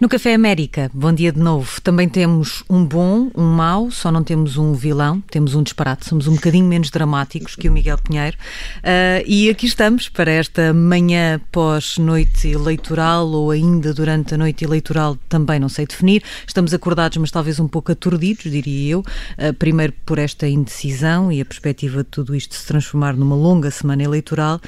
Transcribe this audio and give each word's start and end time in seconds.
No 0.00 0.08
Café 0.08 0.32
América, 0.32 0.88
bom 0.94 1.12
dia 1.12 1.32
de 1.32 1.40
novo. 1.40 1.80
Também 1.80 2.08
temos 2.08 2.62
um 2.70 2.84
bom, 2.84 3.32
um 3.34 3.42
mau, 3.42 3.90
só 3.90 4.12
não 4.12 4.22
temos 4.22 4.56
um 4.56 4.72
vilão, 4.72 5.20
temos 5.28 5.56
um 5.56 5.62
disparate. 5.62 6.06
Somos 6.06 6.28
um 6.28 6.36
bocadinho 6.36 6.66
menos 6.66 6.88
dramáticos 6.88 7.56
que 7.56 7.68
o 7.68 7.72
Miguel 7.72 7.98
Pinheiro. 7.98 8.36
Uh, 8.76 9.26
e 9.26 9.50
aqui 9.50 9.66
estamos 9.66 10.08
para 10.08 10.30
esta 10.30 10.72
manhã 10.72 11.40
pós-noite 11.50 12.46
eleitoral 12.46 13.26
ou 13.26 13.50
ainda 13.50 13.92
durante 13.92 14.34
a 14.34 14.38
noite 14.38 14.64
eleitoral, 14.64 15.18
também 15.28 15.58
não 15.58 15.68
sei 15.68 15.84
definir. 15.84 16.22
Estamos 16.46 16.72
acordados, 16.72 17.18
mas 17.18 17.32
talvez 17.32 17.58
um 17.58 17.66
pouco 17.66 17.90
aturdidos, 17.90 18.44
diria 18.44 18.92
eu. 18.92 19.00
Uh, 19.00 19.52
primeiro 19.54 19.92
por 20.06 20.20
esta 20.20 20.46
indecisão 20.46 21.32
e 21.32 21.40
a 21.40 21.44
perspectiva 21.44 22.04
de 22.04 22.08
tudo 22.10 22.36
isto 22.36 22.54
se 22.54 22.64
transformar 22.64 23.16
numa 23.16 23.34
longa 23.34 23.68
semana 23.68 24.04
eleitoral 24.04 24.60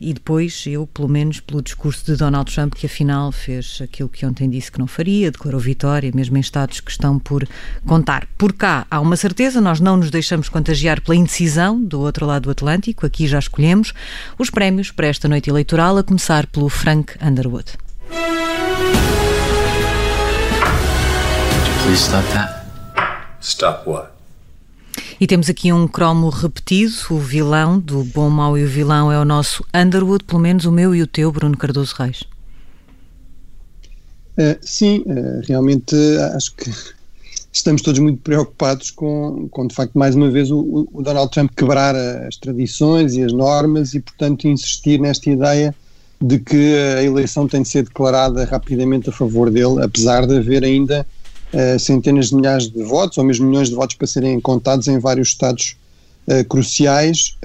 e 0.00 0.14
depois 0.14 0.64
eu, 0.66 0.86
pelo 0.86 1.08
menos, 1.08 1.40
pelo 1.40 1.60
discurso 1.60 2.06
de 2.06 2.16
Donald 2.16 2.50
Trump, 2.50 2.72
que 2.72 2.86
afinal 2.86 3.30
fez 3.30 3.80
aquilo 3.82 4.08
que 4.08 4.24
ontem 4.24 4.48
disse 4.48 4.77
que 4.78 4.80
não 4.80 4.86
faria, 4.86 5.32
declarou 5.32 5.58
vitória, 5.58 6.12
mesmo 6.14 6.36
em 6.36 6.40
estados 6.40 6.80
que 6.80 6.90
estão 6.90 7.18
por 7.18 7.46
contar. 7.84 8.28
Por 8.38 8.52
cá 8.52 8.86
há 8.88 9.00
uma 9.00 9.16
certeza, 9.16 9.60
nós 9.60 9.80
não 9.80 9.96
nos 9.96 10.10
deixamos 10.10 10.48
contagiar 10.48 11.00
pela 11.00 11.16
indecisão 11.16 11.82
do 11.82 12.00
outro 12.00 12.24
lado 12.24 12.44
do 12.44 12.50
Atlântico, 12.50 13.04
aqui 13.04 13.26
já 13.26 13.40
escolhemos 13.40 13.92
os 14.38 14.48
prémios 14.50 14.92
para 14.92 15.08
esta 15.08 15.28
noite 15.28 15.50
eleitoral, 15.50 15.98
a 15.98 16.04
começar 16.04 16.46
pelo 16.46 16.68
Frank 16.68 17.14
Underwood. 17.20 17.72
Please 21.82 22.04
stop 22.04 22.26
that. 22.32 22.66
Stop 23.40 23.88
what? 23.88 24.10
E 25.20 25.26
temos 25.26 25.50
aqui 25.50 25.72
um 25.72 25.88
cromo 25.88 26.28
repetido, 26.28 26.92
o 27.10 27.18
vilão 27.18 27.80
do 27.80 28.04
bom, 28.04 28.30
mau 28.30 28.56
e 28.56 28.64
o 28.64 28.68
vilão 28.68 29.10
é 29.10 29.18
o 29.18 29.24
nosso 29.24 29.64
Underwood, 29.74 30.22
pelo 30.22 30.38
menos 30.38 30.64
o 30.64 30.70
meu 30.70 30.94
e 30.94 31.02
o 31.02 31.06
teu, 31.08 31.32
Bruno 31.32 31.56
Cardoso 31.56 31.96
Reis. 31.98 32.22
Uh, 34.38 34.56
sim, 34.60 34.98
uh, 35.00 35.42
realmente 35.48 35.96
uh, 35.96 36.36
acho 36.36 36.54
que 36.54 36.72
estamos 37.52 37.82
todos 37.82 37.98
muito 37.98 38.22
preocupados 38.22 38.88
com, 38.92 39.48
com 39.50 39.66
de 39.66 39.74
facto, 39.74 39.98
mais 39.98 40.14
uma 40.14 40.30
vez, 40.30 40.48
o, 40.52 40.88
o, 40.92 41.02
Donald 41.02 41.28
Trump 41.32 41.50
quebrar 41.56 41.96
as 41.96 42.36
tradições 42.36 43.14
e 43.14 43.24
as 43.24 43.32
normas 43.32 43.94
e, 43.94 44.00
portanto, 44.00 44.46
insistir 44.46 45.00
nesta 45.00 45.28
ideia 45.28 45.74
de 46.20 46.38
que 46.38 46.76
a 46.96 47.02
eleição 47.02 47.48
tem 47.48 47.62
de 47.62 47.68
ser 47.68 47.82
declarada 47.82 48.44
rapidamente 48.44 49.10
a 49.10 49.12
favor 49.12 49.50
dele, 49.50 49.82
apesar 49.82 50.24
de 50.24 50.36
haver 50.36 50.62
ainda 50.64 51.06
centenas 51.78 52.28
de 52.28 52.34
milhares 52.34 52.68
de 52.68 52.82
votos, 52.82 53.16
ou 53.18 53.24
mesmo 53.24 53.46
milhões 53.46 53.68
de 53.68 53.74
votos 53.74 53.96
para 53.96 54.06
serem 54.06 54.40
contados 54.40 54.86
em 54.88 54.98
vários 54.98 55.28
estados 55.28 55.76
cruciais 56.48 57.36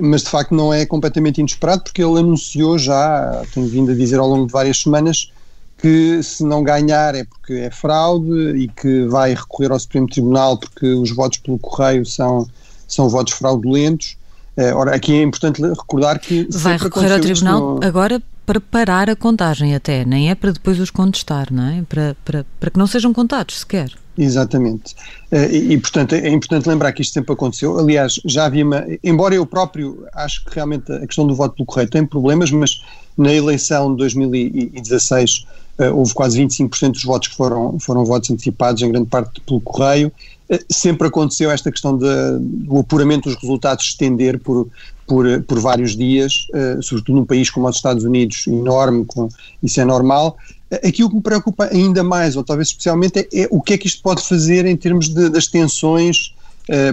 mas 0.00 0.22
de 0.22 0.30
facto 0.30 0.54
não 0.54 0.72
é 0.72 0.86
completamente 0.86 1.38
inesperado 1.38 1.82
porque 1.82 2.02
ele 2.02 2.20
anunciou 2.20 2.78
já, 2.78 3.42
tem 3.52 3.66
vindo 3.66 3.90
a 3.90 3.94
dizer 3.94 4.18
ao 4.18 4.28
longo 4.28 4.46
de 4.46 4.52
várias 4.52 4.80
semanas, 4.80 5.32
que 5.80 6.22
se 6.22 6.44
não 6.44 6.62
ganhar 6.62 7.14
é 7.14 7.24
porque 7.24 7.54
é 7.54 7.70
fraude 7.70 8.56
e 8.56 8.68
que 8.68 9.06
vai 9.06 9.34
recorrer 9.34 9.72
ao 9.72 9.80
Supremo 9.80 10.06
Tribunal 10.06 10.58
porque 10.58 10.86
os 10.86 11.10
votos 11.10 11.38
pelo 11.38 11.58
correio 11.58 12.04
são, 12.04 12.46
são 12.86 13.08
votos 13.08 13.32
fraudulentos. 13.32 14.16
Uh, 14.56 14.76
ora, 14.76 14.94
aqui 14.94 15.14
é 15.14 15.22
importante 15.22 15.62
recordar 15.62 16.18
que. 16.18 16.46
Vai 16.50 16.76
recorrer 16.76 17.12
ao 17.12 17.20
Tribunal 17.20 17.76
no... 17.76 17.84
agora 17.84 18.20
para 18.44 18.60
parar 18.60 19.08
a 19.08 19.14
contagem, 19.14 19.74
até, 19.74 20.04
nem 20.04 20.28
é 20.28 20.34
para 20.34 20.50
depois 20.50 20.78
os 20.80 20.90
contestar, 20.90 21.52
não 21.52 21.68
é? 21.68 21.82
Para, 21.88 22.16
para, 22.24 22.46
para 22.58 22.70
que 22.70 22.78
não 22.78 22.86
sejam 22.86 23.12
contados 23.12 23.60
sequer. 23.60 23.92
Exatamente. 24.18 24.94
Uh, 25.32 25.50
e, 25.50 25.78
portanto, 25.78 26.14
é 26.14 26.28
importante 26.28 26.68
lembrar 26.68 26.92
que 26.92 27.00
isto 27.00 27.14
sempre 27.14 27.32
aconteceu. 27.32 27.78
Aliás, 27.78 28.20
já 28.24 28.46
havia 28.46 28.64
uma. 28.64 28.84
Embora 29.02 29.34
eu 29.34 29.46
próprio 29.46 30.04
acho 30.12 30.44
que 30.44 30.54
realmente 30.54 30.92
a 30.92 31.06
questão 31.06 31.26
do 31.26 31.34
voto 31.34 31.54
pelo 31.54 31.66
correio 31.66 31.88
tem 31.88 32.04
problemas, 32.04 32.50
mas 32.50 32.82
na 33.16 33.32
eleição 33.32 33.92
de 33.92 33.98
2016 33.98 35.38
uh, 35.38 35.60
houve 35.88 36.12
quase 36.14 36.42
25% 36.42 36.92
dos 36.92 37.04
votos 37.04 37.28
que 37.28 37.36
foram, 37.36 37.78
foram 37.78 38.04
votos 38.04 38.30
antecipados, 38.30 38.82
em 38.82 38.90
grande 38.90 39.08
parte 39.08 39.40
pelo 39.40 39.60
correio. 39.60 40.12
Uh, 40.48 40.58
sempre 40.70 41.08
aconteceu 41.08 41.50
esta 41.50 41.70
questão 41.70 41.96
de, 41.96 42.06
do 42.40 42.78
apuramento 42.78 43.28
dos 43.28 43.40
resultados 43.40 43.84
estender 43.84 44.38
por, 44.40 44.68
por, 45.06 45.42
por 45.42 45.60
vários 45.60 45.96
dias, 45.96 46.46
uh, 46.50 46.82
sobretudo 46.82 47.16
num 47.16 47.24
país 47.24 47.48
como 47.50 47.68
os 47.68 47.76
Estados 47.76 48.04
Unidos, 48.04 48.46
enorme, 48.46 49.04
com, 49.06 49.28
isso 49.62 49.80
é 49.80 49.84
normal. 49.84 50.36
Aqui 50.84 51.02
o 51.02 51.08
que 51.08 51.16
me 51.16 51.22
preocupa 51.22 51.68
ainda 51.72 52.04
mais, 52.04 52.36
ou 52.36 52.44
talvez 52.44 52.68
especialmente, 52.68 53.18
é, 53.18 53.42
é 53.42 53.48
o 53.50 53.60
que 53.60 53.74
é 53.74 53.78
que 53.78 53.86
isto 53.86 54.02
pode 54.02 54.26
fazer 54.26 54.66
em 54.66 54.76
termos 54.76 55.08
de, 55.08 55.28
das 55.28 55.46
tensões, 55.46 56.34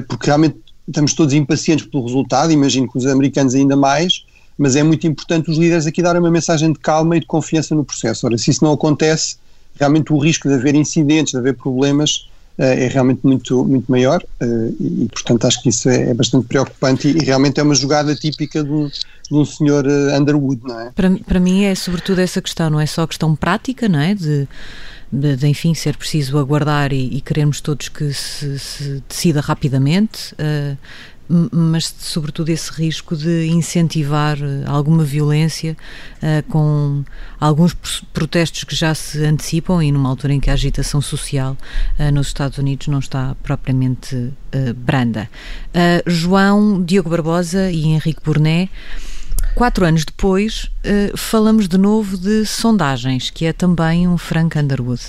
porque 0.08 0.26
realmente 0.26 0.58
estamos 0.88 1.14
todos 1.14 1.34
impacientes 1.36 1.86
pelo 1.86 2.04
resultado, 2.06 2.52
imagino 2.52 2.90
que 2.90 2.98
os 2.98 3.06
americanos 3.06 3.54
ainda 3.54 3.76
mais, 3.76 4.26
mas 4.58 4.76
é 4.76 4.84
muito 4.84 5.06
importante 5.06 5.52
os 5.52 5.58
líderes 5.58 5.86
aqui 5.86 6.02
darem 6.02 6.20
uma 6.20 6.32
mensagem 6.32 6.72
de 6.72 6.80
calma 6.80 7.16
e 7.16 7.20
de 7.20 7.26
confiança 7.26 7.76
no 7.76 7.84
processo. 7.84 8.26
Ora, 8.26 8.38
se 8.38 8.50
isso 8.50 8.64
não 8.64 8.74
acontece, 8.74 9.38
realmente 9.80 10.12
o 10.12 10.18
risco 10.18 10.48
de 10.48 10.56
haver 10.56 10.76
incidentes, 10.76 11.32
de 11.34 11.38
haver 11.38 11.56
problemas, 11.56 12.28
uh, 12.58 12.64
é 12.64 12.88
realmente 12.88 13.22
muito, 13.24 13.64
muito 13.64 13.90
maior 13.92 14.22
uh, 14.42 14.76
e, 14.80 15.08
portanto, 15.12 15.46
acho 15.46 15.62
que 15.62 15.70
isso 15.70 15.88
é, 15.90 16.10
é 16.10 16.14
bastante 16.14 16.48
preocupante 16.48 17.08
e, 17.08 17.24
realmente 17.24 17.60
é 17.60 17.64
uma 17.64 17.76
jogada 17.76 18.16
típica 18.16 18.64
de 18.64 18.72
um, 18.72 18.88
de 18.88 19.36
um 19.36 19.46
senhor 19.46 19.86
uh, 19.86 20.20
Underwood, 20.20 20.62
não 20.64 20.80
é? 20.80 20.92
Para, 20.92 21.12
para 21.26 21.40
mim 21.40 21.64
é 21.64 21.76
sobretudo 21.76 22.20
essa 22.20 22.42
questão, 22.42 22.70
não 22.70 22.80
é 22.80 22.86
só 22.86 23.06
questão 23.06 23.36
prática, 23.36 23.88
não 23.88 24.00
é? 24.00 24.16
De, 24.16 24.48
de, 25.12 25.36
de, 25.36 25.48
enfim, 25.48 25.74
ser 25.74 25.96
preciso 25.96 26.38
aguardar 26.38 26.92
e, 26.92 27.18
e 27.18 27.22
queremos 27.22 27.62
todos 27.62 27.90
que 27.90 28.12
se, 28.14 28.60
se 28.60 29.04
decida 29.08 29.40
rapidamente, 29.40 30.34
uh, 30.34 30.78
mas 31.30 31.94
sobretudo 32.00 32.50
esse 32.50 32.72
risco 32.72 33.16
de 33.16 33.48
incentivar 33.48 34.38
eh, 34.38 34.64
alguma 34.66 35.04
violência 35.04 35.76
uh, 36.18 36.44
com 36.50 37.04
alguns 37.40 37.74
protestos 38.14 38.64
que 38.64 38.76
já 38.76 38.96
se 38.96 39.24
antecipam 39.26 39.84
e 39.84 39.92
numa 39.92 40.10
altura 40.10 40.34
em 40.34 40.40
que 40.40 40.50
a 40.50 40.54
agitação 40.54 41.02
social 41.02 41.58
uh, 42.00 42.12
nos 42.12 42.28
Estados 42.28 42.58
Unidos 42.58 42.88
não 42.88 43.00
está 43.00 43.36
propriamente 43.44 44.16
uh, 44.16 44.74
branda. 44.76 45.30
João 46.06 46.84
Diogo 46.84 47.10
Barbosa 47.10 47.72
e 47.72 47.86
Henrique 47.86 48.22
Burnet 48.24 48.72
Quatro 49.54 49.86
anos 49.86 50.06
depois, 50.06 50.70
falamos 51.16 51.68
de 51.68 51.78
novo 51.78 52.16
de 52.16 52.46
sondagens, 52.46 53.32
que 53.32 53.46
é 53.46 53.54
também 53.54 54.08
um 54.08 54.18
Frank 54.18 54.58
Underwood. 54.58 55.02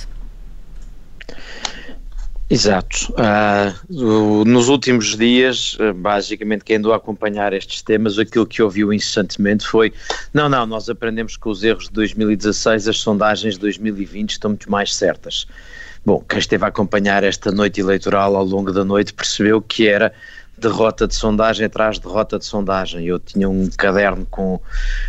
Exato. 2.50 3.12
Uh, 3.12 4.44
nos 4.47 4.69
últimos 4.70 5.14
dias, 5.14 5.75
uh, 5.75 5.92
basicamente, 5.92 6.64
quem 6.64 6.76
andou 6.76 6.94
a 6.94 6.97
acompanhar 6.97 7.53
estes 7.53 7.82
temas, 7.82 8.19
aquilo 8.19 8.47
que 8.47 8.62
ouviu 8.62 8.91
incessantemente 8.91 9.66
foi: 9.66 9.92
não, 10.32 10.48
não, 10.48 10.64
nós 10.64 10.88
aprendemos 10.88 11.36
com 11.36 11.50
os 11.50 11.62
erros 11.62 11.84
de 11.84 11.92
2016, 11.92 12.88
as 12.88 12.98
sondagens 12.98 13.54
de 13.54 13.60
2020 13.60 14.31
estão 14.31 14.50
muito 14.50 14.70
mais 14.70 14.94
certas. 14.94 15.47
Bom, 16.06 16.25
quem 16.26 16.38
esteve 16.38 16.64
a 16.64 16.69
acompanhar 16.69 17.22
esta 17.22 17.53
noite 17.53 17.82
eleitoral 17.82 18.34
ao 18.34 18.44
longo 18.44 18.72
da 18.72 18.82
noite 18.82 19.12
percebeu 19.12 19.60
que 19.60 19.86
era 19.86 20.15
derrota 20.59 21.07
de 21.07 21.15
sondagem 21.15 21.67
atrás 21.67 21.97
de 21.97 22.03
derrota 22.03 22.39
de 22.39 22.45
sondagem. 22.45 23.07
Eu 23.07 23.19
tinha 23.19 23.49
um 23.49 23.69
caderno 23.71 24.27
com 24.27 24.61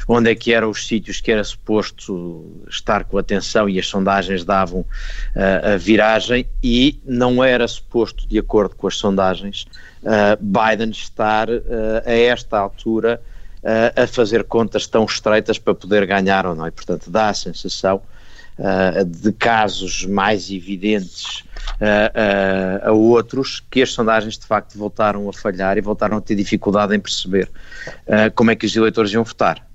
onde 0.07 0.29
é 0.29 0.35
que 0.35 0.53
eram 0.53 0.69
os 0.69 0.87
sítios 0.87 1.19
que 1.19 1.31
era 1.31 1.43
suposto 1.43 2.63
estar 2.69 3.03
com 3.03 3.17
atenção 3.17 3.67
e 3.67 3.79
as 3.79 3.87
sondagens 3.87 4.43
davam 4.43 4.81
uh, 4.81 5.73
a 5.73 5.77
viragem 5.77 6.45
e 6.63 6.99
não 7.05 7.43
era 7.43 7.67
suposto, 7.67 8.27
de 8.27 8.39
acordo 8.39 8.75
com 8.75 8.87
as 8.87 8.97
sondagens, 8.97 9.65
uh, 10.03 10.37
Biden 10.39 10.91
estar 10.91 11.49
uh, 11.49 11.61
a 12.05 12.13
esta 12.13 12.57
altura 12.57 13.21
a 13.93 14.07
fazer 14.07 14.45
contas 14.45 14.87
tão 14.87 15.03
estreitas 15.03 15.59
para 15.59 15.75
poder 15.75 16.05
ganhar 16.05 16.45
ou 16.45 16.55
não. 16.55 16.65
E, 16.65 16.71
portanto, 16.71 17.11
dá 17.11 17.27
a 17.27 17.33
sensação 17.33 18.01
uh, 18.59 19.05
de 19.05 19.31
casos 19.31 20.05
mais 20.05 20.51
evidentes 20.51 21.43
uh, 21.81 22.85
uh, 22.85 22.89
a 22.89 22.91
outros 22.91 23.63
que 23.71 23.81
as 23.81 23.91
sondagens 23.91 24.37
de 24.37 24.45
facto 24.45 24.77
voltaram 24.77 25.27
a 25.29 25.33
falhar 25.33 25.77
e 25.77 25.81
voltaram 25.81 26.17
a 26.17 26.21
ter 26.21 26.35
dificuldade 26.35 26.95
em 26.95 26.99
perceber 26.99 27.49
como 28.35 28.51
é 28.51 28.55
que 28.55 28.65
os 28.65 28.75
eleitores 28.75 29.11
iam 29.13 29.23
votar. 29.23 29.65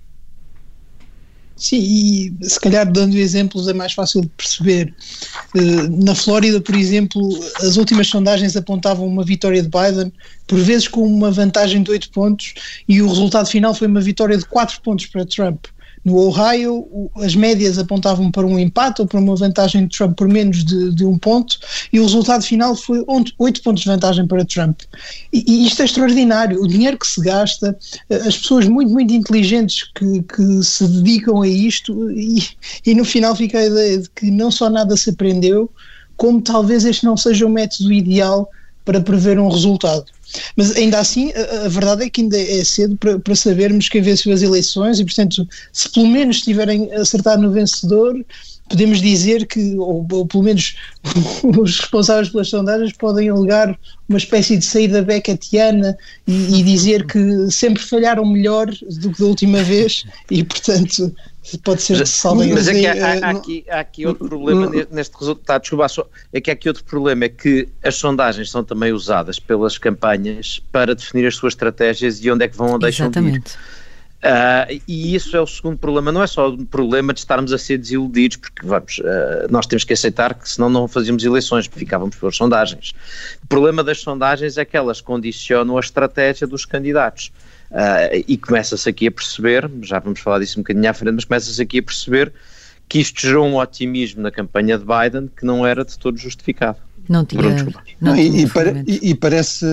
Sim, 1.56 1.78
e 1.78 2.48
se 2.48 2.58
calhar 2.58 2.90
dando 2.90 3.16
exemplos 3.16 3.68
é 3.68 3.72
mais 3.72 3.92
fácil 3.92 4.22
de 4.22 4.28
perceber. 4.28 4.92
Na 5.98 6.14
Flórida, 6.14 6.60
por 6.60 6.74
exemplo, 6.74 7.28
as 7.60 7.76
últimas 7.76 8.08
sondagens 8.08 8.56
apontavam 8.56 9.06
uma 9.06 9.24
vitória 9.24 9.62
de 9.62 9.68
Biden, 9.68 10.12
por 10.48 10.58
vezes 10.58 10.88
com 10.88 11.06
uma 11.06 11.30
vantagem 11.30 11.82
de 11.82 11.90
8 11.90 12.10
pontos, 12.10 12.54
e 12.88 13.00
o 13.00 13.08
resultado 13.08 13.46
final 13.46 13.72
foi 13.72 13.86
uma 13.86 14.00
vitória 14.00 14.36
de 14.36 14.44
4 14.46 14.80
pontos 14.82 15.06
para 15.06 15.24
Trump. 15.24 15.66
No 16.04 16.16
Ohio, 16.16 17.10
as 17.16 17.34
médias 17.34 17.78
apontavam 17.78 18.30
para 18.30 18.46
um 18.46 18.58
empate 18.58 19.00
ou 19.00 19.08
para 19.08 19.18
uma 19.18 19.34
vantagem 19.34 19.86
de 19.86 19.96
Trump 19.96 20.16
por 20.16 20.28
menos 20.28 20.62
de, 20.62 20.94
de 20.94 21.04
um 21.04 21.16
ponto, 21.16 21.58
e 21.92 21.98
o 21.98 22.02
resultado 22.02 22.44
final 22.44 22.76
foi 22.76 23.02
oito 23.38 23.62
pontos 23.62 23.82
de 23.82 23.88
vantagem 23.88 24.26
para 24.26 24.44
Trump. 24.44 24.80
E, 25.32 25.44
e, 25.46 25.66
isto 25.66 25.80
é 25.80 25.84
extraordinário. 25.86 26.62
O 26.62 26.68
dinheiro 26.68 26.98
que 26.98 27.06
se 27.06 27.20
gasta, 27.22 27.76
eh, 28.10 28.16
as 28.16 28.36
pessoas 28.36 28.68
muito, 28.68 28.92
muito 28.92 29.14
inteligentes 29.14 29.84
que, 29.94 30.22
que 30.22 30.62
se 30.62 30.86
dedicam 30.86 31.40
a 31.40 31.48
isto, 31.48 32.10
e, 32.10 32.42
e 32.84 32.94
no 32.94 33.04
final 33.04 33.34
fica 33.34 33.58
a 33.58 33.64
ideia 33.64 33.98
de 33.98 34.10
que 34.10 34.30
não 34.30 34.50
só 34.50 34.68
nada 34.68 34.96
se 34.96 35.10
aprendeu, 35.10 35.70
como 36.16 36.40
talvez 36.40 36.84
este 36.84 37.04
não 37.04 37.16
seja 37.16 37.46
o 37.46 37.50
método 37.50 37.92
ideal 37.92 38.48
para 38.84 39.00
prever 39.00 39.38
um 39.38 39.48
resultado. 39.48 40.04
Mas 40.56 40.74
ainda 40.76 40.98
assim, 40.98 41.32
a, 41.32 41.66
a, 41.66 41.68
verdade 41.68 42.04
é 42.04 42.10
que 42.10 42.22
ainda 42.22 42.38
é 42.38 42.64
cedo 42.64 42.96
para, 42.96 43.18
para 43.18 43.34
sabermos 43.34 43.88
quem 43.88 44.02
venceu 44.02 44.32
as 44.32 44.42
eleições 44.42 44.98
e, 44.98 45.04
portanto, 45.04 45.46
se 45.72 45.88
pelo 45.90 46.08
menos 46.08 46.40
tiverem 46.42 46.92
acertado 46.92 47.42
no 47.42 47.50
vencedor, 47.50 48.24
podemos 48.68 49.00
dizer 49.00 49.46
que, 49.46 49.76
ou, 49.78 50.06
ou, 50.10 50.26
pelo 50.26 50.44
menos 50.44 50.76
os 51.58 51.80
responsáveis 51.80 52.28
pelas 52.30 52.48
sondagens 52.48 52.92
podem 52.92 53.28
alegar 53.28 53.78
uma 54.08 54.18
espécie 54.18 54.56
de 54.56 54.64
saída 54.64 55.02
becketiana 55.02 55.96
e, 56.26 56.60
e 56.60 56.62
dizer 56.62 57.06
que 57.06 57.50
sempre 57.50 57.82
falharam 57.82 58.24
melhor 58.24 58.66
do 58.66 59.10
que 59.12 59.20
da 59.20 59.26
última 59.26 59.62
vez 59.62 60.04
e, 60.30 60.42
portanto, 60.44 61.14
pode 61.62 61.82
ser 61.82 61.98
que 61.98 62.06
salvem 62.06 62.52
Mas 62.52 62.68
é 62.68 62.72
que 62.72 62.86
há, 62.86 63.26
há, 63.26 63.30
aqui, 63.30 63.64
há 63.68 63.80
aqui 63.80 64.06
outro 64.06 64.28
problema 64.28 64.70
neste 64.90 65.14
resultado, 65.18 65.60
desculpa, 65.60 65.86
é 66.32 66.40
que 66.40 66.50
há 66.50 66.54
aqui 66.54 66.68
outro 66.68 66.84
problema, 66.84 67.24
é 67.26 67.28
que 67.28 67.68
as 67.82 67.96
sondagens 67.96 68.50
são 68.50 68.64
também 68.64 68.92
usadas 68.92 69.38
pelas 69.38 69.76
campanhas 69.76 70.62
para 70.72 70.94
definir 70.94 71.26
as 71.26 71.36
suas 71.36 71.52
estratégias 71.52 72.24
e 72.24 72.30
onde 72.30 72.44
é 72.44 72.48
que 72.48 72.56
vão 72.56 72.72
ou 72.72 72.78
deixam 72.78 73.06
Exatamente. 73.06 73.50
de 73.50 73.50
ir. 73.50 73.83
Uh, 74.24 74.80
e 74.88 75.14
isso 75.14 75.36
é 75.36 75.40
o 75.40 75.46
segundo 75.46 75.76
problema, 75.76 76.10
não 76.10 76.22
é 76.22 76.26
só 76.26 76.48
o 76.48 76.64
problema 76.64 77.12
de 77.12 77.20
estarmos 77.20 77.52
a 77.52 77.58
ser 77.58 77.76
desiludidos, 77.76 78.38
porque 78.38 78.66
vamos, 78.66 78.98
uh, 79.00 79.50
nós 79.50 79.66
temos 79.66 79.84
que 79.84 79.92
aceitar 79.92 80.32
que 80.32 80.48
senão 80.48 80.70
não 80.70 80.88
fazíamos 80.88 81.22
eleições, 81.22 81.66
ficávamos 81.70 82.16
pelas 82.16 82.34
sondagens. 82.34 82.94
O 83.42 83.46
problema 83.46 83.84
das 83.84 84.00
sondagens 84.00 84.56
é 84.56 84.64
que 84.64 84.78
elas 84.78 85.02
condicionam 85.02 85.76
a 85.76 85.80
estratégia 85.80 86.46
dos 86.46 86.64
candidatos. 86.64 87.30
Uh, 87.70 88.24
e 88.26 88.38
começa-se 88.38 88.88
aqui 88.88 89.08
a 89.08 89.10
perceber, 89.10 89.70
já 89.82 89.98
vamos 89.98 90.20
falar 90.20 90.38
disso 90.38 90.58
um 90.58 90.62
bocadinho 90.62 90.88
à 90.88 90.94
frente, 90.94 91.14
mas 91.16 91.24
começa-se 91.26 91.60
aqui 91.60 91.80
a 91.80 91.82
perceber 91.82 92.32
que 92.88 93.00
isto 93.00 93.20
gerou 93.20 93.46
um 93.46 93.58
otimismo 93.58 94.22
na 94.22 94.30
campanha 94.30 94.78
de 94.78 94.84
Biden 94.84 95.28
que 95.36 95.44
não 95.44 95.66
era 95.66 95.84
de 95.84 95.98
todo 95.98 96.16
justificado. 96.16 96.78
Não 97.08 97.26
tinha. 97.26 97.42
Bruno, 97.42 97.74
não, 98.00 98.12
não, 98.12 98.16
e, 98.16 98.42
e, 98.42 98.48
para, 98.48 98.82
e, 98.86 99.10
e 99.10 99.14
parece 99.14 99.66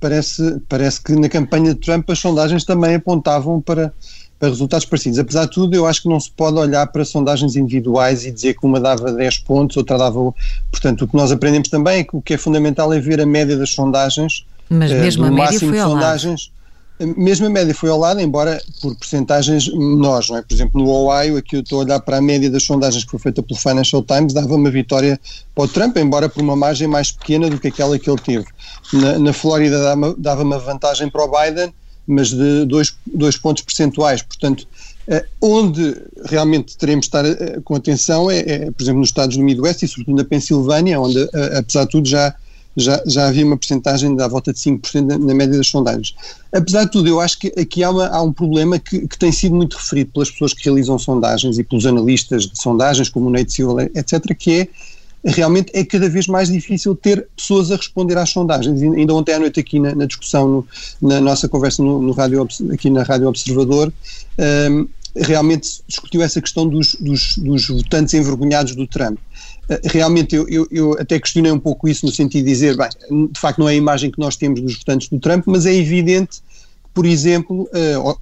parece, 0.00 0.60
parece 0.68 1.00
que 1.02 1.12
na 1.14 1.28
campanha 1.28 1.74
de 1.74 1.80
Trump 1.80 2.08
as 2.10 2.18
sondagens 2.18 2.64
também 2.64 2.94
apontavam 2.94 3.60
para, 3.60 3.92
para 4.38 4.48
resultados 4.48 4.86
parecidos. 4.86 5.18
Apesar 5.18 5.44
de 5.46 5.52
tudo, 5.52 5.74
eu 5.74 5.86
acho 5.86 6.02
que 6.02 6.08
não 6.08 6.20
se 6.20 6.30
pode 6.30 6.58
olhar 6.58 6.86
para 6.88 7.04
sondagens 7.04 7.56
individuais 7.56 8.24
e 8.24 8.30
dizer 8.30 8.54
que 8.54 8.64
uma 8.64 8.80
dava 8.80 9.12
10 9.12 9.38
pontos, 9.38 9.76
outra 9.76 9.98
dava. 9.98 10.34
Portanto, 10.70 11.02
o 11.02 11.08
que 11.08 11.16
nós 11.16 11.32
aprendemos 11.32 11.68
também 11.68 12.00
é 12.00 12.04
que 12.04 12.16
o 12.16 12.22
que 12.22 12.34
é 12.34 12.38
fundamental 12.38 12.92
é 12.92 13.00
ver 13.00 13.20
a 13.20 13.26
média 13.26 13.56
das 13.56 13.70
sondagens. 13.70 14.46
Mas 14.68 14.90
eh, 14.90 15.00
mesmo 15.00 15.24
uh, 15.24 15.26
a 15.26 15.30
média 15.30 15.58
foi 15.58 15.78
ao 15.78 15.90
sondagens, 15.90 16.50
mesmo 16.98 17.46
a 17.46 17.50
média 17.50 17.74
foi 17.74 17.90
ao 17.90 17.98
lado, 17.98 18.20
embora 18.20 18.60
por 18.80 18.94
porcentagens 18.96 19.68
menores, 19.68 20.30
não 20.30 20.38
é? 20.38 20.42
Por 20.42 20.54
exemplo, 20.54 20.82
no 20.82 20.88
Ohio, 20.88 21.36
aqui 21.36 21.56
eu 21.56 21.60
estou 21.60 21.80
a 21.80 21.84
olhar 21.84 22.00
para 22.00 22.16
a 22.16 22.22
média 22.22 22.50
das 22.50 22.62
sondagens 22.62 23.04
que 23.04 23.10
foi 23.10 23.20
feita 23.20 23.42
pelo 23.42 23.58
Financial 23.58 24.02
Times, 24.02 24.32
dava 24.32 24.54
uma 24.54 24.70
vitória 24.70 25.20
para 25.54 25.64
o 25.64 25.68
Trump, 25.68 25.96
embora 25.98 26.28
por 26.28 26.42
uma 26.42 26.56
margem 26.56 26.88
mais 26.88 27.10
pequena 27.10 27.50
do 27.50 27.58
que 27.58 27.68
aquela 27.68 27.98
que 27.98 28.08
ele 28.08 28.20
teve. 28.20 28.46
Na, 28.92 29.18
na 29.18 29.32
Flórida 29.32 29.82
dava, 29.82 30.14
dava 30.16 30.42
uma 30.42 30.58
vantagem 30.58 31.10
para 31.10 31.24
o 31.24 31.28
Biden, 31.28 31.72
mas 32.06 32.30
de 32.30 32.64
dois, 32.64 32.96
dois 33.06 33.36
pontos 33.36 33.62
percentuais. 33.62 34.22
Portanto, 34.22 34.66
eh, 35.08 35.24
onde 35.40 35.96
realmente 36.24 36.76
teremos 36.76 37.04
de 37.04 37.08
estar 37.08 37.24
eh, 37.24 37.60
com 37.64 37.74
atenção 37.74 38.30
é, 38.30 38.38
é, 38.38 38.70
por 38.70 38.82
exemplo, 38.82 39.00
nos 39.00 39.08
estados 39.08 39.36
do 39.36 39.42
Midwest 39.42 39.82
e 39.82 39.88
sobretudo 39.88 40.16
na 40.16 40.24
Pensilvânia, 40.24 41.00
onde, 41.00 41.18
eh, 41.18 41.58
apesar 41.58 41.84
de 41.84 41.90
tudo, 41.90 42.08
já 42.08 42.34
já, 42.76 43.02
já 43.06 43.28
havia 43.28 43.46
uma 43.46 43.56
porcentagem 43.56 44.14
da 44.14 44.28
volta 44.28 44.52
de 44.52 44.58
5% 44.58 45.06
na, 45.06 45.18
na 45.18 45.34
média 45.34 45.56
das 45.56 45.68
sondagens. 45.68 46.14
Apesar 46.52 46.84
de 46.84 46.90
tudo, 46.90 47.08
eu 47.08 47.20
acho 47.20 47.38
que 47.38 47.52
aqui 47.58 47.82
há, 47.82 47.90
uma, 47.90 48.06
há 48.08 48.22
um 48.22 48.32
problema 48.32 48.78
que, 48.78 49.06
que, 49.08 49.18
tem 49.18 49.32
sido 49.32 49.54
muito 49.54 49.76
referido 49.76 50.10
pelas 50.12 50.30
pessoas 50.30 50.52
que 50.52 50.64
realizam 50.64 50.98
sondagens 50.98 51.58
e 51.58 51.64
pelos 51.64 51.86
analistas 51.86 52.46
de 52.46 52.60
sondagens, 52.60 53.08
como 53.08 53.28
o 53.28 53.30
Nate 53.30 53.52
Silva, 53.52 53.84
etc., 53.84 54.34
que 54.38 54.60
é 54.60 54.68
realmente 55.24 55.70
é 55.74 55.84
cada 55.84 56.08
vez 56.08 56.28
mais 56.28 56.48
difícil 56.48 56.94
ter 56.94 57.26
pessoas 57.36 57.72
a 57.72 57.76
responder 57.76 58.16
às 58.16 58.30
sondagens. 58.30 58.80
Ainda 58.80 59.12
ontem 59.12 59.34
à 59.34 59.38
noite 59.40 59.58
aqui 59.58 59.80
na, 59.80 59.94
na 59.94 60.06
discussão, 60.06 60.48
no, 60.48 61.08
na 61.08 61.20
nossa 61.20 61.48
conversa 61.48 61.82
no, 61.82 62.00
no 62.00 62.12
rádio, 62.12 62.46
aqui 62.72 62.90
na 62.90 63.02
Rádio 63.02 63.26
Observador, 63.26 63.92
um, 64.70 64.88
realmente 65.16 65.82
discutiu 65.86 66.22
essa 66.22 66.40
questão 66.40 66.68
dos, 66.68 66.94
dos, 66.94 67.36
dos 67.38 67.68
votantes 67.68 68.14
envergonhados 68.14 68.74
do 68.74 68.86
Trump. 68.86 69.18
Eh, 69.68 69.80
realmente 69.84 70.36
eu, 70.36 70.48
eu, 70.48 70.68
eu, 70.70 70.92
até 70.94 71.18
questionei 71.18 71.50
um 71.50 71.58
pouco 71.58 71.88
isso 71.88 72.04
no 72.04 72.12
sentido 72.12 72.44
de 72.44 72.50
dizer, 72.50 72.76
bem, 72.76 72.88
de 73.30 73.40
facto 73.40 73.58
não 73.58 73.68
é 73.68 73.72
a 73.72 73.76
imagem 73.76 74.10
que 74.10 74.18
nós 74.18 74.36
temos 74.36 74.60
dos 74.60 74.76
votantes 74.76 75.08
do 75.08 75.18
Trump, 75.18 75.44
mas 75.46 75.66
é 75.66 75.74
evidente 75.74 76.40
por 76.96 77.04
exemplo, 77.04 77.68
uh, 77.74 78.18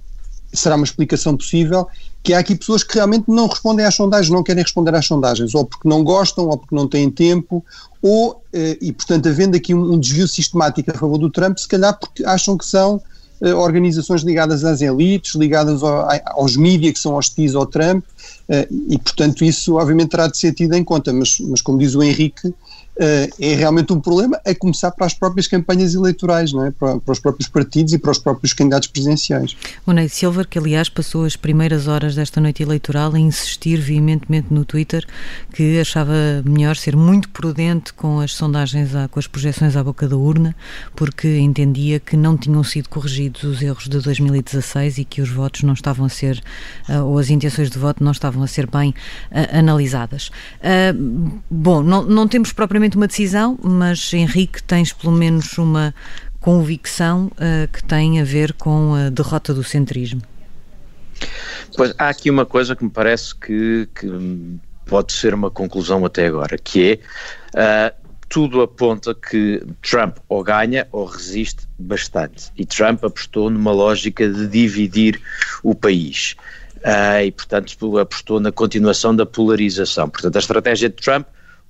será 0.51 0.75
uma 0.75 0.83
explicação 0.83 1.37
possível, 1.37 1.87
que 2.21 2.33
há 2.33 2.39
aqui 2.39 2.53
pessoas 2.55 2.83
que 2.83 2.95
realmente 2.95 3.23
não 3.29 3.47
respondem 3.47 3.85
às 3.85 3.95
sondagens, 3.95 4.29
não 4.29 4.43
querem 4.43 4.63
responder 4.63 4.93
às 4.93 5.05
sondagens, 5.05 5.55
ou 5.55 5.63
porque 5.63 5.87
não 5.87 6.03
gostam, 6.03 6.49
ou 6.49 6.57
porque 6.57 6.75
não 6.75 6.85
têm 6.85 7.09
tempo, 7.09 7.63
ou, 8.01 8.31
uh, 8.31 8.77
e 8.81 8.91
portanto 8.91 9.29
havendo 9.29 9.55
aqui 9.55 9.73
um, 9.73 9.97
desvio 9.97 10.27
sistemático 10.27 10.91
a 10.91 10.93
favor 10.93 11.17
do 11.17 11.29
Trump, 11.29 11.57
se 11.57 11.69
calhar 11.69 11.97
porque 11.97 12.25
acham 12.25 12.57
que 12.57 12.65
são 12.65 13.01
organizações 13.41 14.21
ligadas 14.21 14.63
às 14.63 14.81
elites, 14.81 15.35
ligadas 15.35 15.83
ao, 15.83 16.07
aos 16.37 16.55
mídias 16.55 16.93
que 16.93 16.99
são 16.99 17.15
hostis 17.15 17.55
ao 17.55 17.65
Trump, 17.65 18.03
Uh, 18.47 18.67
e, 18.89 18.99
portanto, 18.99 19.43
isso 19.43 19.75
obviamente 19.75 20.09
terá 20.09 20.27
de 20.27 20.37
ser 20.37 20.53
tido 20.53 20.75
em 20.75 20.83
conta, 20.83 21.11
mas, 21.11 21.39
mas 21.39 21.61
como 21.61 21.79
diz 21.79 21.95
o 21.95 22.03
Henrique, 22.03 22.53
é 22.97 23.55
realmente 23.55 23.91
um 23.91 23.99
problema, 23.99 24.39
a 24.45 24.55
começar 24.55 24.91
para 24.91 25.05
as 25.05 25.13
próprias 25.13 25.47
campanhas 25.47 25.93
eleitorais, 25.93 26.53
não 26.53 26.65
é? 26.65 26.71
para, 26.71 26.99
para, 26.99 27.11
os 27.11 27.19
próprios 27.19 27.49
partidos 27.49 27.93
e 27.93 27.97
para 27.97 28.11
os 28.11 28.17
próprios 28.17 28.53
candidatos 28.53 28.87
presidenciais. 28.87 29.55
O 29.85 29.91
Ney 29.91 30.07
Silva, 30.07 30.45
que 30.45 30.57
aliás 30.57 30.87
passou 30.87 31.25
as 31.25 31.35
primeiras 31.35 31.87
horas 31.87 32.15
desta 32.15 32.39
noite 32.39 32.63
eleitoral 32.63 33.13
a 33.13 33.19
insistir 33.19 33.77
veementemente 33.77 34.47
no 34.53 34.63
Twitter 34.63 35.05
que 35.53 35.79
achava 35.79 36.13
melhor 36.45 36.75
ser 36.75 36.95
muito 36.95 37.29
prudente 37.29 37.93
com 37.93 38.19
as 38.19 38.33
sondagens, 38.33 38.95
à, 38.95 39.07
com 39.07 39.19
as 39.19 39.27
projeções 39.27 39.75
à 39.75 39.83
boca 39.83 40.07
da 40.07 40.15
urna, 40.15 40.55
porque 40.95 41.37
entendia 41.37 41.99
que 41.99 42.15
não 42.15 42.37
tinham 42.37 42.63
sido 42.63 42.89
corrigidos 42.89 43.43
os 43.43 43.61
erros 43.61 43.85
de 43.85 43.99
2016 43.99 44.99
e 44.99 45.05
que 45.05 45.21
os 45.21 45.29
votos 45.29 45.63
não 45.63 45.73
estavam 45.73 46.05
a 46.05 46.09
ser, 46.09 46.41
uh, 46.89 47.03
ou 47.03 47.19
as 47.19 47.29
intenções 47.29 47.69
de 47.69 47.77
voto 47.77 48.03
não 48.03 48.11
estavam 48.11 48.41
a 48.43 48.47
ser 48.47 48.67
bem 48.67 48.91
uh, 49.31 49.57
analisadas. 49.57 50.31
bom, 51.49 51.83
não, 51.83 52.03
não 52.03 52.27
temos 52.27 52.51
propriamente 52.53 52.84
propriamente 52.85 52.97
uma 52.97 53.07
decisão, 53.07 53.57
mas 53.61 54.13
Henrique, 54.13 54.61
tens 54.63 54.93
pelo 54.93 55.13
menos 55.13 55.57
uma 55.57 55.93
convicção 56.39 57.31
uh, 57.33 57.67
que 57.71 57.83
tem 57.83 58.21
a 58.21 58.23
ver 58.23 58.53
com 58.53 58.93
a 58.93 59.09
derrota 59.09 59.53
do 59.53 59.63
centrismo. 59.63 60.21
Pois 61.75 61.93
há 61.97 62.09
aqui 62.09 62.29
uma 62.29 62.45
coisa 62.45 62.75
que 62.75 62.83
me 62.83 62.89
parece 62.89 63.33
que, 63.35 63.87
que 63.95 64.59
pode 64.85 65.13
ser 65.13 65.33
uma 65.33 65.49
conclusão 65.49 66.05
até 66.05 66.27
agora, 66.27 66.57
que 66.57 66.99
é 67.53 67.91
uh, 67.91 67.95
tudo 68.29 68.61
aponta 68.61 69.15
que 69.15 69.63
Trump 69.81 70.17
ou 70.27 70.43
ganha 70.43 70.87
ou 70.91 71.05
resiste 71.05 71.67
bastante. 71.79 72.51
E 72.55 72.65
Trump 72.65 73.03
apostou 73.03 73.49
numa 73.49 73.71
lógica 73.71 74.27
de 74.27 74.47
dividir 74.47 75.19
o 75.63 75.73
país. 75.73 76.35
Uh, 76.77 77.25
e, 77.25 77.31
portanto, 77.31 77.97
apostou 77.97 78.39
na 78.39 78.51
continuação 78.51 79.15
da 79.15 79.25
polarização. 79.25 80.07
Portanto, 80.07 80.35
a 80.35 80.39
estratégia 80.39 80.87
de 80.87 80.95
Trump 80.95 81.25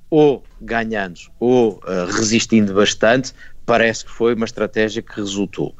ou 0.09 0.43
ganhando 0.62 1.19
ou 1.39 1.81
uh, 1.83 2.05
resistindo 2.12 2.74
bastante, 2.74 3.33
parece 3.65 4.05
que 4.05 4.12
foi 4.12 4.33
uma 4.33 4.45
estratégia 4.45 5.01
que 5.01 5.15
resultou. 5.15 5.75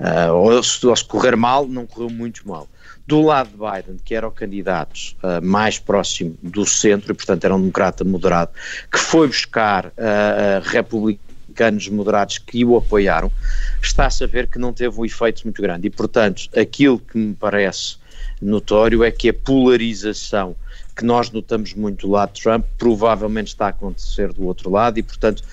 Uh, 0.00 0.32
ou, 0.32 0.62
se, 0.62 0.86
ou, 0.86 0.94
se, 0.94 1.04
correr 1.04 1.36
mal, 1.36 1.66
não 1.66 1.86
correu 1.86 2.10
muito 2.10 2.46
mal. 2.46 2.68
Do 3.06 3.22
lado 3.22 3.50
de 3.50 3.56
Biden, 3.56 3.98
que 4.04 4.14
era 4.14 4.26
o 4.28 4.30
candidato 4.30 5.16
uh, 5.22 5.44
mais 5.44 5.78
próximo 5.78 6.36
do 6.42 6.66
centro, 6.66 7.12
e 7.12 7.14
portanto 7.14 7.44
era 7.44 7.54
um 7.54 7.60
democrata 7.60 8.04
moderado, 8.04 8.50
que 8.90 8.98
foi 8.98 9.26
buscar 9.26 9.92
republicanos 10.62 11.88
moderados 11.88 12.38
que 12.38 12.64
o 12.64 12.76
apoiaram, 12.76 13.32
está-se 13.82 14.22
a 14.22 14.26
ver 14.26 14.48
que 14.48 14.58
não 14.58 14.72
teve 14.72 15.00
um 15.00 15.04
efeito 15.04 15.44
muito 15.44 15.62
grande. 15.62 15.86
E 15.86 15.90
portanto, 15.90 16.48
aquilo 16.54 16.98
que 16.98 17.16
me 17.16 17.34
parece 17.34 17.96
notório 18.40 19.02
é 19.02 19.10
que 19.10 19.30
a 19.30 19.34
polarização 19.34 20.54
que 20.98 21.04
nós 21.04 21.30
notamos 21.30 21.74
muito 21.74 22.08
do 22.08 22.12
lado 22.12 22.32
de 22.32 22.42
Trump, 22.42 22.64
provavelmente 22.76 23.48
está 23.48 23.66
a 23.66 23.68
acontecer 23.68 24.32
do 24.32 24.44
outro 24.44 24.68
lado 24.68 24.98
e, 24.98 25.02
portanto, 25.02 25.44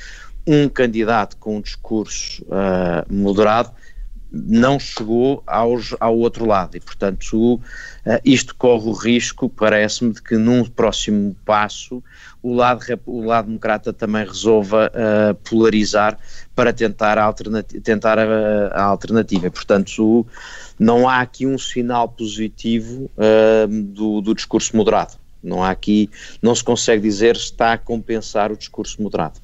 um 0.46 0.68
candidato 0.68 1.38
com 1.38 1.58
um 1.58 1.62
discurso 1.62 2.44
uh, 2.46 3.14
moderado 3.14 3.72
não 4.32 4.80
chegou 4.80 5.44
aos, 5.46 5.96
ao 6.00 6.18
outro 6.18 6.46
lado 6.46 6.76
e, 6.76 6.80
portanto, 6.80 7.54
uh, 7.56 7.62
isto 8.26 8.56
corre 8.56 8.90
o 8.90 8.92
risco, 8.92 9.48
parece-me, 9.48 10.14
de 10.14 10.22
que 10.22 10.36
num 10.36 10.66
próximo 10.66 11.36
passo 11.46 12.04
o 12.42 12.52
lado, 12.52 12.82
o 13.06 13.22
lado 13.22 13.46
democrata 13.46 13.94
também 13.94 14.26
resolva 14.26 14.92
uh, 14.92 15.36
polarizar 15.48 16.18
para 16.56 16.74
tentar 16.74 17.20
a, 17.20 17.24
alternati 17.24 17.80
tentar 17.82 18.18
a, 18.18 18.68
a 18.70 18.84
alternativa. 18.84 19.52
Portanto, 19.52 20.04
o, 20.04 20.28
não 20.80 21.08
há 21.08 21.22
aqui 21.22 21.46
um 21.46 21.58
sinal 21.58 22.10
positivo 22.10 23.12
do, 23.94 24.22
do 24.22 24.34
discurso 24.34 24.76
moderado. 24.76 25.24
Não 25.46 25.64
há 25.64 25.70
aqui, 25.70 26.10
não 26.42 26.56
se 26.56 26.64
consegue 26.64 27.02
dizer 27.02 27.36
está 27.36 27.74
a 27.74 27.78
compensar 27.78 28.52
o 28.52 28.58
discurso 28.58 29.02
moderado. 29.02 29.40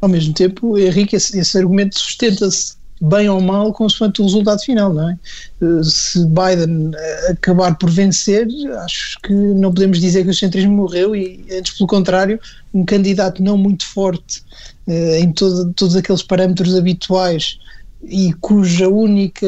Ao 0.00 0.08
mesmo 0.08 0.32
tempo, 0.32 0.78
Henrique, 0.78 1.16
esse, 1.16 1.38
esse 1.38 1.58
argumento 1.58 1.98
sustenta-se 1.98 2.80
bem 3.00 3.28
ou 3.28 3.40
mal 3.40 3.72
consoante 3.72 4.20
o 4.20 4.24
resultado 4.24 4.60
final, 4.62 4.92
não 4.92 5.10
é? 5.10 5.18
Eh, 5.62 5.82
se 5.82 6.24
Biden 6.26 6.90
eh, 6.94 7.32
acabar 7.32 7.76
por 7.78 7.90
vencer, 7.90 8.46
acho 8.84 9.18
que 9.22 9.32
não 9.32 9.72
podemos 9.72 9.98
dizer 9.98 10.24
que 10.24 10.30
o 10.30 10.34
centrismo 10.34 10.72
morreu 10.72 11.16
e, 11.16 11.44
antes 11.50 11.76
pelo 11.78 11.86
contrário, 11.86 12.38
um 12.74 12.84
candidato 12.84 13.42
não 13.42 13.56
muito 13.56 13.86
forte 13.86 14.42
eh, 14.86 15.20
em 15.20 15.32
todo, 15.32 15.72
todos 15.72 15.96
aqueles 15.96 16.22
parâmetros 16.22 16.74
habituais 16.76 17.58
e 18.02 18.32
cuja 18.34 18.88
única 18.88 19.46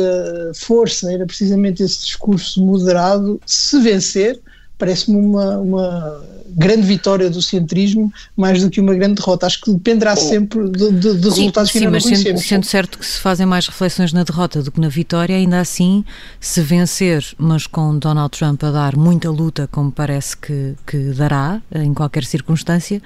força 0.55 1.13
era 1.13 1.27
precisamente 1.27 1.83
esse 1.83 2.07
discurso 2.07 2.65
moderado, 2.65 3.41
se 3.47 3.81
vencer, 3.81 4.41
parece-me 4.83 5.17
uma, 5.17 5.59
uma 5.59 6.21
grande 6.57 6.83
vitória 6.83 7.31
do 7.31 7.41
centrismo 7.41 8.13
mais 8.37 8.61
do 8.61 8.69
que 8.69 8.81
uma 8.81 8.93
grande 8.97 9.15
derrota. 9.15 9.47
Acho 9.47 9.61
que 9.61 9.73
dependerá 9.73 10.15
oh. 10.15 10.17
sempre 10.17 10.69
de, 10.69 10.91
de, 10.91 11.15
de 11.19 11.31
sim, 11.31 11.43
resultados 11.43 11.71
que 11.71 11.79
sim, 11.79 11.87
ainda 11.87 12.01
não. 12.01 12.17
Sendo, 12.17 12.41
sendo 12.41 12.67
certo 12.67 12.99
que 12.99 13.07
se 13.07 13.21
fazem 13.21 13.47
mais 13.47 13.69
reflexões 13.69 14.13
na 14.13 14.25
derrota 14.25 14.61
do 14.61 14.73
que 14.73 14.81
na 14.81 14.89
vitória, 14.89 15.37
ainda 15.37 15.61
assim, 15.61 16.05
se 16.41 16.61
vencer, 16.61 17.25
mas 17.39 17.69
com 17.69 17.97
Donald 17.97 18.37
Trump 18.37 18.61
a 18.65 18.73
dar 18.73 18.97
muita 18.97 19.31
luta, 19.31 19.69
como 19.71 19.93
parece 19.93 20.37
que, 20.37 20.75
que 20.85 20.99
dará 21.13 21.63
em 21.73 21.95
qualquer 21.95 22.25
circunstância, 22.25 23.01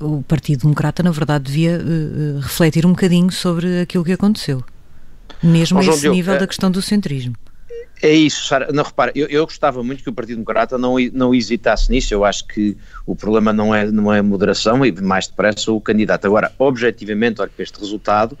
uh, 0.00 0.16
o 0.18 0.22
Partido 0.22 0.62
Democrata, 0.62 1.02
na 1.02 1.10
verdade, 1.10 1.44
devia 1.44 1.78
uh, 1.78 2.40
refletir 2.40 2.86
um 2.86 2.92
bocadinho 2.92 3.30
sobre 3.30 3.82
aquilo 3.82 4.02
que 4.02 4.12
aconteceu. 4.12 4.64
Mesmo 5.42 5.80
a 5.80 5.84
esse 5.84 6.00
Diogo, 6.00 6.16
nível 6.16 6.34
é... 6.34 6.38
da 6.38 6.46
questão 6.46 6.70
do 6.70 6.80
centrismo. 6.80 7.34
É 8.02 8.12
isso, 8.12 8.46
Sara. 8.46 8.72
Não, 8.72 8.82
repara, 8.82 9.12
eu, 9.14 9.28
eu, 9.28 9.46
gostava 9.46 9.80
muito 9.84 10.02
que 10.02 10.10
o 10.10 10.12
Partido 10.12 10.38
Democrata 10.38 10.76
não, 10.76 10.96
não 11.12 11.32
hesitasse 11.32 11.88
nisso. 11.88 12.12
Eu 12.12 12.24
acho 12.24 12.44
que 12.48 12.76
o 13.06 13.14
problema 13.14 13.52
não 13.52 13.72
é, 13.72 13.86
não 13.92 14.12
é 14.12 14.18
a 14.18 14.22
moderação 14.24 14.84
e 14.84 14.90
mais 15.00 15.28
depressa 15.28 15.70
o 15.70 15.80
candidato. 15.80 16.26
Agora, 16.26 16.52
objetivamente, 16.58 17.40
olho 17.40 17.52
para 17.52 17.62
este 17.62 17.78
resultado 17.78 18.36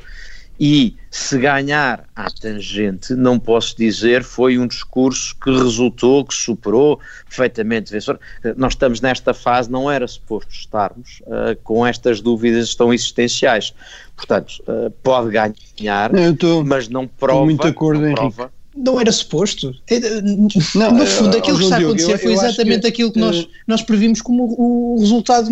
e 0.58 0.96
se 1.10 1.38
ganhar 1.38 2.04
à 2.14 2.30
tangente, 2.30 3.14
não 3.14 3.38
posso 3.38 3.76
dizer 3.76 4.22
foi 4.22 4.58
um 4.58 4.66
discurso 4.66 5.34
que 5.42 5.50
resultou, 5.50 6.24
que 6.24 6.34
superou 6.34 7.00
perfeitamente 7.28 7.92
vencedor. 7.92 8.20
Nós 8.56 8.72
estamos 8.72 9.00
nesta 9.00 9.32
fase, 9.32 9.70
não 9.70 9.90
era 9.90 10.06
suposto 10.06 10.52
estarmos 10.52 11.20
uh, 11.22 11.56
com 11.62 11.86
estas 11.86 12.20
dúvidas 12.20 12.74
tão 12.74 12.92
existenciais. 12.92 13.74
Portanto, 14.16 14.62
uh, 14.68 14.90
pode 15.02 15.30
ganhar, 15.30 16.10
mas 16.64 16.88
não 16.88 17.06
prova. 17.06 17.44
Muito 17.44 17.66
acordo, 17.66 18.00
não 18.00 18.14
prova, 18.14 18.52
não 18.76 19.00
era 19.00 19.12
suposto. 19.12 19.74
É, 19.88 20.00
não, 20.74 20.92
no 20.92 21.06
fundo, 21.06 21.36
aquilo 21.36 21.58
que 21.58 21.64
está 21.64 21.76
a 21.76 21.80
acontecer 21.80 22.12
eu, 22.12 22.18
foi 22.18 22.32
exatamente 22.32 22.80
que, 22.82 22.86
aquilo 22.88 23.12
que 23.12 23.18
nós, 23.18 23.36
eh, 23.36 23.46
nós 23.66 23.82
previmos 23.82 24.22
como 24.22 24.54
o, 24.58 24.98
resultado 24.98 25.50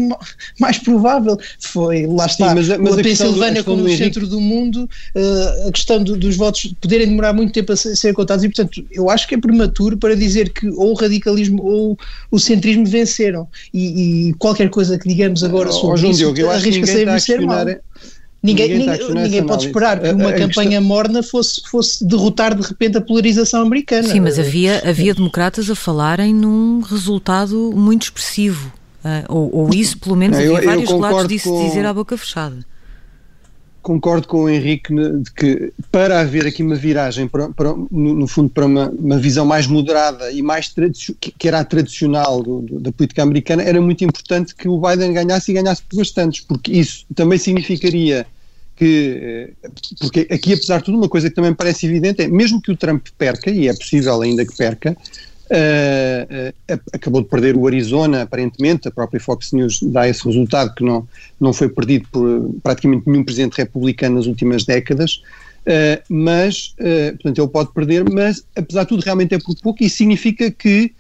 mais 0.59 0.79
provável. 0.79 1.39
Foi, 1.59 2.07
lá 2.07 2.27
está, 2.27 2.49
sim, 2.49 2.55
mas, 2.55 2.69
mas 2.79 2.97
a, 2.97 3.01
a 3.01 3.03
Pensilvânia 3.03 3.63
como 3.63 3.85
o 3.85 3.97
centro 3.97 4.27
do 4.27 4.41
mundo, 4.41 4.89
uh, 5.15 5.69
a 5.69 5.73
questão 5.73 6.03
do, 6.03 6.17
dos 6.17 6.37
votos 6.37 6.73
poderem 6.81 7.09
demorar 7.09 7.33
muito 7.33 7.53
tempo 7.53 7.73
a 7.73 7.77
ser, 7.77 8.13
contados, 8.15 8.45
e 8.45 8.49
portanto, 8.49 8.85
eu 8.91 9.11
acho 9.11 9.29
que 9.29 9.35
é 9.35 9.39
prematuro 9.39 9.97
para 9.97 10.17
dizer 10.17 10.51
que 10.53 10.69
ou 10.71 10.93
o 10.93 10.95
radicalismo 10.95 11.63
ou 11.63 11.99
o 12.31 12.39
centrismo 12.39 12.87
venceram. 12.87 13.47
E, 13.73 14.29
e 14.31 14.35
qualquer 14.35 14.71
coisa 14.71 14.99
que 14.99 15.09
digamos 15.09 15.45
agora 15.45 15.71
sobre 15.71 16.07
oh, 16.07 16.11
isso 16.11 16.51
arrisca-se 16.51 17.03
a 17.03 17.13
vencer 17.13 17.41
mal. 17.43 17.67
Ninguém, 18.43 18.79
ninguém, 18.79 18.99
ninguém, 18.99 19.23
ninguém 19.23 19.47
pode 19.47 19.67
esperar 19.67 20.01
que 20.01 20.09
uma 20.09 20.27
a, 20.27 20.29
a 20.31 20.33
campanha 20.33 20.79
questão... 20.79 20.83
morna 20.83 21.23
fosse, 21.23 21.61
fosse 21.69 22.05
derrotar 22.05 22.55
de 22.55 22.63
repente 22.63 22.97
a 22.97 23.01
polarização 23.01 23.61
americana. 23.61 24.09
Sim, 24.09 24.21
mas 24.21 24.39
havia, 24.39 24.83
havia 24.89 25.15
democratas 25.15 25.69
a 25.69 25.75
falarem 25.75 26.35
num 26.35 26.81
resultado 26.81 27.73
muito 27.75 28.05
expressivo. 28.05 28.73
Uh, 29.05 29.25
ou, 29.29 29.55
ou, 29.55 29.75
isso, 29.75 29.99
pelo 29.99 30.17
menos, 30.17 30.39
havia 30.39 30.49
eu, 30.49 30.65
vários 30.65 30.91
relatos 30.91 31.29
disso 31.29 31.49
com... 31.49 31.67
dizer 31.67 31.85
à 31.87 31.93
boca 31.93 32.17
fechada 32.17 32.70
concordo 33.91 34.29
com 34.29 34.45
o 34.45 34.49
Henrique 34.49 34.95
de 34.95 35.33
que 35.33 35.73
para 35.91 36.21
haver 36.21 36.47
aqui 36.47 36.63
uma 36.63 36.77
viragem, 36.77 37.27
para, 37.27 37.49
para, 37.49 37.75
no, 37.91 38.25
fundo, 38.29 38.49
para 38.49 38.65
uma, 38.65 38.89
uma, 38.91 39.19
visão 39.19 39.45
mais 39.45 39.67
moderada 39.67 40.31
e 40.31 40.41
mais 40.43 40.73
que, 41.21 41.33
que 41.33 41.49
era 41.49 41.59
a 41.59 41.65
tradicional 41.65 42.41
do, 42.41 42.61
do, 42.61 42.79
da 42.79 42.93
política 42.93 43.25
americana, 43.25 43.65
era 43.65 43.81
muito 43.81 44.05
importante 44.05 44.55
que 44.55 44.69
o 44.69 44.81
Biden 44.81 45.13
ganhasse 45.13 45.51
e 45.51 45.55
ganhasse 45.55 45.83
por 45.83 45.97
bastantes, 45.97 46.41
porque 46.43 46.71
isso 46.71 47.05
também 47.17 47.37
significaria 47.37 48.25
que, 48.77 49.55
eh, 49.61 49.71
porque 49.99 50.29
aqui, 50.31 50.53
apesar 50.53 50.79
de 50.79 50.85
tudo, 50.85 50.97
uma 50.97 51.09
coisa 51.09 51.29
que 51.29 51.35
também 51.35 51.53
parece 51.53 51.85
evidente 51.87 52.23
é, 52.23 52.29
mesmo 52.29 52.63
que 52.63 52.71
o 52.71 52.77
Trump 52.77 53.05
perca, 53.19 53.51
e 53.51 53.67
é 53.67 53.75
possível 53.75 54.23
ainda 54.23 54.47
que 54.47 54.57
perca, 54.57 54.97
Uh, 55.51 56.53
uh, 56.73 56.81
acabou 56.93 57.23
de 57.23 57.29
perder 57.29 57.57
o 57.57 57.67
Arizona, 57.67 58.23
aparentemente, 58.23 58.87
a 58.87 58.91
própria 58.91 59.19
Fox 59.19 59.53
News 59.53 59.81
dá 59.83 60.09
esse 60.09 60.25
resultado 60.25 60.73
que 60.77 60.85
não, 60.85 61.09
não 61.41 61.53
foi 61.53 61.69
perdido 61.69 62.07
por 62.13 62.55
praticamente 62.63 63.11
nenhum 63.11 63.25
presidente 63.25 63.57
republicano 63.57 64.15
nas 64.15 64.27
últimas 64.27 64.65
décadas, 64.65 65.21
uh, 65.67 66.01
mas, 66.09 66.73
portanto, 67.15 67.39
ele 67.41 67.49
pode 67.49 67.73
perder, 67.73 68.09
mas 68.09 68.45
apesar 68.55 68.85
de 68.85 68.91
tudo 68.91 69.03
realmente 69.03 69.35
é 69.35 69.41
por 69.41 69.57
pouco 69.61 69.83
e 69.83 69.91
significa 69.91 70.53
que 70.53 70.93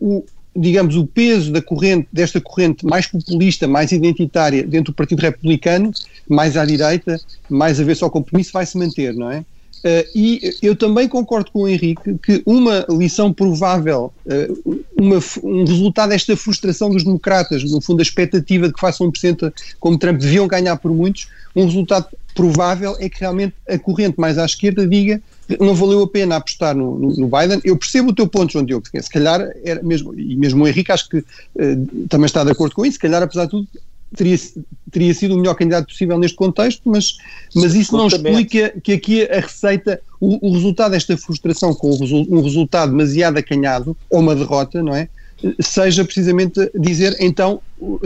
o, 0.00 0.24
digamos, 0.56 0.96
o 0.96 1.06
peso 1.06 1.52
da 1.52 1.60
corrente, 1.60 2.08
desta 2.10 2.40
corrente 2.40 2.86
mais 2.86 3.06
populista, 3.06 3.68
mais 3.68 3.92
identitária 3.92 4.62
dentro 4.62 4.92
do 4.92 4.96
Partido 4.96 5.20
Republicano, 5.20 5.92
mais 6.26 6.56
à 6.56 6.64
direita, 6.64 7.20
mais 7.50 7.78
a 7.78 7.84
ver 7.84 7.96
só 7.96 8.08
compromisso, 8.08 8.52
vai 8.52 8.64
se 8.64 8.78
manter, 8.78 9.12
não 9.14 9.30
é? 9.30 9.44
Uh, 9.78 10.04
e 10.14 10.56
eu 10.60 10.74
também 10.74 11.06
concordo 11.06 11.50
com 11.50 11.62
o 11.62 11.68
Henrique 11.68 12.18
que 12.22 12.42
uma 12.44 12.84
lição 12.88 13.32
provável, 13.32 14.12
uh, 14.26 14.84
uma, 14.96 15.18
um 15.42 15.64
resultado 15.64 16.10
desta 16.10 16.36
frustração 16.36 16.90
dos 16.90 17.04
democratas, 17.04 17.62
no 17.64 17.80
fundo 17.80 18.00
a 18.00 18.02
expectativa 18.02 18.66
de 18.66 18.74
que 18.74 18.80
façam 18.80 19.06
um 19.06 19.10
presidente 19.10 19.52
como 19.78 19.98
Trump 19.98 20.18
deviam 20.18 20.48
ganhar 20.48 20.76
por 20.76 20.92
muitos, 20.92 21.28
um 21.54 21.64
resultado 21.64 22.06
provável 22.34 22.96
é 22.98 23.08
que 23.08 23.20
realmente 23.20 23.54
a 23.68 23.78
corrente 23.78 24.18
mais 24.18 24.38
à 24.38 24.44
esquerda 24.44 24.86
diga 24.86 25.20
não 25.58 25.74
valeu 25.74 26.02
a 26.02 26.08
pena 26.08 26.36
apostar 26.36 26.76
no, 26.76 26.98
no, 26.98 27.16
no 27.16 27.26
Biden. 27.26 27.60
Eu 27.64 27.76
percebo 27.76 28.10
o 28.10 28.14
teu 28.14 28.28
ponto, 28.28 28.52
João 28.52 28.64
Diogo, 28.64 28.86
se 28.86 29.10
calhar 29.10 29.40
era 29.64 29.82
mesmo, 29.82 30.14
e 30.18 30.36
mesmo 30.36 30.64
o 30.64 30.68
Henrique 30.68 30.92
acho 30.92 31.08
que 31.08 31.18
uh, 31.18 32.06
também 32.08 32.26
está 32.26 32.44
de 32.44 32.50
acordo 32.50 32.74
com 32.74 32.84
isso, 32.84 32.94
se 32.94 32.98
calhar 32.98 33.22
apesar 33.22 33.44
de 33.44 33.52
tudo 33.52 33.68
teria, 34.16 34.36
teria 34.90 35.14
sido 35.14 35.34
o 35.34 35.38
melhor 35.38 35.54
candidato 35.54 35.86
possível 35.86 36.18
neste 36.18 36.36
contexto, 36.36 36.82
mas, 36.86 37.18
mas 37.54 37.74
isso 37.74 37.96
não 37.96 38.06
explica 38.06 38.70
que 38.82 38.92
aqui 38.92 39.22
a 39.24 39.40
receita, 39.40 40.00
o, 40.20 40.48
o 40.48 40.52
resultado 40.52 40.92
desta 40.92 41.16
frustração 41.16 41.74
com 41.74 41.90
um 41.90 42.40
resultado 42.40 42.90
demasiado 42.90 43.38
acanhado, 43.38 43.96
ou 44.10 44.20
uma 44.20 44.34
derrota, 44.34 44.82
não 44.82 44.94
é? 44.94 45.08
Seja 45.60 46.04
precisamente 46.04 46.70
dizer 46.74 47.16
então 47.20 47.60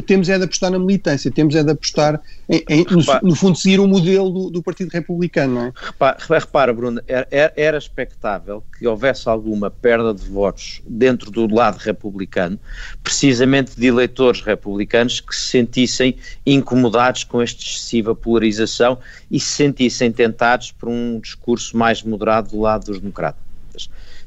temos 0.07 0.29
é 0.29 0.37
de 0.37 0.45
apostar 0.45 0.71
na 0.71 0.79
militância, 0.79 1.31
temos 1.31 1.55
é 1.55 1.63
de 1.63 1.71
apostar 1.71 2.21
em, 2.49 2.63
em 2.69 2.85
no, 2.85 3.31
no, 3.31 3.35
fundo 3.35 3.57
seguir 3.57 3.81
o 3.81 3.89
modelo 3.89 4.31
do, 4.31 4.51
do, 4.51 4.63
Partido 4.63 4.91
Republicano, 4.91 5.55
não 5.55 5.63
é? 5.67 5.73
Repara, 5.75 6.19
repara 6.29 6.75
Bruno, 6.75 7.01
era, 7.07 7.53
era 7.57 7.79
expectável 7.79 8.63
que 8.79 8.87
houvesse 8.87 9.29
alguma 9.29 9.71
perda 9.71 10.13
de 10.13 10.29
votos 10.29 10.83
dentro 10.87 11.31
do 11.31 11.53
lado 11.53 11.79
republicano, 11.79 12.59
precisamente 13.03 13.79
de 13.79 13.87
eleitores 13.87 14.43
republicanos 14.43 15.21
que 15.21 15.35
se 15.35 15.47
sentissem 15.47 16.17
incomodados 16.45 17.25
com 17.25 17.41
esta 17.41 17.63
excessiva 17.63 18.15
polarização 18.15 18.99
e 19.31 19.41
se 19.41 19.49
sentissem 19.49 20.13
tentados 20.13 20.71
por 20.71 20.89
um 20.91 21.19
discurso 21.19 21.77
mais 21.77 22.03
moderado 22.03 22.51
do 22.51 22.61
lado 22.61 22.87
dos 22.87 22.99
democratas. 22.99 23.52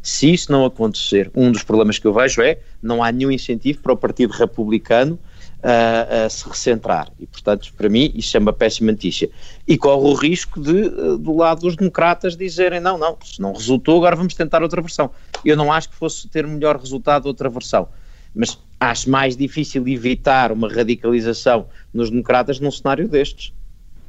Se 0.05 0.31
isso 0.31 0.51
não 0.51 0.63
acontecer, 0.65 1.31
um 1.33 1.51
dos 1.51 1.63
problemas 1.63 1.97
que 1.97 2.05
eu 2.05 2.13
vejo 2.13 2.39
é 2.39 2.59
não 2.79 3.01
há 3.01 3.11
nenhum 3.11 3.31
incentivo 3.31 3.79
para 3.79 3.91
o 3.91 3.97
Partido 3.97 4.33
Republicano 4.33 5.17
a 5.63 6.29
se 6.29 6.47
recentrar. 6.47 7.11
E, 7.19 7.25
portanto, 7.25 7.73
para 7.75 7.89
mim, 7.89 8.11
isso 8.13 8.37
é 8.37 8.39
uma 8.39 8.53
péssima 8.53 8.91
notícia. 8.91 9.27
E 9.67 9.75
corre 9.79 10.07
o 10.07 10.13
risco 10.13 10.61
de, 10.61 10.71
uh, 10.71 11.17
do 11.17 11.35
lado 11.35 11.61
dos 11.61 11.75
democratas, 11.75 12.37
dizerem: 12.37 12.79
não, 12.79 12.99
não, 12.99 13.17
se 13.23 13.41
não 13.41 13.51
resultou, 13.51 13.97
agora 13.97 14.15
vamos 14.15 14.35
tentar 14.35 14.61
outra 14.61 14.79
versão. 14.79 15.09
Eu 15.43 15.57
não 15.57 15.73
acho 15.73 15.89
que 15.89 15.95
fosse 15.95 16.27
ter 16.27 16.45
melhor 16.45 16.77
resultado 16.77 17.25
outra 17.25 17.49
versão. 17.49 17.89
Mas 18.35 18.59
acho 18.79 19.09
mais 19.09 19.35
difícil 19.35 19.87
evitar 19.87 20.51
uma 20.51 20.71
radicalização 20.71 21.65
nos 21.91 22.11
democratas 22.11 22.59
num 22.59 22.69
cenário 22.69 23.07
destes. 23.07 23.51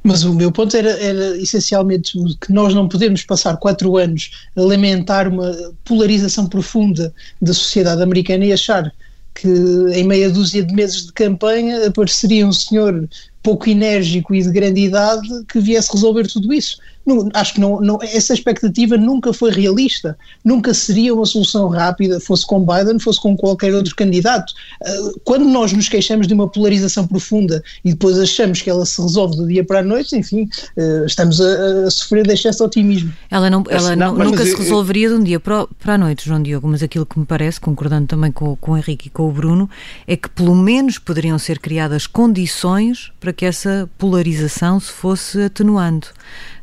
Mas 0.07 0.23
o 0.23 0.33
meu 0.33 0.53
ponto 0.53 0.75
era, 0.77 0.89
era 1.03 1.37
essencialmente 1.37 2.17
que 2.39 2.53
nós 2.53 2.73
não 2.73 2.87
podemos 2.87 3.23
passar 3.23 3.57
quatro 3.57 3.97
anos 3.97 4.31
a 4.55 4.61
lamentar 4.61 5.27
uma 5.27 5.53
polarização 5.83 6.47
profunda 6.47 7.13
da 7.41 7.53
sociedade 7.53 8.01
americana 8.01 8.45
e 8.45 8.53
achar 8.53 8.89
que 9.35 9.49
em 9.93 10.05
meia 10.05 10.29
dúzia 10.29 10.63
de 10.63 10.73
meses 10.73 11.07
de 11.07 11.11
campanha 11.11 11.87
apareceria 11.87 12.47
um 12.47 12.53
senhor 12.53 13.07
pouco 13.43 13.69
enérgico 13.69 14.33
e 14.33 14.41
de 14.41 14.49
grande 14.49 14.79
idade 14.79 15.27
que 15.45 15.59
viesse 15.59 15.91
resolver 15.91 16.25
tudo 16.27 16.53
isso. 16.53 16.77
Não, 17.07 17.29
acho 17.33 17.53
que 17.53 17.61
não, 17.61 17.79
não, 17.79 17.97
essa 18.01 18.33
expectativa 18.33 18.97
nunca 18.97 19.31
foi 19.31 19.49
realista, 19.49 20.17
nunca 20.43 20.73
seria 20.73 21.15
uma 21.15 21.25
solução 21.25 21.69
rápida, 21.69 22.19
fosse 22.19 22.45
com 22.45 22.65
Biden, 22.65 22.99
fosse 22.99 23.21
com 23.21 23.37
qualquer 23.37 23.73
outro 23.73 23.95
candidato. 23.95 24.51
Uh, 24.81 25.17
quando 25.23 25.45
nós 25.45 25.71
nos 25.71 25.87
queixamos 25.87 26.27
de 26.27 26.33
uma 26.33 26.49
polarização 26.49 27.07
profunda 27.07 27.63
e 27.85 27.91
depois 27.91 28.19
achamos 28.19 28.61
que 28.61 28.69
ela 28.69 28.85
se 28.85 29.01
resolve 29.01 29.37
do 29.37 29.47
dia 29.47 29.63
para 29.63 29.79
a 29.79 29.83
noite, 29.83 30.17
enfim, 30.17 30.49
uh, 30.75 31.05
estamos 31.05 31.39
a, 31.39 31.85
a, 31.85 31.89
sofrer 31.89 32.27
de 32.27 32.33
excesso 32.33 32.57
de 32.57 32.63
otimismo. 32.65 33.13
Ela, 33.31 33.49
não, 33.49 33.63
ela 33.69 33.95
não, 33.95 34.13
nunca 34.13 34.45
se 34.45 34.57
resolveria 34.57 35.07
de 35.07 35.15
um 35.15 35.23
dia 35.23 35.39
para, 35.39 35.65
para 35.79 35.93
a 35.93 35.97
noite, 35.97 36.25
João 36.25 36.43
Diogo, 36.43 36.67
mas 36.67 36.83
aquilo 36.83 37.05
que 37.05 37.17
me 37.17 37.25
parece, 37.25 37.61
concordando 37.61 38.07
também 38.07 38.33
com, 38.33 38.53
com 38.57 38.73
o 38.73 38.77
Henrique 38.77 39.07
e 39.07 39.09
com 39.09 39.29
o 39.29 39.31
Bruno, 39.31 39.69
é 40.05 40.17
que 40.17 40.29
pelo 40.29 40.53
menos 40.53 40.99
poderiam 40.99 41.39
ser 41.39 41.59
criadas 41.59 42.05
condições 42.05 43.13
para 43.17 43.31
que 43.31 43.45
essa 43.45 43.89
polarização 43.97 44.77
se 44.77 44.91
fosse 44.91 45.41
atenuando. 45.43 46.07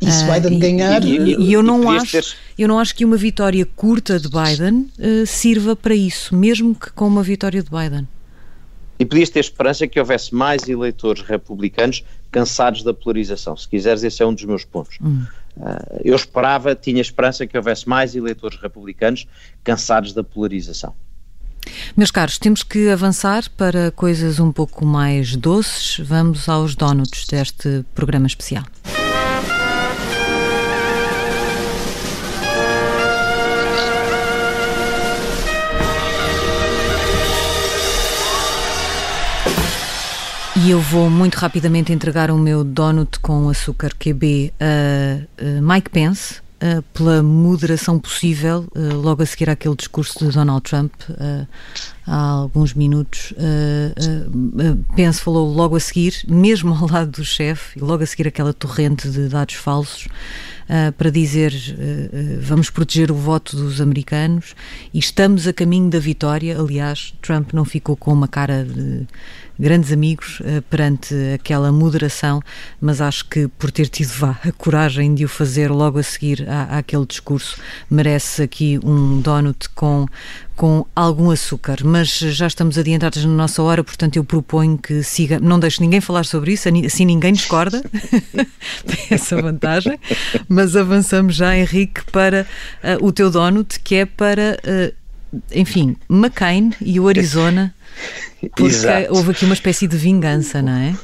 E 0.01 0.11
se 0.11 0.27
Biden 0.35 0.59
ganhar. 0.59 1.05
E, 1.05 1.17
e, 1.17 1.37
e 1.49 1.53
eu, 1.53 1.63
não 1.63 1.91
acho, 1.91 2.13
ter... 2.13 2.25
eu 2.59 2.69
não 2.69 2.79
acho 2.79 2.95
que 2.95 3.05
uma 3.05 3.17
vitória 3.17 3.65
curta 3.77 4.19
de 4.19 4.29
Biden 4.29 4.91
uh, 4.99 5.27
sirva 5.27 5.75
para 5.75 5.95
isso, 5.95 6.35
mesmo 6.35 6.75
que 6.75 6.91
com 6.91 7.07
uma 7.07 7.23
vitória 7.23 7.63
de 7.63 7.71
Biden. 7.71 8.07
E 8.99 9.05
podias 9.05 9.29
ter 9.29 9.41
esperança 9.41 9.87
que 9.87 9.99
houvesse 9.99 10.35
mais 10.35 10.69
eleitores 10.69 11.23
republicanos 11.23 12.05
cansados 12.31 12.83
da 12.83 12.95
polarização. 12.95 13.57
Se 13.57 13.69
quiseres, 13.69 14.05
esse 14.05 14.23
é 14.23 14.27
um 14.27 14.33
dos 14.33 14.45
meus 14.45 14.65
pontos. 14.65 14.99
Hum. 15.03 15.25
Uh, 15.57 16.01
eu 16.05 16.17
esperava, 16.17 16.75
tinha 16.75 17.01
esperança 17.01 17.47
que 17.47 17.57
houvesse 17.57 17.89
mais 17.89 18.15
eleitores 18.15 18.59
republicanos 18.61 19.27
cansados 19.63 20.13
da 20.13 20.23
polarização. 20.23 20.95
Meus 21.97 22.11
caros, 22.11 22.39
temos 22.39 22.63
que 22.63 22.89
avançar 22.89 23.49
para 23.57 23.91
coisas 23.91 24.39
um 24.39 24.53
pouco 24.53 24.85
mais 24.85 25.37
doces. 25.37 25.99
Vamos 26.05 26.49
aos 26.49 26.75
donuts 26.75 27.27
deste 27.27 27.85
programa 27.95 28.27
especial. 28.27 28.65
E 40.65 40.71
eu 40.71 40.81
vou 40.81 41.11
muito 41.11 41.35
rapidamente 41.35 41.93
entregar 41.93 42.31
o 42.31 42.39
meu 42.39 42.65
donut 42.65 43.21
com 43.21 43.51
açúcar 43.51 43.91
QB 43.99 44.51
a, 44.59 45.45
a 45.59 45.61
Mike 45.61 45.91
Pence, 45.91 46.43
Uh, 46.55 46.81
pela 46.95 47.23
moderação 47.23 47.99
possível, 47.99 48.65
uh, 48.75 48.95
logo 48.95 49.23
a 49.23 49.27
seguir 49.27 49.51
àquele 49.51 49.75
discurso 49.75 50.19
de 50.21 50.33
Donald 50.33 50.63
Trump, 50.63 50.95
uh, 51.11 51.47
há 52.07 52.17
alguns 52.17 52.73
minutos. 52.73 53.35
Pence 54.97 55.21
falou 55.21 55.53
logo 55.53 55.77
a 55.77 55.81
seguir, 55.81 56.25
mesmo 56.27 56.73
ao 56.73 56.89
lado 56.89 57.11
do 57.11 57.25
chefe, 57.25 57.79
e 57.79 57.83
logo 57.83 58.03
a 58.03 58.07
seguir 58.07 58.29
aquela 58.29 58.55
torrente 58.55 59.11
de 59.11 59.29
dados 59.29 59.57
falsos, 59.57 60.09
para 60.97 61.11
dizer 61.11 61.53
vamos 62.41 62.71
proteger 62.71 63.11
o 63.11 63.15
voto 63.15 63.57
dos 63.57 63.81
americanos 63.81 64.55
e 64.95 64.99
estamos 64.99 65.47
a 65.47 65.53
caminho 65.53 65.91
da 65.91 65.99
vitória. 65.99 66.59
Aliás, 66.59 67.15
Trump 67.21 67.53
não 67.53 67.67
ficou 67.67 67.97
com 67.97 68.13
uma 68.13 68.29
cara 68.29 68.65
de 68.65 69.07
grandes 69.59 69.93
amigos 69.93 70.41
uh, 70.41 70.63
perante 70.69 71.15
aquela 71.35 71.71
moderação, 71.71 72.43
mas 72.81 73.01
acho 73.01 73.25
que 73.27 73.49
por 73.49 73.71
ter 73.71 73.89
tido 73.89 74.09
vá, 74.09 74.39
a 74.45 74.53
coragem 74.53 75.15
de 75.15 75.25
o 75.25 75.29
fazer 75.29 75.71
logo 75.71 75.99
a 75.99 76.03
seguir 76.03 76.49
à, 76.49 76.79
àquele 76.79 77.07
discurso, 77.07 77.59
merece 77.91 78.43
aqui 78.43 78.79
um 78.83 79.21
donut 79.21 79.69
com, 79.71 80.07
com 80.57 80.87
algum 80.95 81.31
açúcar. 81.31 81.79
Mas 81.85 82.09
já 82.09 82.47
estamos 82.47 82.79
adiantados 82.79 83.25
na 83.25 83.33
nossa 83.33 83.63
hora, 83.63 83.85
portanto 83.85 84.17
eu 84.17 84.25
proponho 84.25 84.77
que 84.79 85.03
siga, 85.03 85.39
não 85.39 85.59
deixe 85.59 85.81
ninguém 85.81 86.01
falar 86.01 86.25
sobre 86.25 86.53
isso, 86.53 86.69
assim 86.85 87.05
ninguém 87.05 87.33
discorda, 87.33 87.83
tem 88.87 89.07
essa 89.11 89.41
vantagem, 89.41 89.99
mas 90.49 90.77
avançamos 90.77 91.35
já, 91.35 91.57
Henrique, 91.57 92.03
para 92.11 92.47
uh, 92.83 93.05
o 93.05 93.13
teu 93.13 93.31
donut, 93.31 93.79
que 93.81 93.97
é 93.97 94.07
para. 94.07 94.59
Uh, 94.65 95.05
enfim, 95.53 95.97
McCain 96.09 96.73
e 96.81 97.01
o 97.01 97.09
Arizona 97.09 97.75
porque 98.49 98.63
Exato. 98.65 99.15
houve 99.15 99.31
aqui 99.33 99.45
uma 99.45 99.55
espécie 99.55 99.87
de 99.87 99.97
vingança, 99.97 100.63
não 100.63 100.73
é? 100.73 100.95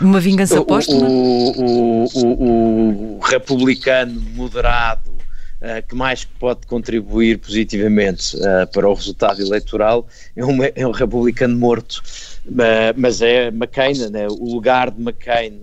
Uma 0.00 0.20
vingança 0.20 0.62
póstuma? 0.64 1.08
O, 1.08 1.52
o, 1.56 2.04
o, 2.14 3.16
o, 3.16 3.20
republicano 3.20 4.20
moderado 4.34 5.10
uh, 5.10 5.86
que 5.88 5.94
mais 5.94 6.24
pode 6.24 6.66
contribuir 6.66 7.38
positivamente 7.38 8.36
uh, 8.36 8.66
para 8.72 8.88
o 8.88 8.94
resultado 8.94 9.40
eleitoral 9.40 10.06
é 10.36 10.44
um, 10.44 10.58
é 10.62 10.86
um 10.86 10.92
republicano 10.92 11.56
morto. 11.56 12.02
Uh, 12.46 12.94
mas 12.96 13.22
é 13.22 13.48
McCain, 13.48 14.08
né? 14.10 14.26
o 14.28 14.54
lugar 14.54 14.90
de 14.90 15.00
McCain 15.00 15.62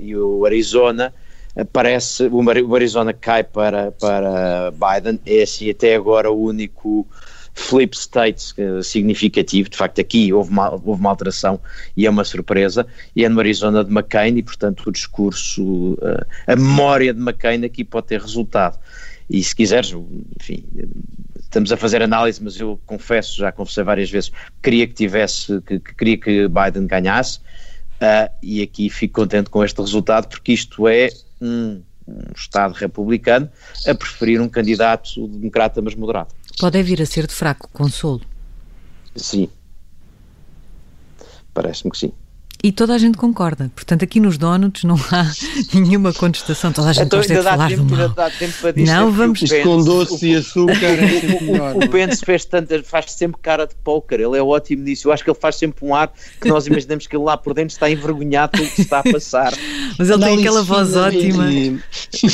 e 0.00 0.16
o 0.16 0.44
Arizona 0.44 1.12
parece, 1.72 2.24
o 2.24 2.74
Arizona 2.74 3.12
cai 3.12 3.44
para, 3.44 3.92
para 3.92 4.72
Biden, 4.72 5.20
é 5.24 5.42
assim 5.42 5.70
até 5.70 5.94
agora 5.94 6.30
o 6.30 6.42
único 6.42 7.06
flip 7.54 7.96
states 7.96 8.52
uh, 8.58 8.82
significativo, 8.82 9.68
de 9.68 9.76
facto 9.76 10.00
aqui 10.00 10.32
houve 10.32 10.50
uma, 10.50 10.72
houve 10.72 11.00
uma 11.00 11.10
alteração 11.10 11.60
e 11.96 12.06
é 12.06 12.10
uma 12.10 12.24
surpresa, 12.24 12.86
e 13.14 13.24
é 13.24 13.28
no 13.28 13.38
Arizona 13.38 13.84
de 13.84 13.90
McCain 13.90 14.36
e 14.36 14.42
portanto 14.42 14.86
o 14.86 14.92
discurso, 14.92 15.94
uh, 15.94 16.26
a 16.46 16.56
memória 16.56 17.14
de 17.14 17.20
McCain 17.20 17.64
aqui 17.64 17.84
pode 17.84 18.08
ter 18.08 18.20
resultado. 18.20 18.78
E 19.30 19.42
se 19.42 19.56
quiseres, 19.56 19.94
enfim, 20.38 20.64
estamos 21.40 21.72
a 21.72 21.76
fazer 21.76 22.02
análise, 22.02 22.42
mas 22.42 22.60
eu 22.60 22.78
confesso, 22.84 23.38
já 23.38 23.50
confessei 23.50 23.82
várias 23.82 24.10
vezes, 24.10 24.30
queria 24.62 24.86
que 24.86 24.92
tivesse, 24.92 25.62
que, 25.62 25.78
que 25.78 25.94
queria 25.94 26.18
que 26.18 26.48
Biden 26.48 26.86
ganhasse, 26.86 27.38
uh, 27.38 28.30
e 28.42 28.60
aqui 28.60 28.90
fico 28.90 29.14
contente 29.14 29.48
com 29.48 29.64
este 29.64 29.80
resultado, 29.80 30.28
porque 30.28 30.52
isto 30.52 30.86
é 30.88 31.08
um, 31.40 31.80
um 32.06 32.20
Estado 32.36 32.74
republicano 32.74 33.48
a 33.86 33.94
preferir 33.94 34.40
um 34.40 34.48
candidato 34.48 35.26
democrata 35.28 35.80
mas 35.80 35.94
moderado. 35.94 36.34
Pode 36.58 36.82
vir 36.82 37.02
a 37.02 37.06
ser 37.06 37.26
de 37.26 37.34
fraco 37.34 37.68
consolo. 37.72 38.22
Sim. 39.16 39.48
Parece-me 41.52 41.90
que 41.90 41.98
sim. 41.98 42.12
E 42.62 42.72
toda 42.72 42.94
a 42.94 42.98
gente 42.98 43.18
concorda. 43.18 43.70
Portanto, 43.74 44.04
aqui 44.04 44.18
nos 44.18 44.38
donuts 44.38 44.84
não 44.84 44.96
há 44.96 45.30
nenhuma 45.74 46.12
contestação. 46.12 46.72
Toda 46.72 46.90
a 46.90 46.92
gente 46.92 47.06
então, 47.06 47.18
gosta 47.18 47.34
de 47.34 47.42
falar 47.42 47.68
tempo, 47.68 47.82
do 47.82 47.96
mal. 47.96 48.30
tempo 48.38 48.54
para 48.60 48.72
não, 48.76 49.12
vamos... 49.12 49.42
Isto 49.42 49.62
com 49.62 49.84
doce 49.84 50.30
e 50.30 50.36
açúcar 50.36 50.74
o, 50.74 51.78
o, 51.80 51.84
o, 51.84 51.88
Pence 51.88 52.24
fez 52.24 52.44
tanto, 52.44 52.82
faz 52.84 53.12
sempre 53.12 53.38
cara 53.42 53.66
de 53.66 53.74
póquer. 53.84 54.20
Ele 54.20 54.38
é 54.38 54.42
ótimo 54.42 54.82
nisso. 54.82 55.08
Eu 55.08 55.12
acho 55.12 55.22
que 55.22 55.30
ele 55.30 55.38
faz 55.38 55.56
sempre 55.56 55.84
um 55.84 55.94
ar 55.94 56.12
que 56.40 56.48
nós 56.48 56.66
imaginamos 56.66 57.06
que 57.06 57.14
ele 57.14 57.24
lá 57.24 57.36
por 57.36 57.54
dentro 57.54 57.74
está 57.74 57.90
envergonhado 57.90 58.52
pelo 58.52 58.68
que 58.68 58.80
está 58.80 59.00
a 59.00 59.02
passar. 59.02 59.52
Mas 59.98 60.08
ele 60.08 60.24
tem 60.24 60.38
aquela 60.38 60.62
voz 60.62 60.96
ótima, 60.96 61.50
e, 61.52 61.80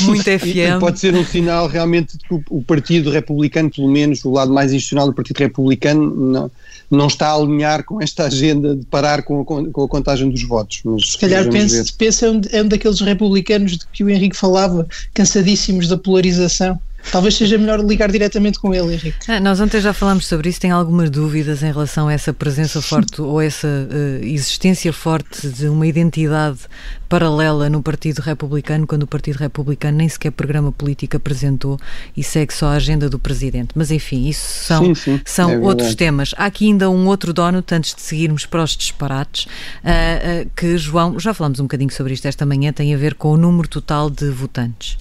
muito 0.01 0.23
FM. 0.23 0.45
E, 0.45 0.79
pode 0.79 0.99
ser 0.99 1.13
um 1.13 1.25
sinal 1.25 1.67
realmente 1.67 2.17
de 2.17 2.25
que 2.25 2.33
o, 2.33 2.43
o 2.49 2.63
Partido 2.63 3.11
Republicano, 3.11 3.69
pelo 3.69 3.89
menos 3.89 4.23
o 4.23 4.31
lado 4.31 4.53
mais 4.53 4.71
institucional 4.71 5.07
do 5.07 5.13
Partido 5.13 5.37
Republicano, 5.37 6.15
não 6.15 6.51
não 6.91 7.07
está 7.07 7.29
a 7.29 7.35
alinhar 7.35 7.85
com 7.85 8.01
esta 8.01 8.25
agenda 8.25 8.75
de 8.75 8.85
parar 8.85 9.23
com 9.23 9.41
a, 9.41 9.45
com 9.45 9.83
a 9.83 9.87
contagem 9.87 10.20
dos 10.29 10.43
votos. 10.43 10.81
Mas 10.83 11.11
Se 11.11 11.17
calhar 11.17 11.49
pensa, 11.49 11.83
pensa 11.97 12.25
é, 12.25 12.57
é 12.57 12.63
um 12.63 12.67
daqueles 12.67 12.99
republicanos 12.99 13.77
de 13.77 13.85
que 13.91 14.03
o 14.03 14.09
Henrique 14.09 14.35
falava, 14.35 14.87
cansadíssimos 15.13 15.87
da 15.87 15.97
polarização. 15.97 16.79
Talvez 17.11 17.35
seja 17.35 17.57
melhor 17.57 17.79
ligar 17.79 18.11
diretamente 18.11 18.59
com 18.59 18.73
ele, 18.73 18.93
Henrique. 18.93 19.31
Ah, 19.31 19.39
nós 19.39 19.59
ontem 19.59 19.81
já 19.81 19.93
falámos 19.93 20.27
sobre 20.27 20.49
isso. 20.49 20.59
Tem 20.59 20.71
algumas 20.71 21.09
dúvidas 21.09 21.63
em 21.63 21.71
relação 21.71 22.07
a 22.07 22.13
essa 22.13 22.33
presença 22.33 22.81
forte 22.81 23.21
ou 23.21 23.41
essa 23.41 23.67
uh, 23.67 24.25
existência 24.25 24.93
forte 24.93 25.47
de 25.47 25.67
uma 25.67 25.87
identidade 25.87 26.59
paralela 27.09 27.69
no 27.69 27.83
Partido 27.83 28.19
Republicano, 28.19 28.87
quando 28.87 29.03
o 29.03 29.07
Partido 29.07 29.37
Republicano 29.37 29.97
nem 29.97 30.07
sequer 30.07 30.31
programa 30.31 30.71
político 30.71 31.17
apresentou 31.17 31.77
e 32.15 32.23
segue 32.23 32.53
só 32.53 32.67
a 32.67 32.73
agenda 32.73 33.09
do 33.09 33.19
Presidente. 33.19 33.71
Mas 33.75 33.91
enfim, 33.91 34.27
isso 34.27 34.65
são, 34.65 34.85
sim, 34.85 34.95
sim, 34.95 35.21
são 35.25 35.51
é 35.51 35.57
outros 35.57 35.93
temas. 35.95 36.33
Há 36.37 36.45
aqui 36.45 36.67
ainda 36.67 36.89
um 36.89 37.07
outro 37.07 37.33
donut, 37.33 37.73
antes 37.73 37.93
de 37.93 38.01
seguirmos 38.01 38.45
para 38.45 38.63
os 38.63 38.77
disparates, 38.77 39.45
uh, 39.45 39.47
uh, 40.45 40.51
que 40.55 40.77
João, 40.77 41.19
já 41.19 41.33
falamos 41.33 41.59
um 41.59 41.63
bocadinho 41.63 41.91
sobre 41.91 42.13
isto 42.13 42.27
esta 42.27 42.45
manhã, 42.45 42.71
tem 42.71 42.93
a 42.93 42.97
ver 42.97 43.15
com 43.15 43.31
o 43.31 43.37
número 43.37 43.67
total 43.67 44.09
de 44.09 44.29
votantes. 44.29 44.97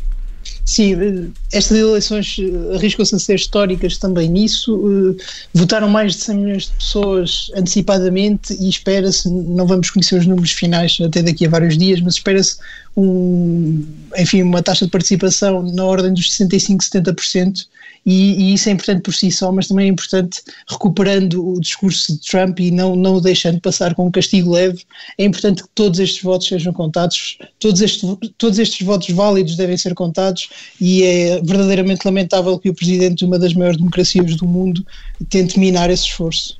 Sim, 0.70 1.32
estas 1.52 1.76
eleições 1.76 2.36
eh, 2.38 2.76
arriscam-se 2.76 3.12
a 3.16 3.18
ser 3.18 3.34
históricas 3.34 3.96
também 3.96 4.28
nisso. 4.28 5.16
Eh, 5.18 5.22
votaram 5.52 5.88
mais 5.88 6.12
de 6.14 6.20
100 6.20 6.36
milhões 6.36 6.66
de 6.66 6.72
pessoas 6.74 7.50
antecipadamente 7.56 8.54
e 8.54 8.68
espera-se, 8.68 9.28
não 9.28 9.66
vamos 9.66 9.90
conhecer 9.90 10.16
os 10.16 10.26
números 10.28 10.52
finais 10.52 10.96
até 11.04 11.24
daqui 11.24 11.44
a 11.44 11.50
vários 11.50 11.76
dias, 11.76 12.00
mas 12.00 12.14
espera-se 12.14 12.58
um, 12.96 13.84
enfim, 14.16 14.42
uma 14.42 14.62
taxa 14.62 14.84
de 14.84 14.92
participação 14.92 15.60
na 15.60 15.84
ordem 15.84 16.14
dos 16.14 16.30
65, 16.30 16.84
70%, 16.84 17.66
e, 18.04 18.32
e, 18.32 18.54
isso 18.54 18.68
é 18.68 18.72
importante 18.72 19.02
por 19.02 19.14
si 19.14 19.30
só, 19.30 19.52
mas 19.52 19.68
também 19.68 19.86
é 19.86 19.88
importante 19.90 20.42
recuperando 20.68 21.46
o 21.46 21.60
discurso 21.60 22.14
de 22.14 22.20
Trump 22.20 22.60
e 22.60 22.70
não, 22.70 22.96
não 22.96 23.16
o 23.16 23.20
deixando 23.20 23.60
passar 23.60 23.94
com 23.94 24.06
um 24.06 24.10
castigo 24.10 24.52
leve. 24.52 24.84
É 25.18 25.24
importante 25.24 25.62
que 25.62 25.68
todos 25.74 25.98
estes 25.98 26.22
votos 26.22 26.48
sejam 26.48 26.72
contados, 26.72 27.38
todos 27.58 27.80
estes, 27.80 28.02
todos 28.38 28.58
estes 28.58 28.86
votos 28.86 29.10
válidos 29.10 29.56
devem 29.56 29.76
ser 29.76 29.94
contados 29.94 30.48
e 30.80 31.02
é 31.02 31.40
verdadeiramente 31.42 32.04
lamentável 32.04 32.58
que 32.58 32.70
o 32.70 32.74
presidente 32.74 33.18
de 33.18 33.24
uma 33.24 33.38
das 33.38 33.54
maiores 33.54 33.78
democracias 33.78 34.36
do 34.36 34.46
mundo 34.46 34.84
tente 35.28 35.58
minar 35.58 35.90
esse 35.90 36.04
esforço. 36.04 36.59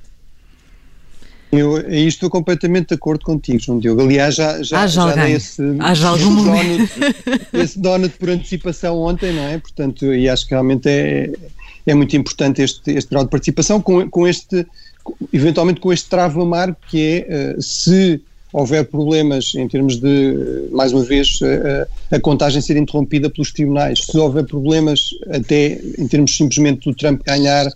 Eu 1.52 1.80
estou 2.06 2.30
completamente 2.30 2.88
de 2.88 2.94
acordo 2.94 3.24
contigo, 3.24 3.58
João 3.58 3.80
Diogo. 3.80 4.02
Aliás, 4.02 4.36
já, 4.36 4.62
já, 4.62 4.86
já 4.86 5.12
dei 5.14 5.34
esse, 5.34 5.60
esse, 5.60 6.24
donut, 6.44 6.90
esse 7.52 7.78
donut 7.78 8.16
por 8.16 8.30
antecipação 8.30 8.96
ontem, 8.98 9.32
não 9.32 9.42
é? 9.42 9.58
Portanto, 9.58 10.14
e 10.14 10.28
acho 10.28 10.46
que 10.46 10.52
realmente 10.52 10.88
é, 10.88 11.32
é 11.86 11.94
muito 11.94 12.16
importante 12.16 12.62
este, 12.62 12.92
este 12.92 13.10
grau 13.10 13.24
de 13.24 13.30
participação 13.30 13.80
com, 13.80 14.08
com 14.08 14.28
este, 14.28 14.64
eventualmente 15.32 15.80
com 15.80 15.92
este 15.92 16.08
travo 16.08 16.40
amargo 16.42 16.76
que 16.88 17.24
é 17.28 17.54
uh, 17.56 17.62
se 17.62 18.22
houver 18.52 18.84
problemas 18.84 19.52
em 19.54 19.66
termos 19.68 20.00
de, 20.00 20.68
mais 20.70 20.92
uma 20.92 21.04
vez, 21.04 21.38
a, 22.10 22.16
a, 22.16 22.20
contagem 22.20 22.60
ser 22.60 22.76
interrompida 22.76 23.30
pelos 23.30 23.52
tribunais, 23.52 24.00
se 24.04 24.18
houver 24.18 24.44
problemas 24.44 25.10
até 25.30 25.80
em 25.98 26.06
termos 26.08 26.36
simplesmente 26.36 26.88
do 26.88 26.94
Trump 26.94 27.22
ganhar 27.24 27.66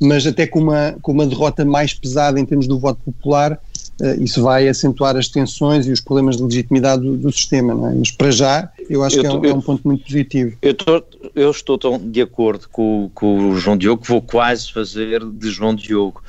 mas 0.00 0.26
até 0.26 0.46
com 0.46 0.60
uma, 0.60 0.96
com 1.02 1.12
uma 1.12 1.26
derrota 1.26 1.64
mais 1.64 1.92
pesada 1.92 2.38
em 2.38 2.44
termos 2.44 2.66
do 2.66 2.78
voto 2.78 3.00
popular, 3.04 3.60
uh, 4.00 4.22
isso 4.22 4.42
vai 4.42 4.68
acentuar 4.68 5.16
as 5.16 5.28
tensões 5.28 5.86
e 5.86 5.92
os 5.92 6.00
problemas 6.00 6.36
de 6.36 6.42
legitimidade 6.42 7.02
do, 7.02 7.16
do 7.16 7.32
sistema, 7.32 7.72
é? 7.90 7.94
Mas 7.94 8.10
para 8.10 8.30
já, 8.30 8.70
eu 8.88 9.02
acho 9.02 9.16
eu 9.16 9.22
que 9.22 9.26
é, 9.26 9.32
um, 9.32 9.44
é 9.44 9.54
um 9.54 9.60
ponto 9.60 9.86
muito 9.86 10.04
positivo. 10.04 10.56
Eu, 10.62 10.74
tô, 10.74 11.02
eu 11.34 11.50
estou 11.50 11.76
tão 11.76 11.98
de 11.98 12.20
acordo 12.20 12.68
com, 12.70 13.10
com, 13.14 13.50
o 13.50 13.56
João 13.56 13.76
Diogo 13.76 14.02
que 14.02 14.08
vou 14.08 14.22
quase 14.22 14.72
fazer 14.72 15.24
de 15.24 15.50
João 15.50 15.74
Diogo, 15.74 16.22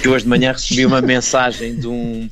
que 0.00 0.08
hoje 0.08 0.24
de 0.24 0.28
manhã 0.28 0.52
recebi 0.52 0.84
uma 0.84 1.00
mensagem 1.02 1.76
de 1.76 1.86
um, 1.86 2.28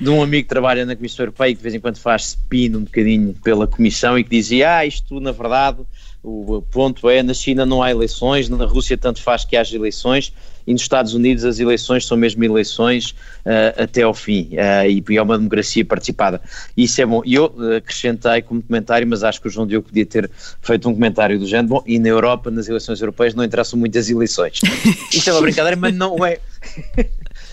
de 0.00 0.08
um 0.08 0.22
amigo 0.22 0.44
que 0.44 0.48
trabalha 0.48 0.84
na 0.84 0.96
Comissão 0.96 1.24
Europeia 1.24 1.52
que 1.52 1.58
de 1.58 1.62
vez 1.62 1.74
em 1.74 1.80
quando 1.80 1.98
faz 1.98 2.28
spin 2.28 2.76
um 2.76 2.84
bocadinho 2.84 3.34
pela 3.44 3.66
Comissão 3.66 4.18
e 4.18 4.24
que 4.24 4.30
dizia, 4.30 4.78
ah, 4.78 4.86
isto 4.86 5.20
na 5.20 5.30
verdade 5.30 5.78
O 6.24 6.62
ponto 6.62 7.10
é, 7.10 7.20
na 7.20 7.34
China 7.34 7.66
não 7.66 7.82
há 7.82 7.90
eleições, 7.90 8.48
na 8.48 8.64
Rússia 8.64 8.96
tanto 8.96 9.20
faz 9.20 9.44
que 9.44 9.56
haja 9.56 9.74
eleições, 9.74 10.32
e 10.64 10.72
nos 10.72 10.82
Estados 10.82 11.14
Unidos 11.14 11.44
as 11.44 11.58
eleições 11.58 12.06
são 12.06 12.16
mesmo 12.16 12.44
eleições 12.44 13.10
uh, 13.44 13.82
até 13.82 14.02
ao 14.02 14.14
fim, 14.14 14.50
uh, 14.52 14.88
e 14.88 15.16
é 15.16 15.20
uma 15.20 15.36
democracia 15.36 15.84
participada. 15.84 16.40
Isso 16.76 17.02
é 17.02 17.06
bom. 17.06 17.22
E 17.24 17.34
eu 17.34 17.52
acrescentei 17.76 18.40
como 18.42 18.62
comentário, 18.62 19.06
mas 19.08 19.24
acho 19.24 19.40
que 19.40 19.48
o 19.48 19.50
João 19.50 19.66
Diogo 19.66 19.88
podia 19.88 20.06
ter 20.06 20.30
feito 20.60 20.88
um 20.88 20.94
comentário 20.94 21.38
do 21.40 21.46
género, 21.46 21.68
bom, 21.68 21.82
e 21.84 21.98
na 21.98 22.08
Europa, 22.08 22.52
nas 22.52 22.68
eleições 22.68 23.00
europeias, 23.00 23.34
não 23.34 23.42
interessam 23.42 23.76
muitas 23.76 24.08
eleições. 24.08 24.60
Isto 25.12 25.30
é 25.30 25.32
uma 25.32 25.42
brincadeira, 25.42 25.76
mas 25.76 25.92
não 25.92 26.24
é. 26.24 26.38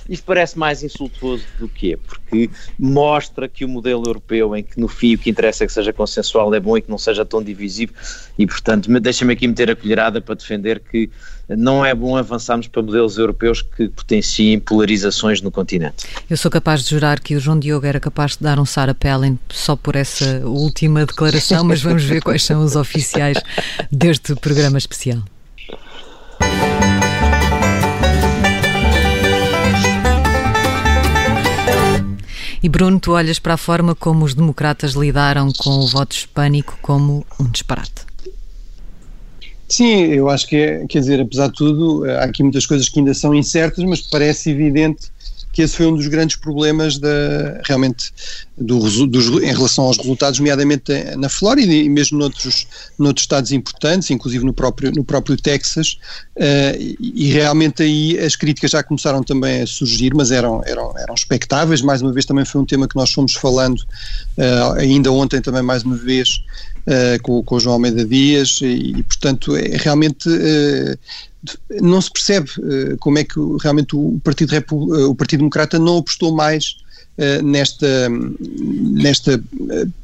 Isto 0.09 0.23
parece 0.25 0.57
mais 0.57 0.81
insultuoso 0.81 1.45
do 1.59 1.69
que 1.69 1.93
é, 1.93 1.97
porque 1.97 2.49
mostra 2.79 3.47
que 3.47 3.63
o 3.63 3.67
modelo 3.67 4.03
europeu, 4.07 4.55
em 4.55 4.63
que 4.63 4.79
no 4.79 4.87
fim 4.87 5.13
o 5.13 5.17
que 5.19 5.29
interessa 5.29 5.63
é 5.63 5.67
que 5.67 5.73
seja 5.73 5.93
consensual, 5.93 6.53
é 6.55 6.59
bom 6.59 6.75
e 6.75 6.81
que 6.81 6.89
não 6.89 6.97
seja 6.97 7.23
tão 7.23 7.43
divisivo, 7.43 7.93
e 8.37 8.47
portanto 8.47 8.89
deixa-me 8.99 9.33
aqui 9.33 9.47
meter 9.47 9.69
a 9.69 9.75
colherada 9.75 10.19
para 10.19 10.33
defender 10.33 10.79
que 10.79 11.11
não 11.47 11.85
é 11.85 11.93
bom 11.93 12.15
avançarmos 12.15 12.67
para 12.67 12.81
modelos 12.81 13.17
europeus 13.17 13.61
que 13.61 13.87
potenciem 13.87 14.59
polarizações 14.59 15.41
no 15.41 15.51
continente. 15.51 16.07
Eu 16.29 16.37
sou 16.37 16.49
capaz 16.49 16.83
de 16.83 16.89
jurar 16.89 17.19
que 17.19 17.35
o 17.35 17.39
João 17.39 17.59
Diogo 17.59 17.85
era 17.85 17.99
capaz 17.99 18.35
de 18.35 18.43
dar 18.43 18.59
um 18.59 18.65
Sarah 18.65 18.95
Palin 18.95 19.37
só 19.49 19.75
por 19.75 19.95
essa 19.95 20.41
última 20.45 21.05
declaração, 21.05 21.63
mas 21.63 21.81
vamos 21.81 22.03
ver 22.03 22.21
quais 22.21 22.43
são 22.43 22.63
os 22.63 22.75
oficiais 22.75 23.37
deste 23.91 24.35
programa 24.35 24.77
especial. 24.77 25.23
E 32.61 32.67
Bruno, 32.67 32.99
tu 32.99 33.13
olhas 33.13 33.39
para 33.39 33.53
a 33.53 33.57
forma 33.57 33.95
como 33.95 34.25
os 34.25 34.33
democratas 34.33 34.93
lidaram 34.93 35.51
com 35.57 35.71
o 35.71 35.87
voto 35.87 36.15
hispânico 36.15 36.77
como 36.81 37.25
um 37.39 37.45
disparate. 37.45 38.09
Sim, 39.67 40.05
eu 40.05 40.29
acho 40.29 40.47
que 40.47 40.55
é, 40.55 40.85
quer 40.87 40.99
dizer, 40.99 41.21
apesar 41.21 41.47
de 41.47 41.53
tudo, 41.53 42.03
há 42.09 42.23
aqui 42.23 42.41
muitas 42.41 42.65
coisas 42.65 42.89
que 42.89 42.99
ainda 42.99 43.13
são 43.13 43.35
incertas, 43.35 43.83
mas 43.83 44.01
parece 44.01 44.49
evidente 44.49 45.11
que 45.51 45.63
esse 45.63 45.75
foi 45.75 45.87
um 45.87 45.95
dos 45.95 46.07
grandes 46.07 46.35
problemas 46.35 46.97
da, 46.97 47.61
realmente 47.65 48.13
do, 48.57 48.79
dos, 49.07 49.27
em 49.43 49.53
relação 49.53 49.85
aos 49.85 49.97
resultados, 49.97 50.39
nomeadamente 50.39 50.91
na 51.17 51.29
Flórida 51.29 51.73
e 51.73 51.89
mesmo 51.89 52.17
noutros, 52.17 52.67
noutros 52.97 53.23
estados 53.23 53.51
importantes, 53.51 54.09
inclusive 54.11 54.45
no 54.45 54.53
próprio, 54.53 54.91
no 54.91 55.03
próprio 55.03 55.35
Texas, 55.35 55.97
uh, 56.39 56.97
e 56.99 57.31
realmente 57.31 57.83
aí 57.83 58.17
as 58.17 58.35
críticas 58.35 58.71
já 58.71 58.81
começaram 58.81 59.21
também 59.21 59.61
a 59.61 59.67
surgir, 59.67 60.13
mas 60.15 60.31
eram, 60.31 60.61
eram, 60.65 60.93
eram 60.97 61.13
expectáveis, 61.13 61.81
mais 61.81 62.01
uma 62.01 62.13
vez 62.13 62.25
também 62.25 62.45
foi 62.45 62.61
um 62.61 62.65
tema 62.65 62.87
que 62.87 62.95
nós 62.95 63.11
fomos 63.11 63.33
falando 63.33 63.79
uh, 63.79 64.73
ainda 64.77 65.11
ontem 65.11 65.41
também 65.41 65.61
mais 65.61 65.83
uma 65.83 65.95
vez 65.97 66.41
uh, 66.87 67.21
com, 67.21 67.43
com 67.43 67.55
o 67.55 67.59
João 67.59 67.73
Almeida 67.73 68.05
Dias. 68.05 68.59
E, 68.61 68.93
e 68.97 69.03
portanto 69.03 69.55
é 69.55 69.77
realmente 69.77 70.29
não 71.79 72.01
se 72.01 72.11
percebe 72.11 72.49
como 72.99 73.17
é 73.17 73.23
que 73.23 73.39
realmente 73.61 73.95
o 73.95 74.19
Partido, 74.21 74.51
Repu 74.51 74.93
o 75.07 75.15
Partido 75.15 75.39
Democrata 75.39 75.79
não 75.79 75.99
apostou 75.99 76.35
mais 76.35 76.75
nesta, 77.43 78.09
nesta 78.09 79.43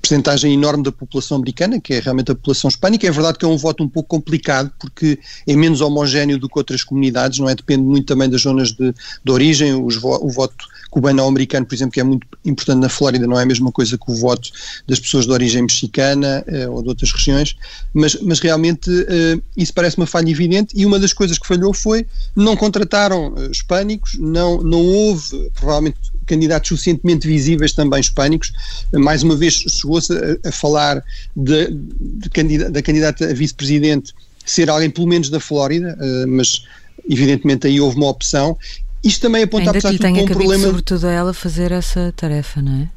percentagem 0.02 0.54
enorme 0.54 0.84
da 0.84 0.92
população 0.92 1.38
americana, 1.38 1.80
que 1.80 1.94
é 1.94 2.00
realmente 2.00 2.32
a 2.32 2.36
população 2.36 2.68
hispânica. 2.70 3.08
É 3.08 3.12
verdade 3.12 3.38
que 3.38 3.46
é 3.46 3.48
um 3.48 3.58
voto 3.58 3.84
um 3.84 3.90
pouco 3.90 4.10
complicado, 4.10 4.72
porque 4.80 5.20
é 5.48 5.56
menos 5.56 5.82
homogéneo 5.82 6.38
do 6.38 6.50
que 6.50 6.58
outras 6.58 6.84
comunidades, 6.84 7.40
não 7.40 7.50
é? 7.50 7.56
Depende 7.56 7.84
muito 7.84 8.06
também 8.06 8.30
das 8.30 8.42
zonas 8.42 8.72
de, 8.72 8.94
de 9.24 9.32
origem, 9.32 9.74
os, 9.74 9.98
o 10.04 10.30
voto 10.30 10.66
cubano-americano, 10.96 11.66
por 11.66 11.76
exemplo, 11.76 11.92
que 11.92 12.00
é 12.00 12.04
muito 12.04 12.26
importante 12.46 12.80
na 12.80 12.88
Flórida, 12.88 13.28
não 13.28 13.38
é 13.38 13.44
a 13.44 13.46
mesma 13.46 13.70
coisa 13.70 13.98
que 13.98 14.10
o 14.10 14.16
voto 14.16 14.50
das 14.88 14.98
pessoas 14.98 15.26
de 15.26 15.32
origem 15.32 15.62
mexicana 15.62 16.42
uh, 16.48 16.72
ou 16.72 16.82
de 16.82 16.88
outras 16.88 17.12
regiões, 17.12 17.58
mas, 17.94 18.16
mas 18.22 18.40
realmente 18.40 18.90
uh, 18.90 19.44
isso 19.58 19.74
parece 19.74 19.98
uma 19.98 20.06
falha 20.06 20.30
evidente 20.30 20.74
e 20.74 20.86
uma 20.86 20.98
das 20.98 21.12
coisas 21.12 21.38
que 21.38 21.46
falhou 21.46 21.74
foi 21.74 22.08
não 22.34 22.56
contrataram 22.56 23.34
uh, 23.34 23.52
hispânicos, 23.52 24.18
não, 24.18 24.62
não 24.62 24.82
houve 24.86 25.52
provavelmente 25.56 25.98
candidatos 26.26 26.70
suficientemente 26.70 27.28
visíveis 27.28 27.74
também 27.74 28.00
hispânicos, 28.00 28.52
mais 28.94 29.24
uma 29.24 29.36
vez 29.36 29.54
chegou-se 29.54 30.12
a, 30.14 30.50
a, 30.50 30.52
falar 30.52 31.04
de, 31.36 31.70
de 31.72 32.30
candidata, 32.30 32.72
da 32.72 32.82
candidata 32.82 33.30
a 33.30 33.34
vice-presidente 33.34 34.14
ser 34.46 34.70
alguém 34.70 34.90
pelo 34.90 35.08
menos 35.08 35.30
da 35.30 35.40
Flórida, 35.40 35.98
mas 36.28 36.64
evidentemente 37.10 37.68
aí 37.68 37.82
houve 37.82 37.98
uma 37.98 38.08
opção 38.10 38.58
isto 39.06 39.22
também 39.22 39.44
aponta, 39.44 39.66
Ainda 39.66 39.70
apesar 39.70 39.92
de 39.92 40.00
tudo, 40.00 40.20
um 40.20 40.26
problema... 40.26 40.66
sobretudo 40.66 41.08
a 41.08 41.12
ela 41.12 41.34
fazer 41.34 41.72
essa 41.72 42.12
tarefa, 42.18 42.60
não 42.60 42.82
é? 42.82 42.90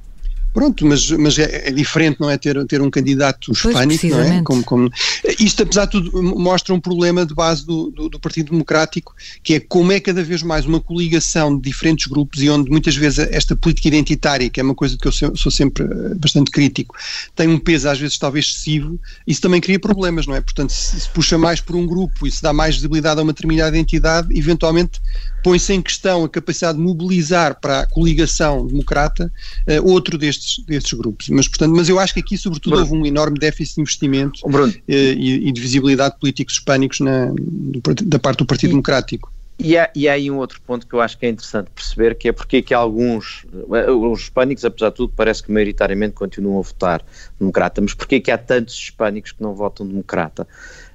Pronto, 0.53 0.85
mas, 0.87 1.11
mas 1.11 1.39
é, 1.39 1.69
é, 1.69 1.71
diferente, 1.71 2.21
não 2.21 2.31
é? 2.31 2.37
Ter, 2.37 2.65
ter 2.67 2.81
um 2.81 2.91
candidato 2.91 3.53
hispânico, 3.53 4.07
não 4.09 4.21
é? 4.21 4.43
Como, 4.43 4.65
como, 4.65 4.91
isto, 5.39 5.63
apesar 5.63 5.85
de 5.85 5.93
tudo, 5.93 6.23
mostra 6.23 6.75
um 6.75 6.81
problema 6.81 7.25
de 7.25 7.35
base 7.35 7.65
do, 7.65 7.91
do, 7.91 8.09
do, 8.09 8.19
Partido 8.19 8.51
Democrático, 8.51 9.15
que 9.43 9.55
é 9.55 9.61
como 9.61 9.93
é 9.93 10.01
cada 10.01 10.23
vez 10.23 10.43
mais 10.43 10.67
uma 10.67 10.81
coligação 10.81 11.57
de 11.57 11.63
diferentes 11.63 12.07
grupos 12.07 12.43
e 12.43 12.51
onde 12.51 12.71
muitas 12.71 12.97
vezes 12.97 13.19
esta 13.31 13.55
política 13.55 13.89
identitária, 13.89 14.49
que 14.49 14.61
é 14.61 14.63
uma 14.63 14.75
coisa 14.75 14.97
que 14.97 15.07
eu 15.07 15.13
sou 15.13 15.53
sempre 15.53 15.85
eh, 15.85 16.15
bastante 16.15 16.51
crítico, 16.51 16.95
tem 17.37 17.49
um 17.49 17.59
peso 17.59 17.89
às 17.89 17.99
vezes 17.99 18.19
talvez 18.19 18.47
excessivo, 18.47 18.99
isso 19.27 19.41
também 19.41 19.61
cria 19.61 19.79
problemas, 19.79 20.27
não 20.27 20.35
é? 20.35 20.41
Portanto, 20.41 20.71
se, 20.71 21.01
se 21.01 21.09
puxa 21.11 21.39
mais 21.39 21.61
por 21.61 21.77
um 21.77 21.87
grupo 21.87 22.27
e 22.27 22.31
se 22.31 22.43
dá 22.43 22.53
mais 22.53 22.77
visibilidade 22.77 23.21
a 23.21 23.23
uma 23.23 23.33
determinada 23.33 23.77
entidade, 23.79 24.29
eventualmente 24.37 25.01
põe-se 25.43 25.73
em 25.73 25.81
questão 25.81 26.25
a 26.25 26.29
capacidade 26.29 26.79
de 26.79 26.85
mobilizar 26.85 27.59
para 27.61 27.81
a 27.81 27.87
coligação 27.87 28.67
democrata 28.67 29.33
uh, 29.67 29.91
outro 29.91 30.19
destes, 30.19 30.38
destes 30.67 30.93
grupos. 30.93 31.29
Mas, 31.29 31.49
portanto, 31.49 31.75
mas 31.75 31.89
eu 31.89 31.99
acho 31.99 32.15
que 32.15 32.21
aqui, 32.21 32.37
sobretudo, 32.37 32.77
Bruno. 32.77 32.87
houve 32.87 33.03
um 33.03 33.07
enorme 33.07 33.39
déficit 33.39 33.77
de 33.77 33.81
investimento 33.83 34.41
uh, 34.47 34.73
e, 34.89 35.49
e, 35.49 35.53
de 35.53 35.61
visibilidade 35.61 36.15
de 36.15 36.21
políticos 36.21 36.55
hispânicos 36.55 37.01
na, 37.01 37.33
da 38.05 38.19
parte 38.19 38.39
do 38.39 38.47
Partido 38.47 38.71
e, 38.71 38.73
Democrático. 38.73 39.33
E 39.61 39.77
há, 39.77 39.91
e 39.93 40.09
há 40.09 40.13
aí 40.13 40.31
um 40.31 40.37
outro 40.37 40.61
ponto 40.61 40.87
que 40.87 40.95
eu 40.95 41.01
acho 41.01 41.19
que 41.19 41.27
é 41.27 41.29
interessante 41.29 41.69
perceber, 41.75 42.15
que 42.15 42.29
é 42.29 42.33
porque 42.33 42.59
é 42.59 42.63
que 42.63 42.73
alguns, 42.73 43.45
eh, 43.73 43.91
os 43.91 44.21
hispânicos, 44.21 44.65
apesar 44.65 44.91
de 44.91 44.95
tudo, 44.95 45.13
parece 45.17 45.43
que 45.43 45.51
maioritariamente 45.51 46.15
continuam 46.15 46.61
a 46.61 46.63
votar 46.63 47.05
democrata, 47.41 47.81
mas 47.81 47.93
porque 47.93 48.17
é 48.17 48.21
que 48.21 48.31
há 48.31 48.39
tantos 48.39 48.77
hispânicos 48.77 49.33
que 49.33 49.43
não 49.43 49.57
votam 49.57 49.85
democrata? 49.85 50.47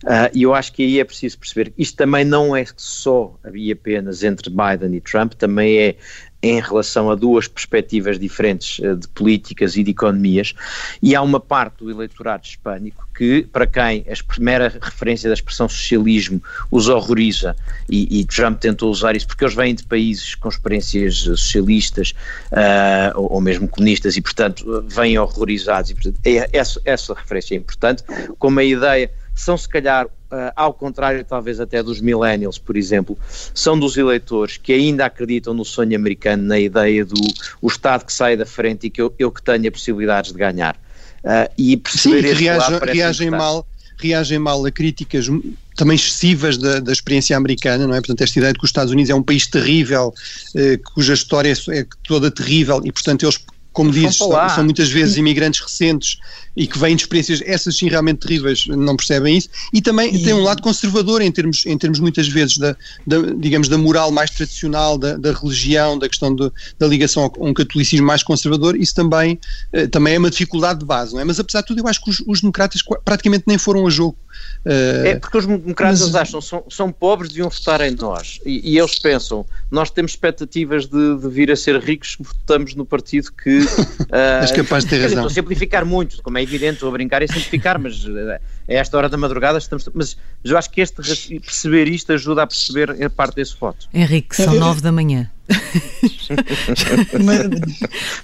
Uh, 0.04 0.32
e 0.34 0.44
eu 0.44 0.54
acho 0.54 0.72
que 0.72 0.82
aí 0.82 1.00
é 1.00 1.04
preciso 1.04 1.38
perceber 1.40 1.72
que 1.72 1.82
isto 1.82 1.98
também 1.98 2.24
não 2.24 2.56
é 2.56 2.66
só 2.78 3.38
e 3.54 3.70
apenas 3.70 4.24
entre 4.24 4.50
Biden 4.50 4.96
e 4.96 5.02
Trump, 5.02 5.34
também 5.34 5.78
é 5.78 5.96
em 6.44 6.60
relação 6.60 7.10
a 7.10 7.16
duas 7.16 7.48
perspectivas 7.48 8.20
diferentes 8.20 8.80
uh, 8.80 8.98
de 8.98 9.08
políticas 9.08 9.78
e 9.78 9.84
de 9.84 9.92
economias, 9.92 10.54
e 11.02 11.16
há 11.16 11.22
uma 11.22 11.40
parte 11.40 11.78
do 11.78 11.90
eleitorado 11.90 12.46
hispânico 12.46 13.08
que, 13.16 13.44
para 13.44 13.66
quem 13.66 14.06
a 14.10 14.24
primeira 14.28 14.68
referência 14.82 15.30
da 15.30 15.34
expressão 15.34 15.70
socialismo 15.70 16.44
os 16.70 16.90
horroriza, 16.90 17.56
e, 17.90 18.20
e, 18.20 18.26
Trump 18.26 18.60
tentou 18.60 18.92
usar 18.92 19.16
isso 19.16 19.28
porque 19.28 19.46
eles 19.46 19.56
vêm 19.56 19.74
de 19.74 19.84
países 19.84 20.36
com 20.36 20.50
experiências 20.50 21.16
socialistas 21.20 22.14
uh, 22.52 23.18
ou, 23.18 23.34
ou, 23.34 23.42
mesmo 23.42 23.68
comunistas 23.68 24.18
e, 24.18 24.22
portanto, 24.22 24.84
vêm 24.88 25.18
horrorizados, 25.18 25.92
e, 25.92 25.94
portanto, 25.94 26.20
é, 26.26 26.50
essa, 26.52 26.82
essa 26.84 27.14
referência 27.14 27.56
é 27.56 27.58
importante, 27.58 28.04
como 28.38 28.60
a 28.60 28.64
ideia 28.64 29.10
são 29.36 29.58
se 29.58 29.68
calhar, 29.68 30.08
ao 30.56 30.74
contrário 30.74 31.24
talvez 31.24 31.60
até 31.60 31.82
dos 31.82 32.02
millennials, 32.02 32.58
por 32.58 32.76
exemplo, 32.76 33.18
são 33.54 33.78
dos 33.78 33.98
eleitores 33.98 34.58
que 34.58 34.74
ainda 34.74 35.06
acreditam 35.06 35.54
no 35.54 35.66
sonho 35.66 35.96
americano, 35.96 36.44
na 36.44 36.60
ideia 36.60 37.06
do 37.06 37.22
o 37.62 37.68
Estado 37.68 38.06
que 38.06 38.14
sai 38.14 38.36
da 38.36 38.46
frente 38.46 38.88
e 38.88 38.90
que 38.90 39.02
eu, 39.02 39.14
eu 39.18 39.32
que 39.32 39.42
tenho 39.42 39.68
a 39.68 39.72
possibilidades 39.72 40.32
de 40.32 40.38
ganhar. 40.38 40.76
Uh, 41.24 41.50
e 41.58 41.78
perceber 41.78 42.22
Sim, 42.22 42.36
que 42.36 42.44
reagem, 42.44 42.80
reagem 42.86 43.30
mal 43.30 43.66
reagem 43.98 44.40
mal 44.40 44.66
a 44.66 44.72
críticas 44.72 45.28
também 45.76 45.96
excessivas 45.96 46.58
da, 46.58 46.80
da, 46.80 46.92
experiência 46.92 47.38
americana, 47.38 47.88
não 47.88 47.96
é? 47.96 48.00
Portanto, 48.00 48.22
esta 48.22 48.38
ideia 48.38 48.52
de 48.52 48.60
que 48.60 48.66
os 48.66 48.70
Estados 48.70 48.92
Unidos 48.92 49.10
é 49.10 49.16
um 49.16 49.24
país 49.24 49.48
terrível, 49.48 50.14
eh, 50.56 50.78
cuja 50.94 51.14
história 51.14 51.52
é, 51.52 51.80
é 51.80 51.86
toda 52.04 52.30
terrível 52.30 52.82
e, 52.84 52.92
portanto, 52.92 53.24
eles 53.24 53.40
como 53.74 53.92
dizes, 53.92 54.18
são, 54.18 54.50
são, 54.50 54.64
muitas 54.64 54.90
vezes 54.92 55.18
imigrantes 55.18 55.60
recentes 55.60 56.20
e 56.56 56.68
que 56.68 56.78
vêm 56.78 56.96
de 56.96 57.04
experiências, 57.04 57.42
essas 57.46 57.76
sim 57.76 57.90
realmente 57.90 58.20
terríveis, 58.20 58.68
não 58.68 58.96
percebem 58.96 59.38
isso, 59.38 59.50
e 59.74 59.82
também 59.82 60.14
e... 60.14 60.24
tem 60.24 60.34
um 60.34 60.44
lado 60.44 60.62
conservador 60.62 61.22
em 61.22 61.32
termos, 61.32 61.66
em 61.66 61.78
termos 61.78 62.00
muitas 62.00 62.28
vezes 62.28 62.58
da, 62.58 62.76
da 63.06 63.18
digamos, 63.38 63.68
da 63.68 63.78
moral 63.78 64.12
mais 64.12 64.30
tradicional, 64.30 64.98
da, 64.98 65.18
da 65.18 65.32
religião, 65.32 65.98
da 65.98 66.08
questão 66.08 66.36
de, 66.36 66.52
da 66.78 66.88
ligação 66.88 67.26
a 67.26 67.44
um 67.44 67.54
catolicismo 67.54 68.06
mais 68.06 68.24
conservador, 68.24 68.76
isso 68.76 68.94
também, 68.94 69.40
eh, 69.72 69.88
também 69.88 70.16
é 70.16 70.20
uma 70.20 70.30
dificuldade 70.30 70.80
de 70.80 70.86
base, 70.86 71.14
não 71.14 71.22
é? 71.22 71.24
Mas 71.24 71.40
apesar 71.40 71.62
de 71.62 71.68
tudo 71.68 71.80
eu 71.80 71.88
acho 71.88 72.04
que 72.04 72.10
os, 72.10 72.24
os 72.28 72.42
democratas 72.42 72.82
praticamente 73.04 73.46
nem 73.48 73.58
foram 73.58 73.88
a 73.88 73.90
jogo 73.90 74.18
Uh, 74.66 75.06
é 75.08 75.16
porque 75.16 75.38
os 75.38 75.46
democratas 75.46 76.02
mas, 76.02 76.16
acham 76.16 76.40
são, 76.40 76.64
são 76.70 76.92
pobres, 76.92 77.30
deviam 77.30 77.50
votar 77.50 77.82
em 77.82 77.92
nós. 77.92 78.40
E, 78.46 78.72
e 78.72 78.80
eles 78.80 78.98
pensam, 78.98 79.46
nós 79.70 79.90
temos 79.90 80.12
expectativas 80.12 80.86
de, 80.88 81.18
de, 81.18 81.28
vir 81.28 81.52
a 81.52 81.56
ser 81.56 81.78
ricos, 81.82 82.16
votamos 82.20 82.74
no 82.74 82.86
partido 82.86 83.32
que. 83.32 83.60
Uh, 83.60 84.42
És 84.42 84.52
capaz 84.52 84.86
de 84.86 84.92
ter 84.92 85.02
razão. 85.02 85.26
Estou 85.26 85.28
a 85.28 85.34
simplificar 85.34 85.86
muito, 85.86 86.22
como 86.24 86.38
é 86.38 86.43
evidente, 86.44 86.76
estou 86.76 86.90
a 86.90 86.92
brincar 86.92 87.22
e 87.22 87.28
simplificar, 87.28 87.80
mas 87.80 88.04
uh, 88.06 88.32
a 88.32 88.40
esta 88.68 88.98
hora 88.98 89.10
da 89.10 89.18
madrugada 89.18 89.58
estamos. 89.58 89.90
Mas, 89.94 90.18
mas 90.44 90.52
eu 90.52 90.58
acho 90.58 90.70
que 90.70 90.82
este, 90.82 91.40
perceber 91.40 91.88
isto 91.88 92.14
ajuda 92.14 92.44
a 92.44 92.48
perceber 92.48 93.04
a 93.04 93.10
parte 93.10 93.36
desse 93.36 93.56
voto. 93.60 93.88
Henrique, 93.94 94.36
são 94.36 94.54
nove 94.56 94.82
da 94.82 94.92
manhã. 94.92 95.30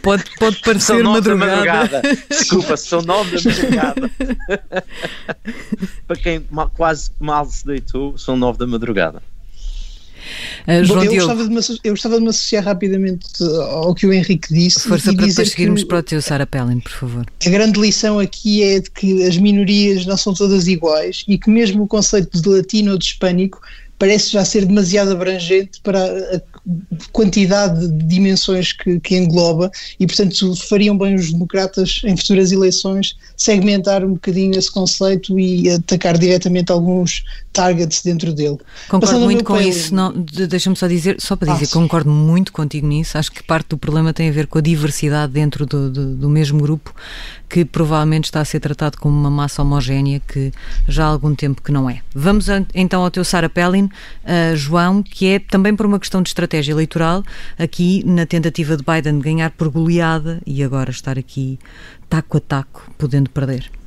pode, 0.01 0.23
pode 0.38 0.62
parecer 0.62 1.01
são 1.01 1.12
madrugada. 1.12 1.55
madrugada. 1.55 2.01
Desculpa, 2.29 2.77
são 2.77 3.01
nove 3.01 3.38
da 3.38 3.49
madrugada. 3.49 4.12
para 6.08 6.15
quem 6.17 6.45
mal, 6.49 6.69
quase 6.69 7.12
mal 7.19 7.45
se 7.45 7.65
deitou, 7.65 8.17
são 8.17 8.38
nove 8.38 8.58
da 8.58 8.67
madrugada. 8.67 9.21
Uh, 10.68 10.88
Bom, 10.88 11.04
eu, 11.04 11.13
gostava 11.13 11.44
de 11.44 11.50
me, 11.50 11.60
eu 11.84 11.92
gostava 11.92 12.15
de 12.15 12.22
me 12.22 12.30
associar 12.30 12.63
rapidamente 12.63 13.28
ao 13.72 13.94
que 13.94 14.06
o 14.06 14.13
Henrique 14.13 14.54
disse. 14.54 14.82
Força 14.82 15.13
para 15.13 15.26
depois 15.26 15.50
seguirmos 15.50 15.84
para 15.84 16.00
o 16.00 16.04
teu 16.04 16.22
Sara 16.22 16.46
Pelling, 16.46 16.80
por 16.80 16.92
favor. 16.92 17.26
A 17.46 17.50
grande 17.50 17.80
lição 17.80 18.20
aqui 18.20 18.63
é 18.63 18.80
de 18.80 18.89
que 18.92 19.24
as 19.24 19.38
minorias 19.38 20.06
não 20.06 20.18
são 20.18 20.34
todas 20.34 20.68
iguais 20.68 21.24
e 21.28 21.38
que 21.38 21.50
mesmo 21.50 21.84
o 21.84 21.88
conceito 21.88 22.42
de 22.42 22.50
latino 22.50 22.92
ou 22.92 22.98
de 22.98 23.06
hispânico 23.06 23.62
parece 24.00 24.32
já 24.32 24.46
ser 24.46 24.65
demasiado 24.65 25.12
abrangente 25.12 25.82
para 25.84 26.02
a 26.02 26.42
quantidade 27.12 27.86
de 27.86 28.06
dimensões 28.06 28.72
que, 28.72 28.98
que, 29.02 29.18
engloba 29.18 29.70
e, 30.00 30.08
portanto, 30.08 30.56
fariam 30.56 30.98
bem 30.98 31.15
os 31.15 31.32
democratas 31.32 32.02
em 32.06 32.15
futuras 32.15 32.52
eleições 32.54 33.18
segmentar 33.36 34.04
um 34.06 34.13
bocadinho 34.13 34.58
esse 34.58 34.72
conceito 34.72 35.38
e 35.38 35.70
atacar 35.70 36.18
diretamente 36.18 36.72
alguns 36.72 37.24
targets 37.60 38.02
dentro 38.02 38.34
dele. 38.34 38.58
Concordo 38.88 39.19
muito 39.19 39.43
com 39.43 39.60
isso. 39.60 39.93
Deixa-me 40.48 40.76
só 40.76 40.88
dizer, 40.88 41.17
só 41.19 41.36
para 41.36 41.54
dizer, 41.54 41.65
ah, 41.65 41.74
concordo 41.74 42.10
muito 42.10 42.54
contigo 42.54 42.88
nisso. 42.88 43.17
Acho 43.17 43.32
que 43.32 43.43
parte 43.43 43.69
do 43.69 43.78
problema 43.78 44.13
tem 44.13 44.30
a 44.30 44.32
ver 44.32 44.48
com 44.48 44.58
a 44.58 44.62
diversidade 44.62 45.34
dentro 45.34 45.65
do, 45.65 45.89
do, 45.89 46.15
do 46.15 46.30
mesmo 46.30 46.62
grupo 46.62 46.93
que 47.50 47.65
provavelmente 47.65 48.26
está 48.26 48.39
a 48.39 48.45
ser 48.45 48.60
tratado 48.60 48.98
como 48.98 49.17
uma 49.17 49.30
massa 49.30 49.62
homogénea 49.62 50.22
que 50.26 50.54
já 50.88 51.06
há 51.06 51.08
algum 51.08 51.34
tempo 51.36 51.62
que 51.62 51.72
não 51.72 51.89
é. 51.89 52.02
Vamos 52.13 52.45
então 52.74 53.04
ao 53.04 53.10
teu 53.10 53.26
Sara 53.26 53.50
Pellin, 53.50 53.86
uh, 53.86 54.56
João, 54.56 55.02
que 55.02 55.28
é 55.28 55.39
também 55.39 55.76
por 55.76 55.86
uma 55.86 56.00
questão 56.00 56.22
de 56.22 56.30
estratégia 56.30 56.72
eleitoral, 56.72 57.24
aqui 57.58 58.04
na 58.06 58.26
tentativa 58.26 58.78
de 58.78 58.84
Biden 58.84 59.19
ganhar 59.19 59.50
por 59.52 59.69
goleada 59.69 60.39
e 60.45 60.63
agora 60.63 60.91
estar 60.91 61.17
aqui 61.17 61.58
taco 62.08 62.38
a 62.38 62.39
taco, 62.39 62.89
podendo 62.98 63.30
perder. 63.32 63.79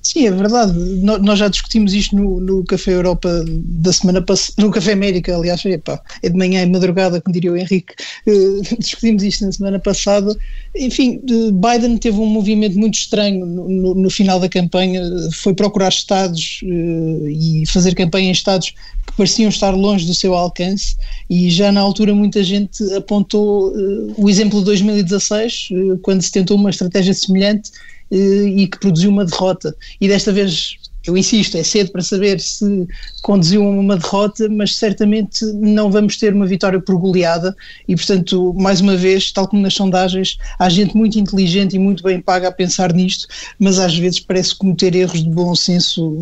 Sim, 0.00 0.26
é 0.26 0.30
verdade. 0.30 0.72
Nós 1.02 1.38
já 1.38 1.48
discutimos 1.48 1.92
isto 1.92 2.16
no, 2.16 2.40
no 2.40 2.64
Café 2.64 2.92
Europa 2.92 3.44
da 3.46 3.92
semana 3.92 4.22
passada, 4.22 4.54
no 4.58 4.70
Café 4.70 4.92
América, 4.92 5.36
aliás, 5.36 5.64
epá, 5.64 6.00
é 6.22 6.28
de 6.28 6.36
manhã 6.36 6.62
e 6.62 6.66
madrugada, 6.66 7.20
como 7.20 7.32
diria 7.32 7.52
o 7.52 7.56
Henrique. 7.56 7.94
Uh, 8.26 8.62
discutimos 8.78 9.22
isto 9.22 9.44
na 9.44 9.52
semana 9.52 9.78
passada. 9.78 10.34
Enfim, 10.74 11.20
Biden 11.52 11.98
teve 11.98 12.18
um 12.18 12.26
movimento 12.26 12.78
muito 12.78 12.94
estranho 12.94 13.44
no, 13.44 13.68
no, 13.68 13.94
no 13.94 14.10
final 14.10 14.38
da 14.38 14.48
campanha. 14.48 15.02
Foi 15.34 15.52
procurar 15.52 15.88
estados 15.88 16.60
uh, 16.62 17.28
e 17.28 17.64
fazer 17.66 17.94
campanha 17.94 18.28
em 18.28 18.32
estados 18.32 18.72
que 19.06 19.16
pareciam 19.16 19.48
estar 19.48 19.70
longe 19.70 20.06
do 20.06 20.14
seu 20.14 20.34
alcance, 20.34 20.96
e 21.30 21.50
já 21.50 21.72
na 21.72 21.80
altura 21.80 22.14
muita 22.14 22.44
gente 22.44 22.82
apontou 22.94 23.70
uh, 23.70 24.14
o 24.16 24.30
exemplo 24.30 24.60
de 24.60 24.66
2016, 24.66 25.68
quando 26.02 26.22
se 26.22 26.30
tentou 26.30 26.56
uma 26.56 26.70
estratégia 26.70 27.14
semelhante 27.14 27.70
e 28.10 28.66
que 28.66 28.78
produziu 28.78 29.10
uma 29.10 29.24
derrota. 29.24 29.74
E 30.00 30.08
desta 30.08 30.32
vez, 30.32 30.76
eu 31.06 31.16
insisto, 31.16 31.56
é 31.56 31.62
cedo 31.62 31.90
para 31.90 32.02
saber 32.02 32.40
se 32.40 32.86
conduziu 33.22 33.64
a 33.64 33.70
uma 33.70 33.96
derrota, 33.96 34.48
mas 34.48 34.76
certamente 34.76 35.44
não 35.54 35.90
vamos 35.90 36.16
ter 36.16 36.34
uma 36.34 36.46
vitória 36.46 36.80
por 36.80 36.98
goleada 36.98 37.56
e, 37.86 37.94
portanto, 37.94 38.54
mais 38.54 38.80
uma 38.80 38.96
vez, 38.96 39.32
tal 39.32 39.48
como 39.48 39.62
nas 39.62 39.74
sondagens, 39.74 40.36
há 40.58 40.68
gente 40.68 40.96
muito 40.96 41.18
inteligente 41.18 41.76
e 41.76 41.78
muito 41.78 42.02
bem 42.02 42.20
paga 42.20 42.48
a 42.48 42.52
pensar 42.52 42.92
nisto, 42.92 43.26
mas 43.58 43.78
às 43.78 43.96
vezes 43.96 44.20
parece 44.20 44.54
cometer 44.54 44.94
erros 44.94 45.22
de 45.22 45.30
bom 45.30 45.54
senso 45.54 46.14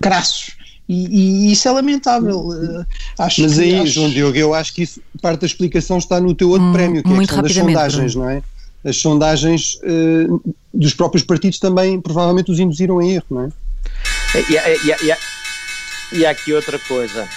crassos. 0.00 0.52
E, 0.88 1.48
e, 1.48 1.52
isso 1.52 1.66
é 1.66 1.70
lamentável. 1.70 2.48
Eh, 2.52 2.84
acho 3.18 3.40
Mas 3.40 3.58
aí, 3.58 3.74
acho... 3.74 3.86
João 3.92 4.10
Diogo, 4.10 4.36
eu 4.36 4.52
acho 4.52 4.74
que 4.74 4.82
isso, 4.82 5.00
parte 5.20 5.40
da 5.40 5.46
explicação 5.46 5.96
está 5.96 6.20
no 6.20 6.34
teu 6.34 6.50
outro 6.50 6.66
hum, 6.66 6.72
prémio, 6.72 7.02
que 7.02 7.10
é 7.10 7.14
a 7.14 7.18
questão 7.18 7.42
das 7.42 7.52
sondagens, 7.54 8.14
não 8.14 8.28
é? 8.28 8.42
As 8.84 8.96
sondagens 8.96 9.78
uh, 9.82 10.54
dos 10.72 10.94
próprios 10.94 11.24
partidos 11.24 11.58
também 11.58 12.00
provavelmente 12.00 12.50
os 12.50 12.60
induziram 12.60 13.00
em 13.00 13.14
erro, 13.14 13.26
não 13.30 13.42
é? 13.42 13.48
E, 14.34 14.54
e, 14.54 15.08
e, 16.12 16.18
e 16.18 16.26
há 16.26 16.30
aqui 16.30 16.52
outra 16.52 16.78
coisa. 16.78 17.28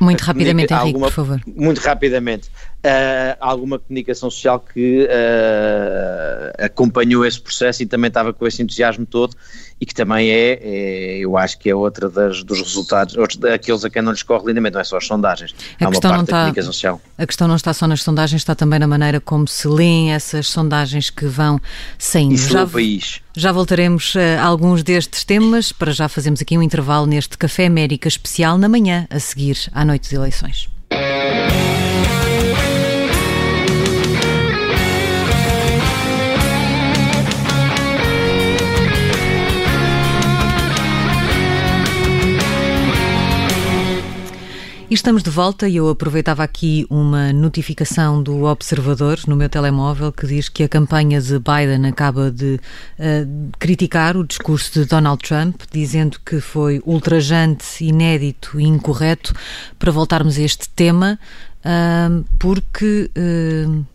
Muito 0.00 0.20
rapidamente, 0.20 0.72
Henrique, 0.72 0.88
alguma, 0.88 1.06
por 1.06 1.12
favor. 1.12 1.40
Muito 1.46 1.78
rapidamente. 1.78 2.48
Uh, 2.78 3.34
alguma 3.40 3.78
comunicação 3.78 4.30
social 4.30 4.60
que 4.60 5.04
uh, 5.04 6.64
acompanhou 6.64 7.26
esse 7.26 7.40
processo 7.40 7.82
e 7.82 7.86
também 7.86 8.06
estava 8.06 8.32
com 8.32 8.46
esse 8.46 8.62
entusiasmo 8.62 9.04
todo 9.04 9.34
e 9.80 9.86
que 9.86 9.94
também 9.94 10.30
é, 10.30 10.60
é 10.62 11.18
eu 11.18 11.36
acho 11.36 11.58
que 11.58 11.70
é 11.70 11.74
outra 11.74 12.08
das, 12.08 12.42
dos 12.42 12.58
resultados, 12.58 13.14
daqueles 13.36 13.84
a 13.84 13.90
quem 13.90 14.02
não 14.02 14.12
lhes 14.12 14.22
corre 14.22 14.46
lindamente, 14.46 14.74
não 14.74 14.80
é 14.80 14.84
só 14.84 14.96
as 14.96 15.06
sondagens, 15.06 15.54
a 15.80 15.86
há 15.86 15.88
questão 15.88 16.10
uma 16.10 16.16
parte 16.16 16.16
não 16.16 16.24
está, 16.24 16.36
comunicação 16.38 16.72
social. 16.72 17.00
A 17.16 17.26
questão 17.26 17.48
não 17.48 17.56
está 17.56 17.72
só 17.72 17.86
nas 17.86 18.02
sondagens, 18.02 18.40
está 18.40 18.54
também 18.54 18.78
na 18.78 18.86
maneira 18.86 19.20
como 19.20 19.46
se 19.46 19.68
leem 19.68 20.12
essas 20.12 20.48
sondagens 20.48 21.10
que 21.10 21.26
vão 21.26 21.60
saindo. 21.98 22.34
Isso 22.34 22.50
já, 22.50 22.66
país. 22.66 23.20
já 23.36 23.52
voltaremos 23.52 24.14
a 24.16 24.42
alguns 24.42 24.82
destes 24.82 25.24
temas, 25.24 25.72
para 25.72 25.92
já 25.92 26.08
fazemos 26.08 26.40
aqui 26.42 26.58
um 26.58 26.62
intervalo 26.62 27.06
neste 27.06 27.38
Café 27.38 27.66
América 27.66 28.08
especial 28.08 28.58
na 28.58 28.68
manhã, 28.68 29.06
a 29.10 29.20
seguir 29.20 29.68
à 29.72 29.84
noite 29.88 30.08
de 30.08 30.14
eleições. 30.14 30.68
Estamos 44.98 45.22
de 45.22 45.30
volta 45.30 45.68
e 45.68 45.76
eu 45.76 45.88
aproveitava 45.88 46.42
aqui 46.42 46.84
uma 46.90 47.32
notificação 47.32 48.20
do 48.20 48.42
Observador 48.42 49.20
no 49.28 49.36
meu 49.36 49.48
telemóvel 49.48 50.10
que 50.10 50.26
diz 50.26 50.48
que 50.48 50.64
a 50.64 50.68
campanha 50.68 51.20
de 51.20 51.38
Biden 51.38 51.86
acaba 51.86 52.32
de 52.32 52.58
uh, 52.98 53.50
criticar 53.60 54.16
o 54.16 54.26
discurso 54.26 54.72
de 54.72 54.86
Donald 54.86 55.22
Trump, 55.22 55.62
dizendo 55.70 56.18
que 56.26 56.40
foi 56.40 56.82
ultrajante, 56.84 57.84
inédito 57.84 58.58
e 58.58 58.64
incorreto 58.64 59.32
para 59.78 59.92
voltarmos 59.92 60.36
a 60.36 60.42
este 60.42 60.68
tema, 60.70 61.16
uh, 61.64 62.24
porque. 62.36 63.08
Uh, 63.16 63.86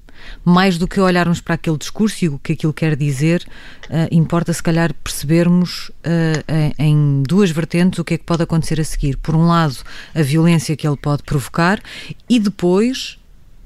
mais 0.44 0.78
do 0.78 0.88
que 0.88 1.00
olharmos 1.00 1.42
para 1.42 1.56
aquele 1.56 1.78
discurso 1.78 2.26
e 2.26 2.30
o 2.30 2.40
que 2.40 2.54
aquilo 2.54 2.74
quer 2.74 2.96
dizer, 2.96 3.46
uh, 3.86 4.08
importa 4.12 4.54
se 4.54 4.62
calhar 4.62 4.94
percebermos 5.04 5.90
uh, 5.90 6.74
em 6.78 7.24
duas 7.24 7.52
vertentes 7.52 8.00
o 8.00 8.04
que 8.04 8.16
é 8.16 8.18
que 8.18 8.24
pode 8.24 8.44
acontecer 8.44 8.80
a 8.80 8.84
seguir. 8.84 9.18
Por 9.18 9.36
um 9.36 9.48
lado, 9.48 9.78
a 10.14 10.22
violência 10.22 10.76
que 10.76 10.88
ele 10.88 10.98
pode 10.98 11.24
provocar 11.24 11.82
e 12.30 12.40
depois 12.40 13.18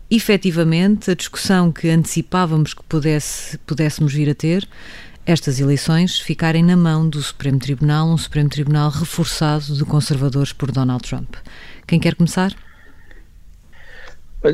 efetivamente 0.10 1.12
a 1.12 1.16
discussão 1.16 1.72
que 1.72 1.90
antecipávamos 1.90 2.74
que 2.74 2.84
pudesse, 2.84 3.58
pudéssemos 3.60 4.14
vir 4.14 4.30
a 4.30 4.36
ter, 4.36 4.68
estas 5.26 5.60
eleições 5.60 6.20
ficarem 6.20 6.64
na 6.64 6.78
mão 6.78 7.10
do 7.10 7.22
Supremo 7.22 7.60
Tribunal, 7.60 8.08
um 8.08 8.18
Supremo 8.18 8.50
Tribunal 8.50 8.90
reforçado 8.90 9.76
de 9.76 9.84
conservadores 9.84 10.54
por 10.54 10.72
Donald 10.72 11.04
Trump. 11.04 11.36
Quem 11.86 12.00
quer 12.00 12.16
começar? 12.16 12.56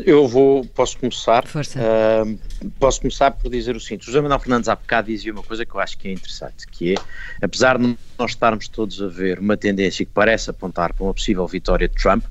Eu 0.05 0.27
vou, 0.27 0.65
posso 0.65 0.97
começar. 0.97 1.43
Uh, 1.45 2.69
posso 2.79 3.01
começar 3.01 3.31
por 3.31 3.49
dizer 3.49 3.75
o 3.75 3.79
seguinte: 3.79 4.03
o 4.03 4.05
José 4.05 4.21
Manuel 4.21 4.39
Fernandes 4.39 4.69
há 4.69 4.75
bocado 4.75 5.07
dizia 5.07 5.31
uma 5.31 5.43
coisa 5.43 5.65
que 5.65 5.73
eu 5.73 5.79
acho 5.79 5.97
que 5.97 6.07
é 6.07 6.11
interessante, 6.11 6.67
que 6.67 6.93
é, 6.93 6.95
apesar 7.41 7.77
de 7.77 7.97
nós 8.17 8.31
estarmos 8.31 8.67
todos 8.67 9.01
a 9.01 9.07
ver 9.07 9.39
uma 9.39 9.57
tendência 9.57 10.05
que 10.05 10.11
parece 10.11 10.49
apontar 10.49 10.93
para 10.93 11.03
uma 11.03 11.13
possível 11.13 11.45
vitória 11.47 11.87
de 11.87 11.95
Trump, 11.95 12.23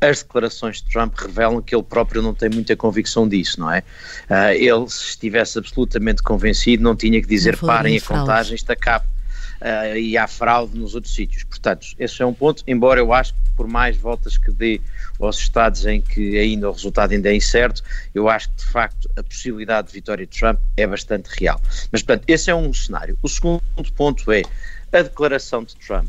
as 0.00 0.22
declarações 0.22 0.82
de 0.82 0.90
Trump 0.90 1.14
revelam 1.18 1.60
que 1.60 1.74
ele 1.74 1.82
próprio 1.82 2.22
não 2.22 2.34
tem 2.34 2.48
muita 2.48 2.74
convicção 2.76 3.28
disso, 3.28 3.60
não 3.60 3.70
é? 3.70 3.80
Uh, 4.30 4.52
ele, 4.54 4.88
se 4.88 5.10
estivesse 5.10 5.58
absolutamente 5.58 6.22
convencido, 6.22 6.82
não 6.82 6.96
tinha 6.96 7.20
que 7.20 7.28
dizer 7.28 7.56
parem 7.58 7.98
a 7.98 8.00
contagem, 8.00 8.54
está 8.54 8.74
cá 8.74 9.04
uh, 9.60 9.96
e 9.96 10.16
há 10.16 10.26
fraude 10.26 10.78
nos 10.78 10.94
outros 10.94 11.14
sítios. 11.14 11.44
Portanto, 11.44 11.86
esse 11.98 12.22
é 12.22 12.26
um 12.26 12.34
ponto, 12.34 12.62
embora 12.66 13.00
eu 13.00 13.12
acho 13.12 13.34
que 13.34 13.40
por 13.56 13.68
mais 13.68 13.96
voltas 13.96 14.38
que 14.38 14.50
dê 14.50 14.80
aos 15.24 15.38
estados 15.38 15.86
em 15.86 16.00
que 16.00 16.38
ainda 16.38 16.68
o 16.68 16.72
resultado 16.72 17.12
ainda 17.12 17.28
é 17.28 17.34
incerto, 17.34 17.82
eu 18.14 18.28
acho 18.28 18.48
que 18.50 18.56
de 18.56 18.66
facto 18.66 19.10
a 19.16 19.22
possibilidade 19.22 19.88
de 19.88 19.94
vitória 19.94 20.26
de 20.26 20.38
Trump 20.38 20.58
é 20.76 20.86
bastante 20.86 21.28
real. 21.38 21.60
Mas, 21.90 22.02
portanto, 22.02 22.24
esse 22.26 22.50
é 22.50 22.54
um 22.54 22.72
cenário. 22.72 23.16
O 23.22 23.28
segundo 23.28 23.62
ponto 23.96 24.30
é 24.32 24.42
a 24.92 25.02
declaração 25.02 25.64
de 25.64 25.76
Trump 25.76 26.08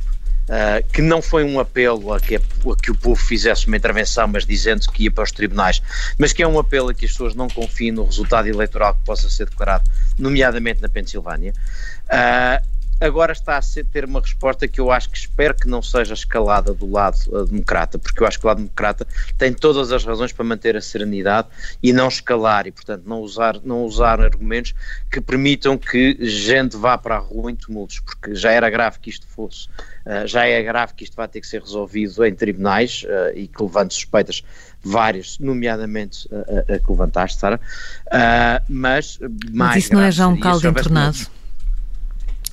Uh, 0.52 0.86
que 0.92 1.02
não 1.02 1.22
foi 1.22 1.46
um 1.46 1.60
apelo 1.60 2.12
a 2.12 2.20
que, 2.20 2.36
a 2.36 2.42
que, 2.82 2.92
o 2.92 2.96
povo 2.96 3.16
fizesse 3.16 3.68
uma 3.68 3.78
intervenção, 3.78 4.28
mas 4.28 4.46
dizendo 4.46 4.82
que 4.92 5.04
ia 5.04 5.12
para 5.12 5.24
os 5.24 5.32
tribunais, 5.32 5.82
mas 6.18 6.34
que 6.34 6.42
é 6.42 6.48
um 6.48 6.60
apelo 6.60 6.90
a 6.90 6.94
que 6.94 7.06
as 7.06 7.12
pessoas 7.12 7.36
não 7.36 7.48
confiem 7.48 7.92
no 7.92 8.04
resultado 8.04 8.48
eleitoral 8.48 8.96
que 8.96 9.06
possa 9.06 9.30
ser 9.30 9.46
declarado, 9.46 9.90
nomeadamente 10.18 10.82
na 10.82 10.90
Pensilvânia. 10.90 11.54
Uh, 12.08 12.71
agora 13.02 13.34
está 13.34 13.58
a 13.58 13.62
ser, 13.62 13.84
ter 13.86 14.06
uma 14.06 14.22
resposta 14.22 14.68
que 14.68 14.80
eu 14.80 14.92
acho 14.92 15.10
que 15.10 15.18
espero 15.18 15.56
que 15.56 15.68
não 15.68 15.82
seja 15.82 16.14
escalada 16.14 16.72
do 16.72 16.90
lado 16.90 17.18
uh, 17.30 17.46
democrata, 17.46 17.98
porque 17.98 18.22
eu 18.22 18.28
acho 18.28 18.40
que 18.40 18.46
o 18.46 18.48
lado 18.48 18.58
democrata 18.58 19.08
tem 19.40 19.52
todas 19.52 19.92
as 19.92 20.06
razões 20.06 20.32
para 20.32 20.46
manter 20.46 20.78
a 20.78 20.82
serenidade 20.82 21.48
e 21.82 21.92
não 21.92 22.08
escalar 22.08 22.68
e, 22.68 22.72
portanto, 22.72 23.04
não 23.06 23.20
usar, 23.22 23.60
não 23.64 23.84
usar 23.84 24.22
argumentos 24.22 24.76
que 25.10 25.20
permitam 25.20 25.78
que 25.78 26.16
gente 26.22 26.78
vá 26.78 26.96
para 26.96 27.16
a 27.16 27.20
rua 27.20 27.50
em 27.50 27.56
tumultos, 27.56 28.00
porque 28.00 28.36
já 28.36 28.52
era 28.52 28.70
grave 28.70 29.00
que 29.00 29.10
isto 29.10 29.26
fosse, 29.28 29.68
uh, 30.06 30.28
já 30.28 30.46
é 30.46 30.62
grave 30.62 30.94
que 30.94 31.04
isto 31.04 31.16
vai 31.16 31.28
ter 31.28 31.42
que 31.42 31.48
ser 31.48 31.62
resolvido 31.62 32.24
em 32.24 32.36
tribunais 32.36 33.04
uh, 33.04 33.36
e 33.36 33.48
que 33.48 33.64
levante 33.64 33.96
suspeitas 33.96 34.44
várias, 34.84 35.40
nomeadamente 35.40 36.30
a, 36.34 36.76
a 36.76 36.80
que 36.80 36.90
levantaste, 36.90 37.40
Sara, 37.40 37.60
mas 38.68 39.20
mais 39.20 39.20
Mas 39.52 39.84
isso 39.86 39.94
não 39.94 40.02
é 40.02 40.12
já 40.12 40.28
um 40.28 40.40
caldo 40.40 40.68
entornado? 40.68 41.41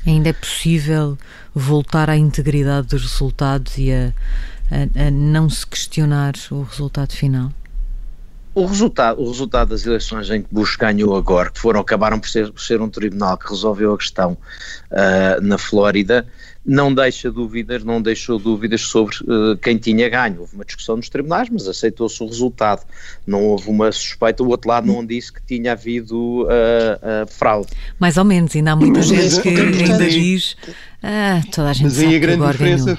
Ainda 0.08 0.30
é 0.30 0.32
possível 0.32 1.18
voltar 1.54 2.08
à 2.08 2.16
integridade 2.16 2.86
dos 2.86 3.02
resultados 3.02 3.76
e 3.76 3.92
a, 3.92 4.14
a, 4.70 5.08
a 5.08 5.10
não 5.10 5.50
se 5.50 5.66
questionar 5.66 6.32
o 6.50 6.62
resultado 6.62 7.12
final? 7.12 7.52
O 8.54 8.64
resultado, 8.64 9.20
o 9.20 9.28
resultado 9.28 9.68
das 9.68 9.84
eleições 9.84 10.30
em 10.30 10.42
que 10.42 10.48
Bush 10.50 10.76
ganhou 10.76 11.14
agora, 11.14 11.50
que 11.50 11.60
foram, 11.60 11.80
acabaram 11.80 12.18
por 12.18 12.30
ser, 12.30 12.50
por 12.50 12.62
ser 12.62 12.80
um 12.80 12.88
tribunal 12.88 13.36
que 13.36 13.50
resolveu 13.50 13.92
a 13.92 13.98
questão 13.98 14.32
uh, 14.32 15.42
na 15.42 15.58
Flórida, 15.58 16.26
não 16.68 16.92
deixa 16.92 17.32
dúvidas, 17.32 17.82
não 17.82 18.00
deixou 18.02 18.38
dúvidas 18.38 18.82
sobre 18.82 19.16
uh, 19.22 19.56
quem 19.56 19.78
tinha 19.78 20.06
ganho. 20.10 20.40
Houve 20.40 20.54
uma 20.54 20.66
discussão 20.66 20.96
nos 20.96 21.08
tribunais, 21.08 21.48
mas 21.48 21.66
aceitou-se 21.66 22.22
o 22.22 22.26
resultado. 22.26 22.82
Não 23.26 23.42
houve 23.42 23.70
uma 23.70 23.90
suspeita, 23.90 24.42
o 24.42 24.48
outro 24.48 24.68
lado 24.68 24.86
não 24.86 25.04
disse 25.04 25.32
que 25.32 25.40
tinha 25.46 25.72
havido 25.72 26.42
uh, 26.42 26.44
uh, 26.44 27.26
fraude. 27.26 27.70
Mais 27.98 28.18
ou 28.18 28.24
menos, 28.24 28.54
ainda 28.54 28.72
há 28.72 28.76
muita 28.76 29.00
gente 29.00 29.40
que 29.40 29.48
ainda 29.48 30.10
diz 30.10 30.56
ah, 31.02 31.40
toda 31.50 31.70
a 31.70 31.72
gente 31.72 31.84
mas 31.84 31.94
sabe 31.94 32.08
aí 32.08 32.16
a 32.16 32.18
grande 32.18 32.46
diferença 32.46 32.84
ganhou. 32.84 32.98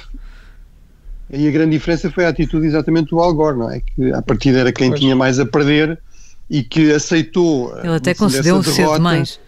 Aí 1.31 1.47
a 1.47 1.51
grande 1.51 1.71
diferença 1.71 2.09
foi 2.09 2.25
a 2.25 2.29
atitude 2.29 2.65
exatamente 2.65 3.11
do 3.11 3.19
Al 3.19 3.31
Gore, 3.35 3.59
não 3.59 3.69
é? 3.69 3.81
Que 3.81 4.11
a 4.13 4.21
partir 4.21 4.55
era 4.55 4.73
quem 4.73 4.89
pois. 4.89 4.99
tinha 4.99 5.15
mais 5.15 5.39
a 5.39 5.45
perder 5.45 5.99
e 6.49 6.63
que 6.63 6.91
aceitou. 6.91 7.77
Ele 7.77 7.93
até 7.93 8.15
concedeu 8.15 8.63
cedo 8.63 8.99
mais. 8.99 9.39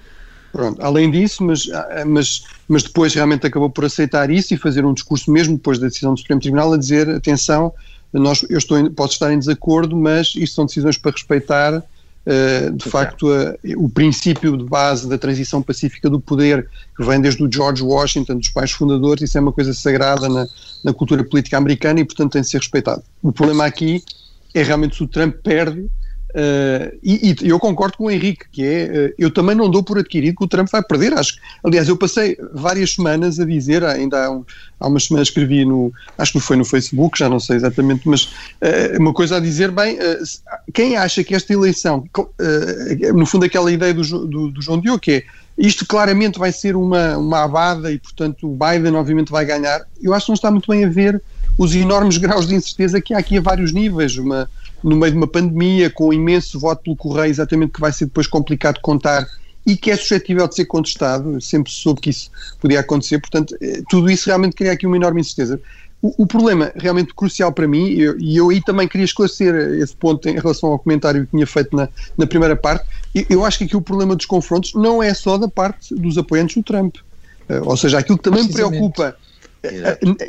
Pronto, 0.52 0.82
além 0.82 1.10
disso, 1.10 1.44
mas, 1.44 1.70
ah, 1.72 2.04
mas, 2.06 2.44
mas 2.68 2.84
depois 2.84 3.14
realmente 3.14 3.48
acabou 3.48 3.70
por 3.70 3.86
aceitar 3.86 4.30
isso 4.30 4.54
e 4.54 4.58
fazer 4.58 4.86
um 4.86 4.94
discurso 4.94 5.32
mesmo 5.32 5.56
depois 5.56 5.80
da 5.80 5.88
decisão 5.88 6.14
do 6.14 6.20
Supremo 6.20 6.42
Tribunal 6.42 6.74
a 6.74 6.78
dizer, 6.78 7.10
atenção, 7.10 7.74
nós, 8.12 8.46
eu 8.50 8.58
estou, 8.58 8.90
posso 8.92 9.14
estar 9.14 9.32
em 9.32 9.40
desacordo, 9.40 9.96
mas 9.96 10.34
isto 10.36 10.56
são 10.56 10.66
decisões 10.66 10.98
para 10.98 11.12
respeitar, 11.12 11.78
uh, 11.78 12.72
de 12.76 12.90
facto, 12.90 13.28
uh, 13.28 13.58
o 13.78 13.88
princípio 13.88 14.58
de 14.58 14.66
base 14.66 15.08
da 15.08 15.18
transição 15.18 15.62
pacífica 15.62 16.10
do 16.10 16.20
poder, 16.20 16.68
que 16.98 17.06
vem 17.06 17.22
desde 17.22 17.42
o 17.42 17.50
George 17.50 17.82
Washington, 17.82 18.38
dos 18.38 18.50
pais 18.50 18.72
fundadores, 18.72 19.24
isso 19.24 19.38
é 19.38 19.42
uma 19.42 19.54
coisa 19.54 19.74
sagrada 19.74 20.28
na, 20.28 20.46
na 20.84 20.94
cultura 20.94 21.24
política 21.24 21.58
americana 21.58 22.02
e, 22.02 22.06
portanto, 22.06 22.34
tem 22.34 22.42
de 22.42 22.50
ser 22.50 22.58
respeitado. 22.58 23.02
O 23.24 23.32
problema 23.32 23.66
aqui 23.66 24.04
é 24.54 24.62
realmente 24.64 24.98
se 24.98 25.04
o 25.04 25.08
Trump 25.08 25.36
perde 25.42 25.90
Uh, 26.32 26.98
e, 27.04 27.36
e, 27.42 27.50
eu 27.50 27.60
concordo 27.60 27.98
com 27.98 28.06
o 28.06 28.12
Henrique, 28.12 28.46
que 28.50 28.66
é, 28.66 29.10
uh, 29.10 29.14
eu 29.18 29.30
também 29.30 29.54
não 29.54 29.70
dou 29.70 29.84
por 29.84 29.98
adquirido 29.98 30.38
que 30.38 30.44
o 30.46 30.48
Trump 30.48 30.70
vai 30.72 30.82
perder, 30.82 31.14
acho 31.14 31.36
aliás, 31.62 31.90
eu 31.90 31.98
passei 31.98 32.38
várias 32.54 32.94
semanas 32.94 33.38
a 33.38 33.46
dizer, 33.46 33.84
ainda 33.84 34.26
há, 34.26 34.32
um, 34.32 34.46
há 34.80 34.88
umas 34.88 35.04
semanas 35.06 35.28
escrevi 35.28 35.66
no, 35.66 35.92
acho 36.18 36.32
que 36.32 36.40
foi 36.40 36.56
no 36.56 36.64
Facebook, 36.64 37.20
já 37.20 37.28
não 37.28 37.40
sei 37.40 37.58
exatamente, 37.58 38.08
mas 38.08 38.24
uh, 38.24 39.00
uma 39.00 39.14
coisa 39.14 39.38
a 39.38 39.40
dizer, 39.42 39.72
bem, 39.72 39.98
quem 40.74 40.96
acha 40.96 41.22
que 41.22 41.36
esta 41.36 41.52
eleição, 41.52 42.06
no 43.14 43.26
fundo 43.26 43.46
aquela 43.46 43.72
ideia 43.72 43.94
do, 43.94 44.02
do, 44.28 44.52
do 44.52 44.62
João 44.62 44.80
Diogo, 44.80 45.00
que 45.00 45.12
é, 45.12 45.24
isto 45.58 45.86
claramente 45.86 46.40
vai 46.40 46.52
ser 46.52 46.78
uma, 46.78 47.18
uma 47.18 47.44
abada 47.44 47.92
e, 47.92 48.00
portanto, 48.00 48.50
o 48.50 48.58
Biden 48.58 48.96
obviamente 48.96 49.32
vai 49.32 49.46
ganhar, 49.46 49.82
eu 50.02 50.14
acho 50.14 50.28
que 50.28 50.32
não 50.32 50.36
está 50.36 50.50
muito 50.50 50.72
bem 50.72 50.86
a 50.86 50.90
ver 50.90 51.22
os 51.58 51.76
enormes 51.76 52.18
graus 52.18 52.48
de 52.48 52.56
incerteza 52.56 53.02
que 53.02 53.14
há 53.14 53.18
aqui 53.20 53.38
a 53.38 53.42
vários 53.42 53.74
níveis, 53.74 54.18
uma 54.18 54.50
no 54.84 54.96
meio 54.96 55.12
de 55.12 55.18
uma 55.18 55.28
pandemia, 55.28 55.90
com 55.90 56.10
um 56.10 56.14
imenso 56.14 56.60
voto 56.60 56.84
pelo 56.84 56.96
correio, 56.96 57.30
exatamente 57.30 57.74
que 57.74 57.82
vai 57.82 57.92
ser 57.92 58.06
depois 58.06 58.28
complicado 58.28 58.80
contar 58.82 59.28
e 59.66 59.78
que 59.78 59.92
é 59.92 59.96
suscetível 59.96 60.48
de 60.48 60.56
ser 60.56 60.66
contestado, 60.66 61.40
sempre 61.40 61.72
soube 61.72 62.02
que 62.02 62.10
isso 62.10 62.32
podia 62.60 62.80
acontecer, 62.80 63.20
portanto, 63.20 63.56
eh, 63.62 63.82
tudo 63.90 64.10
isso 64.10 64.26
realmente 64.28 64.56
cria 64.56 64.72
aqui 64.72 64.88
uma 64.88 64.96
enorme 64.96 65.22
incerteza. 65.22 65.62
O, 66.02 66.24
o 66.24 66.26
problema 66.26 66.72
realmente 66.76 67.14
crucial 67.14 67.52
para 67.52 67.68
mim, 67.68 67.90
e 67.90 68.02
eu, 68.02 68.20
eu, 68.20 68.50
aí 68.50 68.60
também 68.60 68.88
queria 68.88 69.06
esclarecer 69.06 69.54
esse 69.80 69.96
ponto 69.96 70.28
em 70.28 70.34
relação 70.34 70.72
ao 70.72 70.80
comentário 70.80 71.26
que 71.26 71.32
tinha 71.32 71.46
feito 71.46 71.76
na, 71.76 71.88
na 72.18 72.26
primeira 72.26 72.56
parte, 72.56 72.86
eu, 73.14 73.26
eu 73.30 73.46
acho 73.46 73.60
que 73.60 73.66
aqui 73.66 73.78
o 73.78 73.82
problema 73.82 74.16
dos 74.16 74.26
confrontos 74.26 74.74
não 74.74 75.04
é 75.04 75.14
só 75.14 75.38
da 75.38 75.48
parte 75.48 75.94
dos 75.94 76.18
apoiantes 76.18 76.56
do 76.56 76.64
Trump, 76.64 76.96
uh, 76.96 77.62
ou 77.64 77.78
seja, 77.78 78.00
aquilo 78.00 78.18
que 78.18 78.24
também 78.24 78.44
me 78.44 78.52
preocupa, 78.52 79.16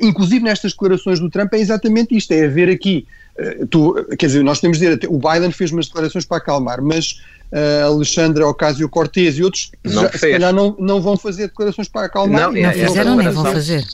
inclusive 0.02 0.44
nestas 0.44 0.72
declarações 0.72 1.18
do 1.18 1.30
Trump, 1.30 1.50
é 1.54 1.58
exatamente 1.58 2.14
isto, 2.14 2.32
é 2.32 2.44
haver 2.44 2.68
aqui 2.68 3.06
eh, 3.06 3.21
tu, 3.70 3.94
quer 4.18 4.26
dizer, 4.26 4.42
nós 4.42 4.60
temos 4.60 4.78
de 4.78 4.96
dizer, 4.96 5.08
o 5.08 5.18
Biden 5.18 5.50
fez 5.50 5.72
umas 5.72 5.86
declarações 5.86 6.24
para 6.24 6.38
acalmar, 6.38 6.82
mas 6.82 7.22
uh, 7.52 7.86
Alexandra 7.86 8.46
Ocasio-Cortez 8.48 9.38
e 9.38 9.42
outros 9.42 9.72
não 9.84 10.02
já, 10.02 10.12
se 10.12 10.30
calhar 10.30 10.52
não, 10.52 10.76
não 10.78 11.00
vão 11.00 11.16
fazer 11.16 11.48
declarações 11.48 11.88
para 11.88 12.06
acalmar. 12.06 12.52
Não, 12.52 12.52
não 12.52 12.72
fizeram 12.72 13.16
nem 13.16 13.30
vão 13.30 13.44
fazer. 13.44 13.84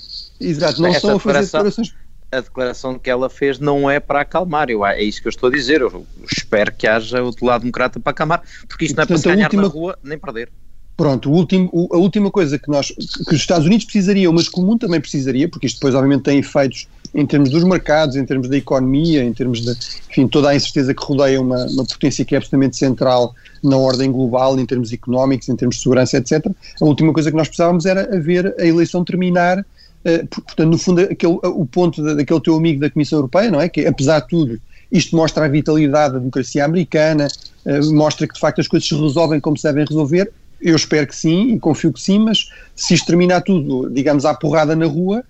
Exato, 0.40 0.80
não 0.80 0.90
estão 0.90 1.16
a 1.16 1.20
fazer 1.20 1.44
declarações 1.44 1.94
a 2.30 2.40
declaração 2.40 2.98
que 2.98 3.08
ela 3.08 3.30
fez 3.30 3.58
não 3.58 3.90
é 3.90 3.98
para 3.98 4.20
acalmar, 4.20 4.68
eu, 4.68 4.84
é 4.84 5.02
isso 5.02 5.20
que 5.20 5.28
eu 5.28 5.30
estou 5.30 5.48
a 5.48 5.52
dizer, 5.52 5.80
eu 5.80 6.06
espero 6.30 6.72
que 6.72 6.86
haja 6.86 7.22
o 7.22 7.32
lado 7.40 7.62
democrata 7.62 7.98
para 7.98 8.10
acalmar, 8.10 8.42
porque 8.68 8.84
isto 8.84 8.96
não 8.96 9.02
é 9.02 9.06
para 9.06 9.18
se 9.18 9.24
ganhar 9.24 9.46
última... 9.46 9.62
na 9.62 9.68
rua 9.68 9.98
nem 10.02 10.18
perder. 10.18 10.50
Pronto, 10.96 11.30
o 11.30 11.32
último, 11.32 11.88
a 11.92 11.96
última 11.96 12.30
coisa 12.30 12.58
que, 12.58 12.68
nós, 12.68 12.88
que 12.88 13.34
os 13.34 13.40
Estados 13.40 13.66
Unidos 13.66 13.84
precisariam, 13.84 14.32
mas 14.32 14.48
que 14.48 14.60
o 14.60 14.62
mundo 14.62 14.80
também 14.80 15.00
precisaria, 15.00 15.48
porque 15.48 15.66
isto 15.66 15.76
depois 15.76 15.94
obviamente 15.94 16.24
tem 16.24 16.38
efeitos 16.38 16.88
em 17.14 17.26
termos 17.26 17.50
dos 17.50 17.64
mercados, 17.64 18.16
em 18.16 18.24
termos 18.24 18.48
da 18.48 18.56
economia, 18.56 19.22
em 19.22 19.32
termos 19.32 19.60
de, 19.60 19.70
enfim, 20.10 20.28
toda 20.28 20.50
a 20.50 20.54
incerteza 20.54 20.94
que 20.94 21.02
rodeia 21.04 21.40
uma, 21.40 21.66
uma 21.66 21.84
potência 21.84 22.24
que 22.24 22.34
é 22.34 22.38
absolutamente 22.38 22.76
central 22.76 23.34
na 23.62 23.76
ordem 23.76 24.10
global, 24.10 24.58
em 24.58 24.66
termos 24.66 24.92
económicos, 24.92 25.48
em 25.48 25.56
termos 25.56 25.76
de 25.76 25.82
segurança, 25.82 26.16
etc. 26.16 26.46
A 26.80 26.84
última 26.84 27.12
coisa 27.12 27.30
que 27.30 27.36
nós 27.36 27.48
precisávamos 27.48 27.86
era 27.86 28.20
ver 28.20 28.54
a 28.58 28.64
eleição 28.64 29.04
terminar, 29.04 29.58
uh, 29.58 30.26
portanto, 30.28 30.70
no 30.70 30.78
fundo, 30.78 31.00
aquele, 31.00 31.38
o 31.42 31.66
ponto 31.66 32.02
daquele 32.14 32.40
teu 32.40 32.54
amigo 32.54 32.80
da 32.80 32.90
Comissão 32.90 33.18
Europeia, 33.18 33.50
não 33.50 33.60
é? 33.60 33.68
Que, 33.68 33.86
apesar 33.86 34.20
de 34.20 34.28
tudo, 34.28 34.60
isto 34.90 35.16
mostra 35.16 35.44
a 35.44 35.48
vitalidade 35.48 36.14
da 36.14 36.18
democracia 36.18 36.64
americana, 36.64 37.28
uh, 37.64 37.94
mostra 37.94 38.26
que 38.26 38.34
de 38.34 38.40
facto 38.40 38.60
as 38.60 38.68
coisas 38.68 38.88
se 38.88 38.94
resolvem 38.94 39.40
como 39.40 39.56
se 39.56 39.64
devem 39.64 39.84
resolver, 39.84 40.30
eu 40.60 40.74
espero 40.74 41.06
que 41.06 41.14
sim 41.14 41.54
e 41.54 41.60
confio 41.60 41.92
que 41.92 42.00
sim, 42.00 42.18
mas 42.18 42.48
se 42.74 42.94
isto 42.94 43.06
terminar 43.06 43.42
tudo, 43.42 43.88
digamos, 43.90 44.24
à 44.24 44.34
porrada 44.34 44.74
na 44.74 44.86
rua, 44.86 45.24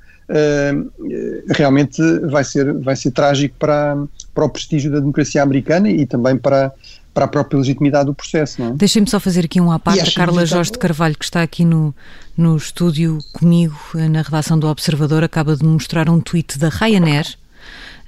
realmente 1.51 2.03
vai 2.31 2.45
ser, 2.45 2.73
vai 2.75 2.97
ser 2.97 3.11
trágico 3.11 3.55
para, 3.59 3.97
para 4.35 4.45
o 4.45 4.49
prestígio 4.49 4.91
da 4.91 5.01
democracia 5.01 5.43
americana 5.43 5.89
e 5.89 6.05
também 6.05 6.37
para, 6.37 6.73
para 7.15 7.25
a 7.25 7.29
própria 7.29 7.59
legitimidade 7.59 8.07
do 8.07 8.15
processo. 8.15 8.61
Não 8.61 8.71
é? 8.71 8.75
Deixem-me 8.75 9.09
só 9.09 9.19
fazer 9.19 9.45
aqui 9.47 9.61
um 9.61 9.73
à 9.73 9.79
parte. 9.79 10.09
A 10.09 10.13
Carla 10.13 10.47
Jorge 10.47 10.73
de 10.73 10.79
Carvalho, 10.79 11.17
que 11.19 11.25
está 11.25 11.43
aqui 11.43 11.65
no, 11.65 11.95
no 12.37 12.57
estúdio 12.57 13.19
comigo, 13.33 13.77
na 13.95 14.23
redação 14.23 14.59
do 14.59 14.69
Observador, 14.69 15.25
acaba 15.25 15.57
de 15.57 15.65
mostrar 15.65 16.09
um 16.09 16.21
tweet 16.21 16.59
da 16.59 16.69
Ryanair 16.69 17.27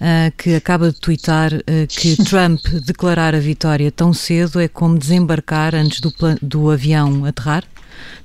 uh, 0.01 0.33
que 0.37 0.55
acaba 0.55 0.91
de 0.91 1.01
twittar 1.01 1.53
uh, 1.53 1.87
que 1.89 2.17
Trump 2.25 2.65
declarar 2.85 3.35
a 3.35 3.41
vitória 3.41 3.91
tão 3.91 4.13
cedo 4.13 4.61
é 4.61 4.69
como 4.69 4.99
desembarcar 4.99 5.75
antes 5.75 6.01
do, 6.01 6.13
do 6.41 6.71
avião 6.71 7.25
aterrar. 7.25 7.65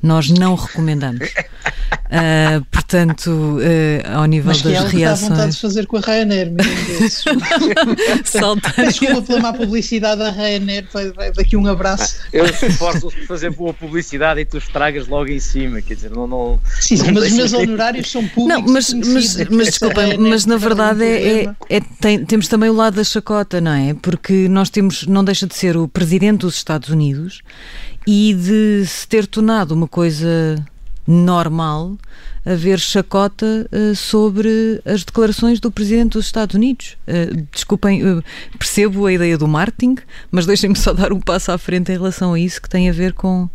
Nós 0.02 0.30
não 0.30 0.56
recomendamos. 0.56 1.30
Uh, 2.06 2.64
portanto, 2.72 3.30
uh, 3.30 4.18
ao 4.18 4.26
nível 4.26 4.50
Mas 4.50 4.62
das 4.62 4.74
é 4.74 4.88
reações. 4.88 5.22
Mas 5.22 5.30
vontade 5.30 5.52
de 5.52 5.62
fazer 5.62 5.88
com 5.88 5.98
a 5.98 6.02
Ryanair, 6.02 6.52
Desculpa 7.00 7.46
pela 9.26 9.40
má 9.40 9.54
publicidade 9.54 10.20
da 10.20 10.32
Ryanair, 10.32 10.88
daqui 11.36 11.58
um 11.58 11.68
abraço. 11.68 12.18
Eu 12.32 12.46
esforço 12.46 13.10
por 13.10 13.28
fazer 13.28 13.52
boa 13.52 13.74
publicidade 13.74 14.40
e 14.40 14.46
tu 14.46 14.58
estragas 14.58 15.08
logo 15.08 15.30
em 15.30 15.40
cima, 15.40 15.82
quer 15.82 15.96
dizer, 15.96 16.12
não. 16.12 16.28
não 16.28 16.60
sim, 16.80 16.98
sim 16.98 17.08
não 17.08 17.16
mas 17.16 17.26
os 17.26 17.32
meus 17.32 17.54
honorários 17.54 18.12
são 18.12 18.28
públicos. 18.28 18.48
Não, 18.48 18.74
mas, 18.74 18.94
mas, 18.94 19.50
mas 19.50 19.68
desculpa, 19.68 20.02
mas 20.20 20.46
na 20.46 20.58
verdade 20.58 21.04
é, 21.04 21.46
é, 21.46 21.56
é 21.70 21.80
tem, 22.00 22.26
temos 22.26 22.48
também 22.48 22.70
o 22.70 22.74
lado 22.74 22.96
da 22.96 23.04
chacota, 23.04 23.60
não 23.60 23.72
é? 23.72 23.94
Porque 23.96 24.48
nós 24.48 24.70
temos, 24.70 25.08
não 25.08 25.24
deixa 25.24 25.48
de 25.48 25.56
ser 25.56 25.78
o 25.78 25.88
presidente 25.88 26.42
dos 26.42 26.56
Estados 26.56 26.90
Unidos 26.90 27.42
e 28.06 28.34
de 28.34 28.86
se 28.86 29.08
ter 29.08 29.26
tornado 29.28 29.74
uma 29.74 29.88
coisa 29.88 30.64
normal 31.08 31.98
haver 32.46 32.80
chacota 32.80 33.68
uh, 33.72 33.96
sobre 33.96 34.80
as 34.86 35.04
declarações 35.04 35.60
do 35.60 35.72
Presidente 35.72 36.14
dos 36.14 36.26
Estados 36.28 36.56
Unidos. 36.56 36.96
Uh, 37.08 37.48
desculpem, 37.52 38.08
uh, 38.08 38.24
percebo 38.58 39.08
a 39.08 39.14
ideia 39.14 39.38
do 39.38 39.48
marketing, 39.48 39.96
mas 40.30 40.46
deixem-me 40.46 40.76
só 40.76 40.94
dar 40.94 41.12
um 41.12 41.20
passo 41.20 41.52
à 41.52 41.58
frente 41.58 41.92
em 41.92 41.96
relação 41.96 42.34
a 42.34 42.40
isso 42.40 42.62
que 42.62 42.70
tem 42.70 42.88
a 42.88 42.94
ver 42.94 43.14
com, 43.14 43.50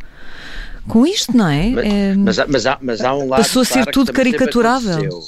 com 0.88 1.07
isto, 1.07 1.36
não 1.36 1.48
é? 1.48 1.70
Mas, 1.70 1.86
é, 1.86 2.14
mas, 2.14 2.38
mas, 2.48 2.66
há, 2.66 2.78
mas 2.80 3.01
há 3.01 3.14
um 3.14 3.28
lado. 3.28 3.42
Passou 3.42 3.62
a 3.62 3.64
ser 3.64 3.86
tudo 3.86 4.12
caricaturável. 4.12 5.22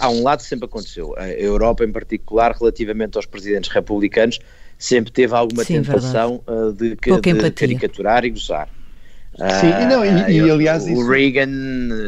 Há 0.00 0.08
um 0.08 0.22
lado 0.22 0.38
que 0.38 0.46
sempre 0.46 0.66
aconteceu. 0.66 1.14
A 1.18 1.28
Europa, 1.28 1.84
em 1.84 1.90
particular, 1.90 2.56
relativamente 2.58 3.16
aos 3.16 3.26
presidentes 3.26 3.70
republicanos, 3.70 4.38
sempre 4.84 5.12
teve 5.12 5.34
alguma 5.34 5.64
Sim, 5.64 5.82
tentação 5.82 6.40
de, 6.76 6.96
de 6.96 7.50
caricaturar 7.52 8.24
e 8.24 8.30
gozar. 8.30 8.68
Sim, 9.36 9.70
uh, 9.70 9.88
não, 9.88 10.04
e, 10.04 10.32
e 10.32 10.50
aliás. 10.50 10.84
O 10.84 10.90
isso, 10.90 11.08
Reagan, 11.08 11.48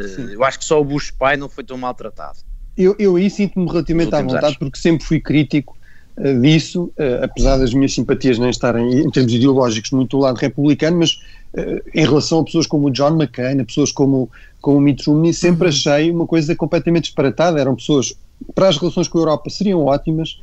sim. 0.07 0.33
eu 0.33 0.43
acho 0.43 0.59
que 0.59 0.65
só 0.65 0.79
o 0.79 0.83
Bush 0.83 1.11
pai 1.11 1.35
não 1.35 1.49
foi 1.49 1.63
tão 1.63 1.77
maltratado. 1.77 2.37
Eu, 2.77 2.95
eu 2.99 3.15
aí 3.15 3.29
sinto-me 3.29 3.65
relativamente 3.67 4.13
à 4.13 4.21
vontade, 4.21 4.45
anos. 4.45 4.57
porque 4.57 4.77
sempre 4.77 5.05
fui 5.05 5.19
crítico 5.19 5.75
uh, 6.17 6.39
disso, 6.39 6.93
uh, 6.99 7.23
apesar 7.23 7.57
das 7.57 7.73
minhas 7.73 7.93
simpatias 7.93 8.37
nem 8.37 8.49
estarem, 8.49 8.99
em 8.99 9.09
termos 9.09 9.33
ideológicos, 9.33 9.89
muito 9.91 10.17
do 10.17 10.23
lado 10.23 10.37
republicano, 10.37 10.99
mas 10.99 11.19
em 11.93 12.03
relação 12.03 12.39
a 12.39 12.43
pessoas 12.43 12.67
como 12.67 12.87
o 12.87 12.91
John 12.91 13.15
McCain, 13.15 13.61
a 13.61 13.65
pessoas 13.65 13.89
como, 13.89 14.29
como 14.59 14.77
o 14.77 14.81
Mitt 14.81 15.09
Romney, 15.09 15.31
sempre 15.31 15.63
uhum. 15.63 15.69
achei 15.69 16.11
uma 16.11 16.27
coisa 16.27 16.53
completamente 16.53 17.05
disparatada. 17.05 17.61
Eram 17.61 17.77
pessoas, 17.77 18.13
para 18.53 18.67
as 18.67 18.77
relações 18.77 19.07
com 19.07 19.19
a 19.19 19.21
Europa, 19.21 19.49
seriam 19.49 19.85
ótimas 19.85 20.37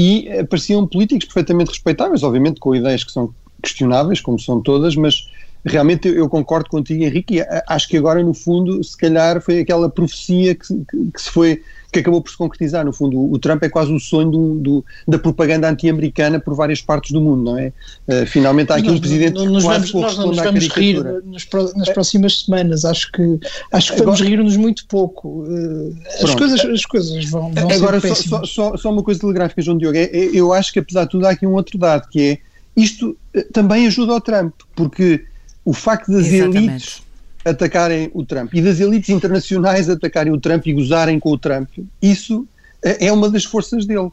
e 0.00 0.44
pareciam 0.44 0.86
políticos 0.86 1.24
perfeitamente 1.24 1.70
respeitáveis, 1.70 2.22
obviamente 2.22 2.60
com 2.60 2.72
ideias 2.72 3.02
que 3.02 3.10
são 3.10 3.34
questionáveis, 3.60 4.20
como 4.20 4.38
são 4.38 4.60
todas, 4.62 4.94
mas 4.94 5.28
realmente 5.68 6.08
eu 6.08 6.28
concordo 6.28 6.68
contigo, 6.68 7.04
Henrique, 7.04 7.38
e 7.38 7.46
acho 7.66 7.88
que 7.88 7.96
agora, 7.96 8.22
no 8.22 8.34
fundo, 8.34 8.82
se 8.82 8.96
calhar 8.96 9.40
foi 9.40 9.60
aquela 9.60 9.88
profecia 9.88 10.54
que, 10.54 10.66
que, 10.66 11.10
que 11.12 11.22
se 11.22 11.30
foi 11.30 11.62
que 11.92 12.00
acabou 12.00 12.20
por 12.20 12.30
se 12.30 12.36
concretizar. 12.36 12.84
No 12.84 12.92
fundo, 12.92 13.18
o, 13.18 13.38
Trump 13.38 13.62
é 13.62 13.68
quase 13.68 13.92
o 13.92 13.98
sonho 13.98 14.30
do, 14.30 14.54
do, 14.60 14.84
da 15.06 15.18
propaganda 15.18 15.68
anti-americana 15.68 16.38
por 16.38 16.54
várias 16.54 16.80
partes 16.80 17.12
do 17.12 17.20
mundo, 17.20 17.42
não 17.44 17.58
é? 17.58 17.72
Uh, 18.06 18.26
finalmente 18.26 18.72
há 18.72 18.76
aqui 18.76 18.88
nós, 18.88 18.96
um 18.96 19.00
presidente 19.00 19.38
que 19.38 19.46
nos 19.46 19.64
quase 19.64 19.92
vamos, 19.92 20.02
Nós 20.02 20.18
não 20.18 20.26
nos 20.28 20.36
vamos 20.36 20.68
rir 20.68 21.02
nas, 21.24 21.46
nas 21.74 21.88
próximas 21.90 22.42
semanas, 22.42 22.84
acho 22.84 23.10
que, 23.12 23.38
acho 23.72 23.94
que 23.94 24.02
vamos 24.02 24.20
rir-nos 24.20 24.56
muito 24.56 24.86
pouco. 24.86 25.44
Uh, 25.44 25.96
as, 26.22 26.34
coisas, 26.34 26.60
as 26.60 26.84
coisas 26.84 27.24
vão, 27.26 27.52
vão 27.52 27.70
Agora, 27.70 28.00
só, 28.00 28.14
só, 28.14 28.44
só, 28.44 28.76
só, 28.76 28.90
uma 28.90 29.02
coisa 29.02 29.20
telegráfica, 29.20 29.62
João 29.62 29.78
Diogo, 29.78 29.96
é, 29.96 30.04
é, 30.04 30.30
eu 30.34 30.52
acho 30.52 30.72
que 30.72 30.78
apesar 30.78 31.04
de 31.04 31.10
tudo 31.10 31.26
há 31.26 31.30
aqui 31.30 31.46
um 31.46 31.54
outro 31.54 31.78
dado, 31.78 32.08
que 32.08 32.20
é, 32.20 32.38
isto 32.76 33.16
uh, 33.34 33.52
também 33.52 33.86
ajuda 33.86 34.12
ao 34.12 34.20
Trump, 34.20 34.52
porque 34.76 35.24
o 35.68 35.74
facto 35.74 36.10
das 36.10 36.26
Exatamente. 36.26 36.56
elites 36.56 37.02
atacarem 37.44 38.10
o 38.14 38.24
Trump 38.24 38.54
e 38.54 38.62
das 38.62 38.80
elites 38.80 39.10
internacionais 39.10 39.90
atacarem 39.90 40.32
o 40.32 40.40
Trump 40.40 40.66
e 40.66 40.72
gozarem 40.72 41.20
com 41.20 41.30
o 41.30 41.36
Trump, 41.36 41.68
isso 42.00 42.48
é, 42.82 43.08
é 43.08 43.12
uma 43.12 43.28
das 43.28 43.44
forças 43.44 43.84
dele. 43.84 44.08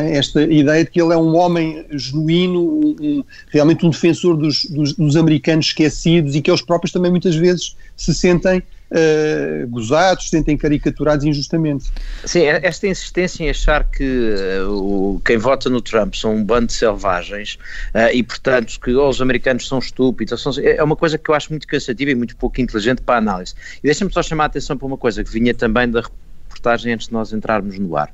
É? 0.00 0.16
Esta 0.16 0.42
ideia 0.42 0.84
de 0.84 0.90
que 0.90 1.00
ele 1.00 1.12
é 1.12 1.16
um 1.16 1.36
homem 1.36 1.84
genuíno, 1.92 2.60
um, 2.60 3.22
realmente 3.50 3.86
um 3.86 3.90
defensor 3.90 4.36
dos, 4.36 4.64
dos, 4.64 4.94
dos, 4.94 5.16
americanos 5.16 5.66
esquecidos 5.66 6.34
e 6.34 6.40
que 6.40 6.50
eles 6.50 6.62
próprios 6.62 6.90
também 6.90 7.10
muitas 7.10 7.36
vezes 7.36 7.76
se 7.96 8.12
sentem 8.12 8.62
uh, 8.90 9.66
gozados, 9.68 10.30
sentem 10.30 10.56
caricaturados 10.56 11.24
injustamente. 11.24 11.90
Sim, 12.24 12.40
é, 12.40 12.60
esta 12.62 12.86
insistência 12.86 13.44
em 13.44 13.50
achar 13.50 13.84
que 13.84 14.34
uh, 14.64 14.70
o, 14.70 15.20
quem 15.24 15.36
vota 15.36 15.68
no 15.68 15.80
Trump 15.80 16.14
são 16.14 16.36
um 16.36 16.44
bando 16.44 16.66
de 16.66 16.72
selvagens 16.72 17.58
uh, 17.94 18.12
e, 18.12 18.22
portanto, 18.22 18.78
que 18.80 18.94
os 18.94 19.20
americanos 19.20 19.66
são 19.66 19.78
estúpidos, 19.78 20.40
são, 20.40 20.52
é 20.62 20.82
uma 20.82 20.96
coisa 20.96 21.18
que 21.18 21.30
eu 21.30 21.34
acho 21.34 21.50
muito 21.50 21.66
cansativa 21.66 22.10
e 22.10 22.14
muito 22.14 22.36
pouco 22.36 22.60
inteligente 22.60 23.02
para 23.02 23.16
a 23.16 23.18
análise. 23.18 23.54
E 23.78 23.82
deixa-me 23.82 24.12
só 24.12 24.22
chamar 24.22 24.44
a 24.44 24.46
atenção 24.46 24.76
para 24.76 24.86
uma 24.86 24.98
coisa 24.98 25.22
que 25.22 25.30
vinha 25.30 25.54
também 25.54 25.88
da 25.90 26.02
reportagem 26.46 26.92
antes 26.92 27.08
de 27.08 27.12
nós 27.12 27.32
entrarmos 27.32 27.78
no 27.78 27.96
ar. 27.96 28.10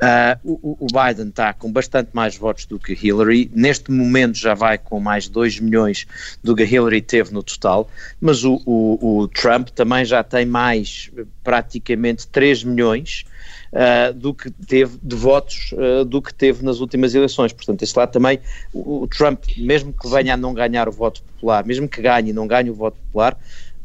Uh, 0.00 0.40
o, 0.62 0.76
o, 0.80 0.86
Biden 0.86 1.28
está 1.28 1.52
com 1.52 1.70
bastante 1.70 2.08
mais 2.14 2.34
votos 2.34 2.64
do 2.64 2.78
que 2.78 2.94
Hillary, 2.94 3.50
neste 3.54 3.90
momento 3.90 4.38
já 4.38 4.54
vai 4.54 4.78
com 4.78 4.98
mais 4.98 5.28
2 5.28 5.60
milhões 5.60 6.06
do 6.42 6.56
que 6.56 6.62
Hillary 6.62 7.02
teve 7.02 7.34
no 7.34 7.42
total, 7.42 7.86
mas 8.18 8.42
o, 8.42 8.62
o, 8.64 9.18
o 9.18 9.28
Trump 9.28 9.68
também 9.68 10.06
já 10.06 10.24
tem 10.24 10.46
mais 10.46 11.10
praticamente 11.44 12.26
3 12.28 12.64
milhões 12.64 13.26
uh, 13.72 14.14
do 14.14 14.32
que 14.32 14.50
teve 14.50 14.98
de 15.02 15.16
votos 15.16 15.72
uh, 15.72 16.04
do 16.04 16.22
que 16.22 16.32
teve 16.32 16.64
nas 16.64 16.80
últimas 16.80 17.14
eleições. 17.14 17.52
Portanto, 17.52 17.82
esse 17.82 17.98
lado 17.98 18.10
também, 18.10 18.40
o, 18.72 19.02
o 19.02 19.06
Trump, 19.06 19.44
mesmo 19.56 19.92
que 19.92 20.08
venha 20.08 20.34
a 20.34 20.36
não 20.36 20.54
ganhar 20.54 20.88
o 20.88 20.92
voto 20.92 21.22
popular, 21.22 21.64
mesmo 21.64 21.88
que 21.88 22.00
ganhe 22.00 22.30
e 22.30 22.32
não 22.32 22.46
ganhe 22.46 22.70
o 22.70 22.74
voto 22.74 22.96
popular, 23.06 23.36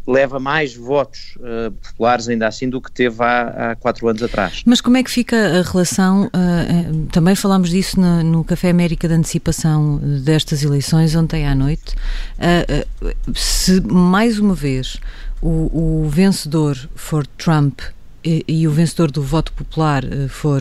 leva 0.07 0.39
mais 0.39 0.75
votos 0.75 1.35
uh, 1.37 1.71
populares 1.71 2.29
ainda 2.29 2.47
assim 2.47 2.69
do 2.69 2.79
que 2.79 2.91
teve 2.91 3.23
há, 3.23 3.71
há, 3.71 3.75
quatro 3.75 4.07
anos 4.07 4.21
atrás. 4.21 4.61
Mas 4.65 4.79
como 4.79 4.97
é 4.97 5.03
que 5.03 5.09
fica 5.09 5.59
a 5.59 5.61
relação, 5.63 6.25
uh, 6.27 7.05
também 7.11 7.35
falámos 7.35 7.69
disso 7.69 7.99
no, 7.99 8.23
no, 8.23 8.43
Café 8.43 8.69
América 8.69 9.07
de 9.07 9.15
antecipação 9.15 9.97
destas 10.23 10.63
eleições 10.63 11.15
ontem 11.15 11.47
à 11.47 11.55
noite, 11.55 11.95
uh, 12.37 13.33
se 13.33 13.81
mais 13.81 14.37
uma 14.37 14.53
vez 14.53 14.97
o, 15.41 16.03
o 16.03 16.09
vencedor 16.09 16.77
for 16.95 17.25
Trump 17.25 17.79
e, 18.23 18.43
e, 18.47 18.67
o 18.67 18.71
vencedor 18.71 19.11
do 19.11 19.21
voto 19.21 19.53
popular 19.53 20.03
for 20.29 20.59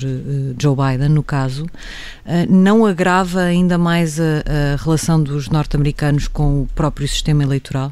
Joe 0.59 0.77
Biden, 0.77 1.09
no 1.09 1.23
caso, 1.23 1.65
não 2.47 2.85
agrava 2.85 3.41
ainda 3.41 3.79
mais 3.79 4.21
a, 4.21 4.43
a 4.75 4.77
relação 4.77 5.23
dos 5.23 5.49
norte-americanos 5.49 6.29
com 6.29 6.61
o 6.61 6.69
próprio 6.75 7.09
sistema 7.09 7.43
eleitoral? 7.43 7.91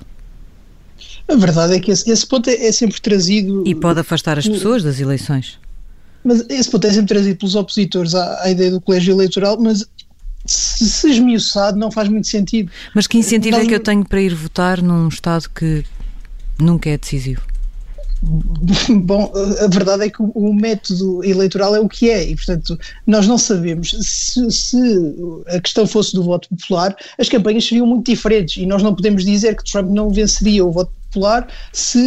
A 1.28 1.36
verdade 1.36 1.74
é 1.74 1.80
que 1.80 1.90
esse, 1.90 2.10
esse 2.10 2.26
ponto 2.26 2.50
é, 2.50 2.66
é, 2.66 2.72
sempre 2.72 3.00
trazido. 3.00 3.62
E 3.66 3.74
pode 3.74 4.00
afastar 4.00 4.38
as 4.38 4.46
pessoas 4.46 4.82
das 4.82 5.00
eleições. 5.00 5.58
Mas 6.24 6.44
esse 6.48 6.70
ponto 6.70 6.86
é 6.86 6.90
sempre 6.90 7.08
trazido 7.08 7.38
pelos 7.38 7.54
opositores 7.54 8.14
à, 8.14 8.42
à 8.42 8.50
ideia 8.50 8.70
do 8.70 8.80
colégio 8.80 9.14
eleitoral, 9.14 9.58
mas 9.60 9.86
se, 10.44 10.88
se 10.88 11.10
esmiuçado 11.10 11.78
não 11.78 11.90
faz 11.90 12.08
muito 12.08 12.28
sentido. 12.28 12.70
Mas 12.94 13.06
que 13.06 13.18
incentivo 13.18 13.56
é 13.56 13.66
que 13.66 13.74
eu 13.74 13.80
tenho 13.80 14.04
para 14.04 14.20
ir 14.20 14.34
votar 14.34 14.82
num 14.82 15.08
Estado 15.08 15.48
que 15.48 15.84
nunca 16.58 16.90
é 16.90 16.98
decisivo? 16.98 17.42
Bom, 19.02 19.32
a 19.60 19.66
verdade 19.66 20.04
é 20.04 20.10
que 20.10 20.22
o, 20.22 20.54
método 20.54 21.24
eleitoral 21.24 21.74
é 21.74 21.80
o 21.80 21.88
que 21.88 22.08
é 22.08 22.28
e, 22.28 22.36
portanto, 22.36 22.78
nós 23.04 23.26
não 23.26 23.36
sabemos 23.36 23.90
se, 24.00 24.48
se, 24.50 24.78
a 25.48 25.60
questão 25.60 25.86
fosse 25.86 26.14
do 26.14 26.22
voto 26.22 26.48
popular, 26.48 26.94
as 27.18 27.28
campanhas 27.28 27.66
seriam 27.66 27.86
muito 27.86 28.10
diferentes 28.10 28.58
e 28.58 28.66
nós 28.66 28.80
não 28.82 28.94
podemos 28.94 29.24
dizer 29.24 29.56
que 29.56 29.64
Trump 29.64 29.90
não 29.90 30.08
venceria 30.08 30.64
o 30.64 30.70
voto 30.70 30.92
popular 31.12 31.46
se, 31.72 31.98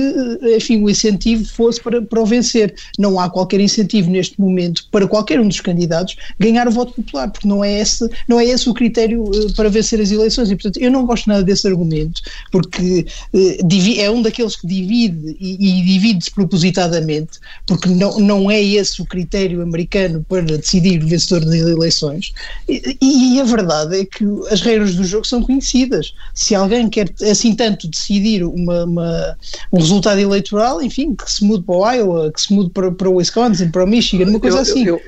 enfim, 0.58 0.82
o 0.84 0.90
incentivo 0.90 1.46
fosse 1.46 1.80
para, 1.82 2.02
para 2.02 2.22
o 2.22 2.26
vencer. 2.26 2.74
Não 2.98 3.20
há 3.20 3.30
qualquer 3.30 3.60
incentivo 3.60 4.10
neste 4.10 4.40
momento 4.42 4.86
para 4.92 5.08
qualquer 5.08 5.40
um 5.40 5.48
dos 5.48 5.62
candidatos 5.62 6.16
ganhar 6.40 6.68
o 6.68 6.72
voto 6.72 6.94
popular, 6.94 7.30
porque 7.30 7.48
não 7.48 7.64
é 7.64 7.80
esse, 7.80 8.10
não 8.28 8.40
é 8.40 8.46
esse 8.46 8.70
o 8.70 8.74
critério 8.74 9.24
uh, 9.24 9.54
para 9.54 9.70
vencer 9.70 10.02
as 10.02 10.12
eleições. 10.12 10.50
E, 10.50 10.56
portanto, 10.56 10.78
eu 10.78 10.90
não 10.90 11.06
gosto 11.06 11.28
nada 11.28 11.44
desse 11.44 11.68
argumento, 11.68 12.22
porque 12.52 13.06
uh, 13.34 14.00
é 14.00 14.10
um 14.12 14.22
daqueles 14.22 14.56
que 14.56 14.68
divide 14.68 15.38
e, 15.40 15.54
e 15.54 15.84
divide 15.84 16.20
despropositadamente, 16.20 17.40
porque 17.68 17.90
não, 17.90 18.20
não 18.20 18.52
é 18.52 18.62
esse 18.62 19.02
o 19.02 19.06
critério 19.06 19.62
americano 19.62 20.26
para 20.28 20.42
decidir 20.42 21.04
o 21.04 21.08
vencedor 21.08 21.46
das 21.46 21.56
eleições. 21.56 22.34
E, 22.68 23.36
e 23.36 23.40
a 23.40 23.44
verdade 23.44 24.00
é 24.00 24.06
que 24.06 24.26
as 24.50 24.62
regras 24.62 24.96
do 24.96 25.04
jogo 25.04 25.26
são 25.26 25.44
conhecidas. 25.44 26.14
Se 26.34 26.56
alguém 26.56 26.90
quer 26.90 27.10
assim 27.30 27.54
tanto 27.56 27.88
decidir 27.88 28.44
uma 28.44 28.86
uma, 28.96 29.38
um 29.72 29.78
resultado 29.78 30.20
eleitoral, 30.20 30.82
enfim, 30.82 31.16
que 31.16 31.32
se 31.32 31.44
mude 31.44 31.64
para 31.64 31.76
o 31.76 31.92
Iowa, 31.92 32.32
que 32.32 32.42
se 32.42 32.54
mude 32.54 32.70
para, 32.70 32.92
para 32.92 33.10
o 33.10 33.16
Wisconsin, 33.16 33.70
para 33.70 33.84
o 33.84 33.88
Michigan, 33.88 34.30
uma 34.30 34.40
coisa 34.40 34.58
eu, 34.58 34.62
assim. 34.62 34.86
Eu, 34.86 35.02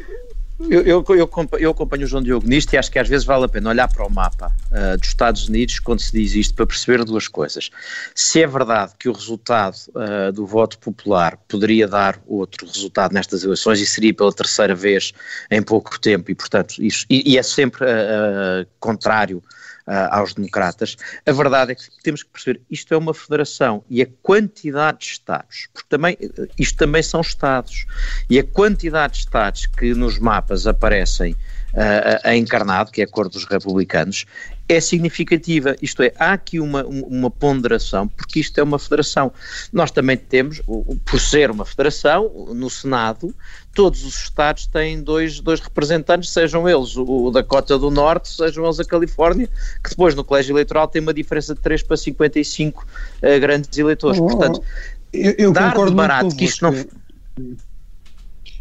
eu, 0.60 1.06
eu, 1.08 1.30
eu, 1.60 1.72
acompanho 1.72 2.04
o 2.04 2.08
João 2.08 2.24
Diogo 2.24 2.48
nisto 2.48 2.74
e 2.74 2.78
acho 2.78 2.92
que 2.92 2.98
às 2.98 3.08
vezes 3.08 3.26
vale 3.26 3.46
a 3.46 3.48
pena 3.48 3.70
olhar 3.70 3.88
para 3.88 4.06
o 4.06 4.12
mapa 4.12 4.52
uh, 4.72 4.98
dos 4.98 5.08
Estados 5.08 5.48
Unidos 5.48 5.80
quando 5.80 6.00
se 6.00 6.12
diz 6.12 6.34
isto 6.34 6.56
para 6.56 6.66
perceber 6.66 7.04
duas 7.06 7.28
coisas. 7.28 7.70
Se 8.16 8.42
é 8.42 8.48
verdade 8.48 8.94
que 8.98 9.08
o 9.08 9.14
resultado 9.14 9.76
uh, 9.90 10.32
do 10.34 10.48
voto 10.48 10.80
popular 10.80 11.38
poderia 11.48 11.88
dar 11.88 12.20
outro 12.26 12.66
resultado 12.66 13.14
nestas 13.14 13.44
eleições 13.44 13.80
e 13.80 13.86
seria 13.86 14.14
pela 14.14 14.34
terceira 14.34 14.74
vez 14.74 15.14
em 15.52 15.62
pouco 15.62 16.00
tempo 16.00 16.32
e, 16.32 16.36
portanto, 16.36 16.84
isso, 16.84 17.06
e, 17.08 17.34
e 17.34 17.38
é 17.38 17.44
sempre 17.44 17.86
uh, 17.86 18.66
contrário 18.80 19.44
aos 20.12 20.34
democratas. 20.34 20.98
A 21.26 21.32
verdade 21.32 21.72
é 21.72 21.76
que 21.76 21.84
temos 22.04 22.24
que 22.24 22.30
perceber 22.30 22.62
isto 22.70 22.94
é 22.94 22.98
uma 22.98 23.14
federação 23.14 23.84
e 23.90 24.02
a 24.02 24.08
quantidade 24.22 25.00
de 25.00 25.06
Estados, 25.06 25.68
porque 25.74 25.88
também 25.90 26.18
isto 26.58 26.78
também 26.78 27.02
são 27.02 27.22
Estados, 27.22 27.86
e 28.30 28.38
a 28.38 28.44
quantidade 28.44 29.14
de 29.14 29.20
Estados 29.20 29.66
que 29.66 29.94
nos 29.94 30.20
mapas 30.20 30.68
aparecem 30.68 31.34
uh, 31.34 32.20
a 32.24 32.36
encarnado, 32.36 32.92
que 32.92 33.02
é 33.02 33.06
a 33.06 33.08
cor 33.08 33.30
dos 33.30 33.46
republicanos, 33.46 34.26
é 34.70 34.80
significativa. 34.82 35.76
Isto 35.82 36.04
é, 36.04 36.14
há 36.20 36.34
aqui 36.34 36.60
uma, 36.60 36.84
uma 36.86 37.32
ponderação, 37.32 38.08
porque 38.08 38.40
isto 38.40 38.60
é 38.60 38.64
uma 38.64 38.78
federação. 38.78 39.32
Nós 39.72 39.92
também 39.92 40.18
temos, 40.18 40.62
por 41.06 41.20
ser 41.20 41.50
uma 41.50 41.66
federação, 41.66 42.30
no 42.54 42.70
Senado, 42.70 43.34
todos 43.74 44.04
os 44.04 44.16
Estados 44.16 44.68
têm 44.68 45.02
dois, 45.02 45.40
dois 45.40 45.60
representantes, 45.60 46.32
sejam 46.32 46.68
eles 46.68 46.98
o, 46.98 47.32
da 47.32 47.44
Cota 47.44 47.78
do 47.78 47.90
Norte, 47.90 48.30
sejam 48.30 48.66
eles 48.66 48.80
a 48.80 48.86
Califórnia, 48.86 49.48
que 49.84 49.90
depois 49.90 50.16
no 50.16 50.24
colégio 50.24 50.54
eleitoral 50.54 50.88
tem 50.88 51.02
uma 51.02 51.14
diferença 51.14 51.56
de 51.56 51.62
3 51.62 51.84
para 51.84 51.96
55 51.96 52.84
uh, 52.84 53.40
grandes 53.40 53.78
eleitores. 53.78 54.20
Oh, 54.20 54.28
Portanto, 54.28 54.62
eu, 55.14 55.34
eu 55.38 55.54
concordo 55.54 55.96
barato 55.96 56.36
que 56.36 56.46
isto 56.46 56.64
não. 56.64 56.74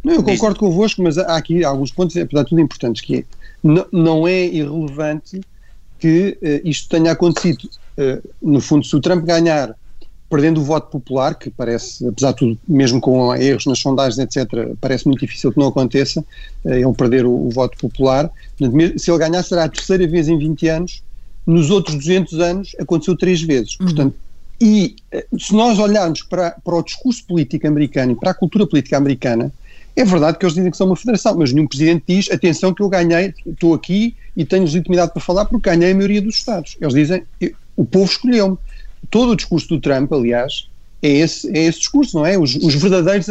Não, 0.04 0.14
eu 0.14 0.22
concordo 0.22 0.54
Diz. 0.54 0.60
convosco, 0.60 1.02
mas 1.02 1.18
há 1.18 1.36
aqui 1.36 1.64
alguns 1.64 1.90
pontos, 1.90 2.16
apesar 2.16 2.44
de 2.44 2.50
tudo, 2.50 2.60
importantes, 2.60 3.02
que 3.02 3.16
é, 3.16 3.24
não, 3.60 3.86
não 3.90 4.28
é 4.28 4.44
irrelevante 4.44 5.40
que 5.98 6.38
uh, 6.42 6.68
isto 6.68 6.88
tenha 6.88 7.12
acontecido. 7.12 7.68
Uh, 7.96 8.28
no 8.42 8.60
fundo, 8.60 8.84
se 8.84 8.94
o 8.94 9.00
Trump 9.00 9.24
ganhar 9.24 9.74
perdendo 10.28 10.60
o 10.60 10.64
voto 10.64 10.90
popular, 10.90 11.36
que 11.36 11.50
parece, 11.50 12.06
apesar 12.06 12.32
de 12.32 12.38
tudo, 12.38 12.58
mesmo 12.66 13.00
com 13.00 13.32
erros 13.36 13.64
nas 13.66 13.78
sondagens, 13.78 14.18
etc., 14.18 14.74
parece 14.80 15.06
muito 15.06 15.20
difícil 15.20 15.52
que 15.52 15.58
não 15.58 15.68
aconteça, 15.68 16.20
uh, 16.64 16.70
ele 16.70 16.92
perder 16.94 17.24
o, 17.24 17.30
o, 17.30 17.50
voto 17.50 17.78
popular. 17.78 18.30
Se 18.96 19.10
ele 19.10 19.18
ganhar, 19.18 19.42
será 19.42 19.64
a 19.64 19.68
terceira 19.68 20.06
vez 20.06 20.28
em 20.28 20.38
20 20.38 20.68
anos. 20.68 21.02
Nos 21.46 21.70
outros 21.70 21.96
200 21.96 22.40
anos, 22.40 22.76
aconteceu 22.78 23.16
três 23.16 23.40
vezes. 23.40 23.78
Uhum. 23.78 23.86
Portanto, 23.86 24.16
e 24.60 24.96
se 25.38 25.54
nós 25.54 25.78
olharmos 25.78 26.22
para, 26.22 26.52
para 26.64 26.74
o 26.74 26.82
discurso 26.82 27.24
político 27.26 27.66
americano 27.66 28.12
e 28.12 28.16
para 28.16 28.30
a 28.30 28.34
cultura 28.34 28.66
política 28.66 28.96
americana, 28.96 29.52
é 29.96 30.04
verdade 30.04 30.38
que 30.38 30.44
eles 30.44 30.54
dizem 30.54 30.70
que 30.70 30.76
são 30.76 30.86
uma 30.86 30.96
federação, 30.96 31.34
mas 31.36 31.52
nenhum 31.52 31.66
presidente 31.66 32.04
diz: 32.06 32.30
atenção, 32.30 32.74
que 32.74 32.82
eu 32.82 32.88
ganhei, 32.88 33.32
estou 33.46 33.72
aqui 33.72 34.14
e 34.36 34.44
tenho 34.44 34.62
legitimidade 34.64 35.12
para 35.12 35.22
falar 35.22 35.46
porque 35.46 35.70
ganhei 35.70 35.92
a 35.92 35.94
maioria 35.94 36.20
dos 36.20 36.34
Estados. 36.34 36.76
Eles 36.80 36.94
dizem: 36.94 37.22
o 37.74 37.84
povo 37.84 38.04
escolheu-me. 38.04 38.58
Todo 39.10 39.32
o 39.32 39.36
discurso 39.36 39.68
do 39.68 39.80
Trump, 39.80 40.12
aliás, 40.12 40.68
é 41.00 41.08
esse, 41.08 41.48
é 41.56 41.64
esse 41.64 41.78
discurso, 41.78 42.18
não 42.18 42.26
é? 42.26 42.38
Os, 42.38 42.54
os 42.56 42.74
verdadeiros. 42.74 43.28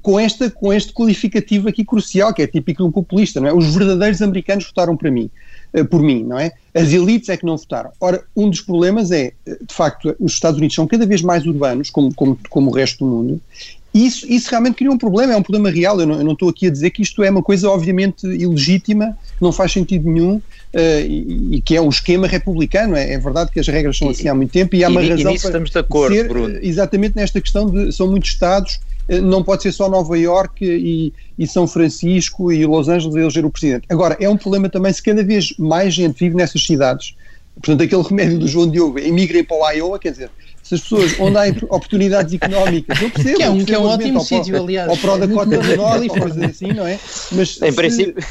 Com, 0.00 0.18
esta, 0.18 0.50
com 0.50 0.72
este 0.72 0.92
qualificativo 0.92 1.68
aqui 1.68 1.84
crucial, 1.84 2.32
que 2.32 2.40
é 2.40 2.46
típico 2.46 2.82
de 2.82 2.88
um 2.88 2.92
populista, 2.92 3.40
não 3.40 3.48
é? 3.48 3.52
Os 3.52 3.74
verdadeiros 3.74 4.22
americanos 4.22 4.64
votaram 4.64 4.96
para 4.96 5.10
mim. 5.10 5.30
uh, 5.74 5.84
por 5.84 6.02
mim, 6.02 6.24
não 6.24 6.38
é? 6.38 6.52
As 6.74 6.92
elites 6.92 7.28
é 7.28 7.36
que 7.36 7.44
não 7.44 7.56
votaram. 7.56 7.90
Ora, 8.00 8.24
um 8.34 8.48
dos 8.48 8.60
problemas 8.60 9.10
é, 9.10 9.32
de 9.46 9.74
facto, 9.74 10.14
os 10.18 10.32
Estados 10.32 10.58
Unidos 10.58 10.74
são 10.74 10.86
cada 10.86 11.06
vez 11.06 11.22
mais 11.22 11.46
urbanos, 11.46 11.90
como, 11.90 12.14
como, 12.14 12.38
como 12.48 12.70
o 12.70 12.74
resto 12.74 13.04
do 13.04 13.10
mundo, 13.10 13.40
isso, 13.94 14.26
isso 14.26 14.48
realmente 14.48 14.76
cria 14.76 14.90
um 14.90 14.96
problema, 14.96 15.34
é 15.34 15.36
um 15.36 15.42
problema 15.42 15.70
real. 15.70 16.00
Eu 16.00 16.06
não, 16.06 16.16
eu 16.16 16.24
não 16.24 16.32
estou 16.32 16.48
aqui 16.48 16.66
a 16.66 16.70
dizer 16.70 16.90
que 16.90 17.02
isto 17.02 17.22
é 17.22 17.30
uma 17.30 17.42
coisa 17.42 17.68
obviamente 17.68 18.26
ilegítima, 18.26 19.16
que 19.36 19.42
não 19.42 19.52
faz 19.52 19.72
sentido 19.72 20.10
nenhum 20.10 20.36
uh, 20.36 20.42
e, 21.06 21.56
e, 21.56 21.60
que 21.60 21.76
é 21.76 21.80
um 21.80 21.90
esquema 21.90 22.26
republicano. 22.26 22.96
É, 22.96 23.12
é, 23.12 23.18
verdade 23.18 23.50
que 23.50 23.60
as 23.60 23.68
regras 23.68 23.98
são 23.98 24.08
assim 24.08 24.28
há 24.28 24.34
muito 24.34 24.50
tempo 24.50 24.74
e 24.74 24.82
há 24.82 24.88
uma 24.88 25.02
e, 25.02 25.10
razão 25.10 25.32
e 25.32 25.38
para 25.38 25.48
estamos 25.48 25.70
de 25.70 25.78
acordo, 25.78 26.14
ser 26.14 26.28
Bruno. 26.28 26.58
exatamente 26.62 27.16
nesta 27.16 27.40
questão 27.40 27.66
de 27.66 27.92
são 27.92 28.08
muitos 28.10 28.30
estados, 28.30 28.80
uh, 29.10 29.20
não 29.20 29.42
pode 29.44 29.62
ser 29.62 29.72
só 29.72 29.90
Nova 29.90 30.18
Iorque 30.18 30.64
e, 30.64 31.12
e 31.38 31.46
São 31.46 31.66
Francisco 31.66 32.50
e 32.50 32.64
Los 32.64 32.88
Angeles 32.88 33.14
a 33.14 33.20
eleger 33.20 33.44
o 33.44 33.50
presidente. 33.50 33.84
Agora, 33.90 34.16
é 34.18 34.28
um 34.28 34.38
problema 34.38 34.70
também 34.70 34.92
se 34.92 35.02
cada 35.02 35.22
vez 35.22 35.52
mais 35.58 35.92
gente 35.92 36.18
vive 36.18 36.34
nessas 36.34 36.64
cidades. 36.64 37.14
Portanto, 37.56 37.82
aquele 37.82 38.02
remédio 38.02 38.38
do 38.38 38.48
João 38.48 38.70
Diogo, 38.70 38.98
emigrem 38.98 39.44
para 39.44 39.56
o 39.56 39.70
Iowa, 39.70 39.98
quer 39.98 40.12
dizer, 40.12 40.30
se 40.72 40.74
as 40.76 40.80
pessoas, 40.82 41.20
onde 41.20 41.36
há 41.36 41.48
oportunidades 41.64 42.34
económicas, 42.34 43.00
eu 43.00 43.10
percebo. 43.10 43.36
Que 43.36 43.42
é 43.42 43.50
um, 43.50 43.64
que 43.64 43.74
é 43.74 43.78
um 43.78 43.84
ótimo 43.84 44.20
sítio, 44.20 44.56
aliás. 44.56 44.88
Ou 44.88 44.96
para 44.96 45.14
o 45.14 45.18
Dakota 45.18 45.58
do 45.58 45.76
Norte, 45.76 46.10
ou 46.10 46.18
coisas 46.18 46.42
assim, 46.42 46.72
não 46.72 46.86
é? 46.86 46.98
Mas 47.32 47.60
em 47.60 47.70
se, 47.70 47.72
princípio... 47.72 48.24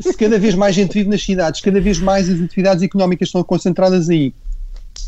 se 0.00 0.16
cada 0.16 0.38
vez 0.38 0.54
mais 0.54 0.74
gente 0.74 0.92
vive 0.92 1.08
nas 1.08 1.22
cidades, 1.22 1.60
cada 1.60 1.80
vez 1.80 1.98
mais 1.98 2.28
as 2.28 2.40
atividades 2.40 2.82
económicas 2.82 3.28
estão 3.28 3.42
concentradas 3.42 4.08
aí, 4.08 4.32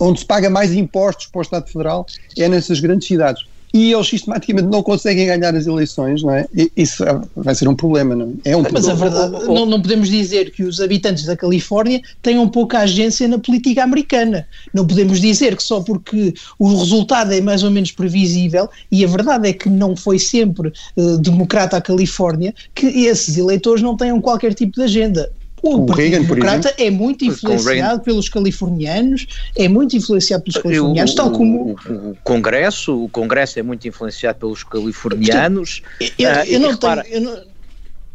onde 0.01 0.21
se 0.21 0.27
paga 0.27 0.51
mais 0.51 0.73
impostos 0.73 1.27
para 1.27 1.39
o 1.39 1.43
Estado 1.43 1.69
Federal, 1.69 2.07
é 2.37 2.49
nessas 2.49 2.81
grandes 2.81 3.07
cidades 3.07 3.45
e 3.73 3.93
eles 3.93 4.07
sistematicamente 4.07 4.69
não 4.69 4.83
conseguem 4.83 5.27
ganhar 5.27 5.55
as 5.55 5.67
eleições, 5.67 6.23
não 6.23 6.33
é? 6.33 6.47
Isso 6.77 7.05
vai 7.35 7.55
ser 7.55 7.69
um 7.69 7.75
problema, 7.75 8.15
não 8.15 8.35
é? 8.45 8.51
é 8.51 8.57
um 8.57 8.63
Mas 8.71 8.89
a 8.89 8.95
verdade, 8.95 9.33
não, 9.47 9.65
não 9.65 9.81
podemos 9.81 10.09
dizer 10.09 10.51
que 10.51 10.63
os 10.63 10.81
habitantes 10.81 11.25
da 11.25 11.37
Califórnia 11.37 12.01
tenham 12.21 12.49
pouca 12.49 12.81
agência 12.81 13.27
na 13.27 13.39
política 13.39 13.83
americana. 13.83 14.47
Não 14.75 14.87
podemos 14.87 15.21
dizer 15.21 15.57
que 15.57 15.63
só 15.63 15.81
porque 15.81 16.35
o 16.59 16.69
resultado 16.69 17.33
é 17.33 17.41
mais 17.41 17.63
ou 17.63 17.71
menos 17.71 17.93
previsível, 17.93 18.69
e 18.91 19.05
a 19.05 19.09
verdade 19.09 19.49
é 19.49 19.53
que 19.53 19.69
não 19.69 19.97
foi 19.97 20.19
sempre 20.19 20.73
uh, 20.97 21.19
democrata 21.19 21.77
a 21.77 21.81
Califórnia, 21.81 22.55
que 22.75 22.87
esses 22.87 23.39
eleitores 23.39 23.83
não 23.83 23.97
tenham 23.97 24.21
qualquer 24.21 24.55
tipo 24.55 24.75
de 24.75 24.83
agenda. 24.83 25.31
O, 25.63 25.87
Partido 25.87 25.97
Reagan, 25.97 26.23
Democrata 26.23 26.75
é 26.77 26.91
muito 26.91 27.25
influenciado 27.25 28.01
pelos 28.03 28.29
californianos, 28.29 29.27
é 29.57 29.69
muito 29.69 29.97
influenciado 29.97 30.43
pelos 30.43 30.61
californianos, 30.61 31.13
o, 31.13 31.15
tal 31.15 31.31
como... 31.31 31.77
O, 31.89 32.11
o, 32.11 32.17
Congresso, 32.25 33.05
o 33.05 33.09
Congresso 33.09 33.61
é 33.61 33.63
muito 33.63 33.87
influenciado 33.87 34.41
pelos 34.41 34.65
californianos. 34.65 35.83
Eu, 36.01 36.29
eu, 36.29 36.45
eu, 36.45 36.61
não 36.61 36.71
repara, 36.71 37.05
tenho, 37.05 37.15
eu, 37.15 37.21
não... 37.21 37.45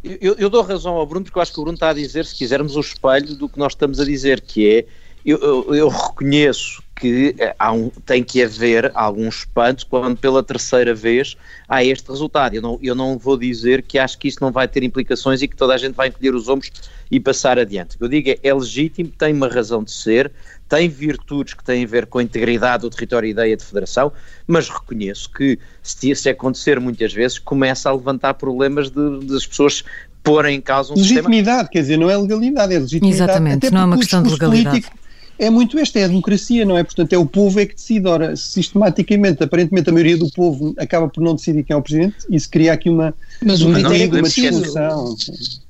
eu, 0.04 0.34
eu, 0.38 0.50
dou 0.50 0.62
razão 0.62 0.94
ao 0.94 1.06
Bruno, 1.06 1.24
porque 1.24 1.38
eu 1.38 1.42
acho 1.42 1.52
que 1.52 1.58
o 1.58 1.62
Bruno 1.62 1.76
está 1.76 1.88
a 1.88 1.94
dizer, 1.94 2.26
se 2.26 2.34
quisermos, 2.34 2.76
o 2.76 2.80
espelho 2.80 3.34
do 3.34 3.48
que 3.48 3.58
nós 3.58 3.72
estamos 3.72 3.98
a 3.98 4.04
dizer, 4.04 4.42
que 4.42 4.68
é, 4.68 4.84
eu, 5.24 5.74
eu 5.74 5.88
reconheço 5.88 6.82
que 6.98 7.34
eh, 7.38 7.54
há 7.58 7.72
um, 7.72 7.90
tem 8.04 8.22
que 8.22 8.42
haver 8.42 8.90
algum 8.94 9.28
espanto 9.28 9.86
quando 9.86 10.16
pela 10.16 10.42
terceira 10.42 10.94
vez 10.94 11.36
há 11.68 11.84
este 11.84 12.10
resultado. 12.10 12.54
Eu 12.54 12.62
não, 12.62 12.78
eu 12.82 12.94
não 12.94 13.16
vou 13.16 13.36
dizer 13.36 13.82
que 13.82 13.98
acho 13.98 14.18
que 14.18 14.28
isso 14.28 14.38
não 14.40 14.50
vai 14.50 14.66
ter 14.66 14.82
implicações 14.82 15.40
e 15.40 15.48
que 15.48 15.56
toda 15.56 15.74
a 15.74 15.78
gente 15.78 15.94
vai 15.94 16.08
encolher 16.08 16.34
os 16.34 16.48
ombros 16.48 16.70
e 17.10 17.20
passar 17.20 17.58
adiante. 17.58 17.96
O 17.96 17.98
que 17.98 18.04
eu 18.04 18.08
digo 18.08 18.30
é, 18.30 18.38
é 18.42 18.52
legítimo, 18.52 19.10
tem 19.16 19.32
uma 19.32 19.48
razão 19.48 19.82
de 19.82 19.90
ser, 19.90 20.30
tem 20.68 20.88
virtudes 20.88 21.54
que 21.54 21.64
têm 21.64 21.84
a 21.84 21.86
ver 21.86 22.06
com 22.06 22.18
a 22.18 22.22
integridade 22.22 22.82
do 22.82 22.90
território 22.90 23.26
e 23.26 23.30
ideia 23.30 23.56
de 23.56 23.64
federação, 23.64 24.12
mas 24.46 24.68
reconheço 24.68 25.30
que 25.30 25.58
se, 25.82 26.14
se 26.14 26.28
acontecer 26.28 26.78
muitas 26.80 27.12
vezes 27.12 27.38
começa 27.38 27.88
a 27.88 27.92
levantar 27.92 28.34
problemas 28.34 28.90
de, 28.90 29.20
de 29.20 29.36
as 29.36 29.46
pessoas 29.46 29.84
porem 30.22 30.56
em 30.56 30.60
causa 30.60 30.92
um 30.92 30.96
legitimidade, 30.96 31.36
sistema... 31.38 31.68
quer 31.68 31.80
dizer, 31.80 31.96
não 31.96 32.10
é 32.10 32.16
legalidade, 32.16 32.74
é 32.74 32.78
legitimidade. 32.78 33.22
Exatamente, 33.22 33.70
não 33.70 33.80
é 33.80 33.84
uma 33.84 33.96
questão 33.96 34.22
de 34.22 34.30
legalidade. 34.30 34.80
Político, 34.82 35.07
é 35.38 35.50
muito 35.50 35.78
esta, 35.78 35.98
é 35.98 36.04
a 36.04 36.08
democracia, 36.08 36.64
não 36.64 36.76
é? 36.76 36.82
Portanto, 36.82 37.12
é 37.12 37.18
o 37.18 37.24
povo 37.24 37.60
é 37.60 37.66
que 37.66 37.74
decide. 37.74 38.06
Ora, 38.08 38.34
sistematicamente, 38.36 39.42
aparentemente 39.42 39.88
a 39.88 39.92
maioria 39.92 40.16
do 40.16 40.30
povo 40.30 40.74
acaba 40.78 41.08
por 41.08 41.22
não 41.22 41.34
decidir 41.34 41.62
quem 41.64 41.74
é 41.74 41.76
o 41.76 41.82
presidente, 41.82 42.16
isso 42.30 42.50
cria 42.50 42.72
aqui 42.72 42.90
uma, 42.90 43.14
mas 43.42 43.62
um 43.62 43.72
critério 43.72 44.18
uma 44.18 44.28
discussão. 44.28 45.16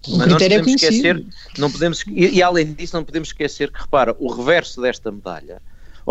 Mas 0.08 0.28
não 0.28 0.38
podemos 0.38 0.66
esquecer, 0.68 1.24
não 1.58 1.70
podemos, 1.70 2.04
e, 2.08 2.36
e 2.36 2.42
além 2.42 2.72
disso 2.72 2.96
não 2.96 3.04
podemos 3.04 3.28
esquecer 3.28 3.70
que, 3.70 3.80
repara, 3.80 4.16
o 4.18 4.32
reverso 4.32 4.80
desta 4.80 5.12
medalha 5.12 5.60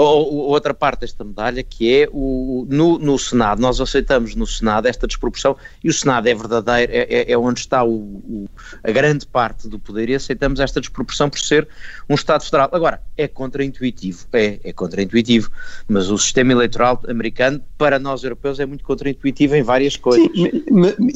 outra 0.04 0.74
parte 0.74 1.02
desta 1.02 1.24
medalha, 1.24 1.64
que 1.64 1.92
é 1.92 2.10
o, 2.12 2.68
no, 2.70 3.00
no, 3.00 3.18
Senado, 3.18 3.60
nós 3.60 3.82
aceitamos 3.82 4.36
no 4.36 4.46
Senado 4.46 4.88
esta 4.88 5.08
desproporção, 5.08 5.56
e 5.84 5.90
o 5.90 5.94
Senado 5.94 6.28
é 6.28 6.36
verdadeiro, 6.36 6.92
é, 6.92 7.08
é, 7.10 7.32
é 7.32 7.38
onde 7.38 7.62
está 7.62 7.84
o, 7.84 7.90
o, 7.90 8.50
a 8.84 8.92
grande 8.92 9.26
parte 9.26 9.68
do 9.68 9.80
poder, 9.80 10.10
e 10.10 10.16
aceitamos 10.16 10.60
esta 10.60 10.80
desproporção 10.80 11.30
por 11.30 11.40
ser 11.40 11.68
um 12.08 12.14
Estado 12.14 12.44
federal. 12.44 12.70
Agora, 12.72 13.02
é 13.18 13.28
contraintuitivo, 13.28 14.26
é, 14.34 14.60
é 14.64 14.72
contraintuitivo, 14.72 15.50
mas 15.88 16.12
o 16.12 16.18
sistema 16.18 16.52
eleitoral 16.52 17.02
americano, 17.08 17.60
para 17.78 17.98
nós 17.98 18.24
europeus, 18.24 18.60
é 18.60 18.66
muito 18.66 18.84
contraintuitivo 18.84 19.56
em 19.56 19.64
várias 19.64 19.96
coisas. 19.96 20.30
Sim, 20.36 20.64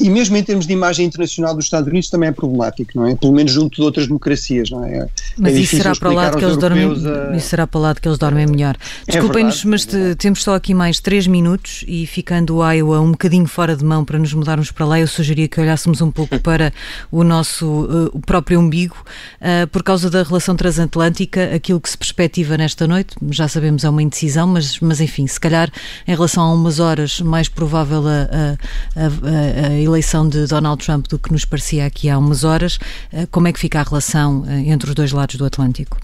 e 0.00 0.10
mesmo 0.10 0.36
em 0.36 0.42
termos 0.42 0.66
de 0.66 0.72
imagem 0.72 1.06
internacional 1.06 1.54
dos 1.54 1.66
Estados 1.66 1.88
Unidos 1.88 2.10
também 2.10 2.30
é 2.30 2.32
problemático, 2.32 2.90
não 2.96 3.06
é? 3.06 3.14
Pelo 3.14 3.32
menos 3.32 3.52
junto 3.52 3.76
de 3.76 3.82
outras 3.82 4.08
democracias, 4.08 4.70
não 4.70 4.84
é? 4.84 5.06
Mas 5.38 5.54
é 5.54 5.60
isso 5.60 5.76
será 5.76 5.94
para 5.94 6.10
o 6.10 6.14
lado 6.14 6.38
que 6.38 6.44
eles 6.44 6.56
dormem, 6.56 6.84
a... 6.84 7.36
isso 7.36 7.48
será 7.48 7.66
para 7.66 7.78
o 7.78 7.82
lado 7.82 8.00
que 8.00 8.08
eles 8.08 8.18
dormem 8.18 8.46
melhor 8.46 8.71
melhor. 8.72 8.76
É 9.06 9.12
Desculpem-nos, 9.12 9.64
mas 9.64 9.84
te, 9.84 10.14
temos 10.16 10.42
só 10.42 10.54
aqui 10.54 10.74
mais 10.74 11.00
três 11.00 11.26
minutos 11.26 11.84
e 11.86 12.06
ficando 12.06 12.56
o 12.56 12.70
Iowa 12.70 13.00
um 13.00 13.12
bocadinho 13.12 13.46
fora 13.46 13.76
de 13.76 13.84
mão 13.84 14.04
para 14.04 14.18
nos 14.18 14.32
mudarmos 14.32 14.70
para 14.70 14.86
lá, 14.86 15.00
eu 15.00 15.06
sugeria 15.06 15.48
que 15.48 15.60
olhássemos 15.60 16.00
um 16.00 16.10
pouco 16.10 16.38
para 16.40 16.72
o 17.10 17.24
nosso 17.24 17.66
uh, 17.66 18.10
o 18.12 18.20
próprio 18.20 18.60
umbigo, 18.60 18.96
uh, 19.40 19.66
por 19.68 19.82
causa 19.82 20.10
da 20.10 20.22
relação 20.22 20.56
transatlântica, 20.56 21.54
aquilo 21.54 21.80
que 21.80 21.90
se 21.90 21.96
perspectiva 21.96 22.56
nesta 22.56 22.86
noite, 22.86 23.14
já 23.30 23.48
sabemos 23.48 23.84
é 23.84 23.90
uma 23.90 24.02
indecisão, 24.02 24.46
mas, 24.46 24.78
mas 24.80 25.00
enfim, 25.00 25.26
se 25.26 25.38
calhar 25.38 25.70
em 26.06 26.12
relação 26.12 26.42
a 26.42 26.54
umas 26.54 26.78
horas 26.78 27.20
mais 27.20 27.48
provável 27.48 28.04
a, 28.06 28.56
a, 28.96 29.66
a, 29.66 29.68
a 29.68 29.80
eleição 29.80 30.28
de 30.28 30.46
Donald 30.46 30.84
Trump 30.84 31.06
do 31.08 31.18
que 31.18 31.32
nos 31.32 31.44
parecia 31.44 31.86
aqui 31.86 32.08
há 32.08 32.18
umas 32.18 32.44
horas, 32.44 32.76
uh, 33.12 33.26
como 33.30 33.48
é 33.48 33.52
que 33.52 33.58
fica 33.58 33.80
a 33.80 33.82
relação 33.82 34.44
entre 34.66 34.88
os 34.88 34.94
dois 34.94 35.12
lados 35.12 35.36
do 35.36 35.44
Atlântico? 35.44 35.98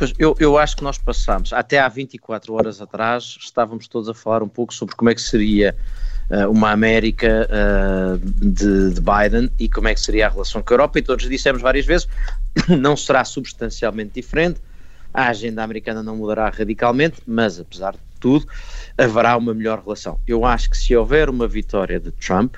Pois, 0.00 0.14
eu, 0.18 0.34
eu 0.40 0.56
acho 0.56 0.78
que 0.78 0.82
nós 0.82 0.96
passamos, 0.96 1.52
até 1.52 1.78
há 1.78 1.86
24 1.86 2.54
horas 2.54 2.80
atrás, 2.80 3.36
estávamos 3.38 3.86
todos 3.86 4.08
a 4.08 4.14
falar 4.14 4.42
um 4.42 4.48
pouco 4.48 4.72
sobre 4.72 4.96
como 4.96 5.10
é 5.10 5.14
que 5.14 5.20
seria 5.20 5.76
uh, 6.30 6.50
uma 6.50 6.70
América 6.70 7.46
uh, 7.50 8.16
de, 8.18 8.94
de, 8.94 8.98
Biden 8.98 9.52
e 9.58 9.68
como 9.68 9.88
é 9.88 9.94
que 9.94 10.00
seria 10.00 10.28
a 10.28 10.30
relação 10.30 10.62
com 10.62 10.72
a 10.72 10.74
Europa, 10.74 10.98
e 10.98 11.02
todos 11.02 11.28
dissemos 11.28 11.60
várias 11.60 11.84
vezes, 11.84 12.08
não 12.80 12.96
será 12.96 13.26
substancialmente 13.26 14.12
diferente, 14.14 14.58
a 15.12 15.26
agenda 15.28 15.62
americana 15.62 16.02
não 16.02 16.16
mudará 16.16 16.48
radicalmente, 16.48 17.20
mas 17.26 17.60
apesar 17.60 17.92
de 17.92 17.98
tudo, 18.18 18.46
haverá 18.96 19.36
uma 19.36 19.52
melhor 19.52 19.82
relação. 19.82 20.18
Eu 20.26 20.46
acho 20.46 20.70
que 20.70 20.78
se 20.78 20.96
houver 20.96 21.28
uma 21.28 21.46
vitória 21.46 22.00
de 22.00 22.10
Trump, 22.12 22.56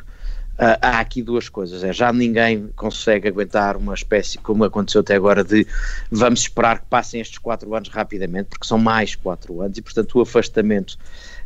Uh, 0.62 0.78
há 0.80 1.00
aqui 1.00 1.20
duas 1.24 1.48
coisas. 1.48 1.82
É, 1.82 1.92
já 1.92 2.12
ninguém 2.12 2.68
consegue 2.76 3.26
aguentar 3.26 3.76
uma 3.76 3.94
espécie, 3.94 4.38
como 4.38 4.62
aconteceu 4.62 5.00
até 5.00 5.16
agora, 5.16 5.42
de 5.42 5.66
vamos 6.08 6.42
esperar 6.42 6.78
que 6.78 6.86
passem 6.86 7.20
estes 7.20 7.38
quatro 7.38 7.74
anos 7.74 7.88
rapidamente, 7.88 8.50
porque 8.50 8.64
são 8.64 8.78
mais 8.78 9.16
quatro 9.16 9.60
anos, 9.60 9.76
e 9.76 9.82
portanto 9.82 10.16
o 10.16 10.20
afastamento, 10.20 10.96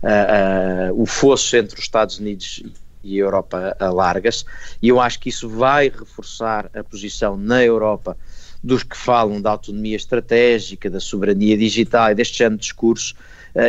uh, 0.03 0.93
uh, 0.93 1.03
o 1.03 1.07
fosso 1.07 1.57
entre 1.57 1.79
os 1.79 1.81
Estados 1.81 2.19
Unidos 2.19 2.63
e 3.03 3.17
a 3.19 3.25
Europa 3.25 3.75
alarga-se, 3.81 4.45
e 4.83 4.89
eu 4.91 5.01
acho 5.01 5.19
que 5.19 5.31
isso 5.31 5.49
vai 5.49 5.89
reforçar 5.89 6.71
a 6.75 6.85
posição 6.85 7.39
na 7.39 7.65
Europa 7.65 8.19
dos 8.63 8.83
que 8.83 8.99
falam 8.99 9.41
da 9.41 9.51
autonomia 9.51 9.97
estratégica, 9.97 10.91
da 10.91 11.01
soberania 11.01 11.57
digital 11.57 12.11
e 12.11 12.15
deste 12.15 12.37
género 12.37 12.57
de 12.57 12.63
discurso 12.63 13.15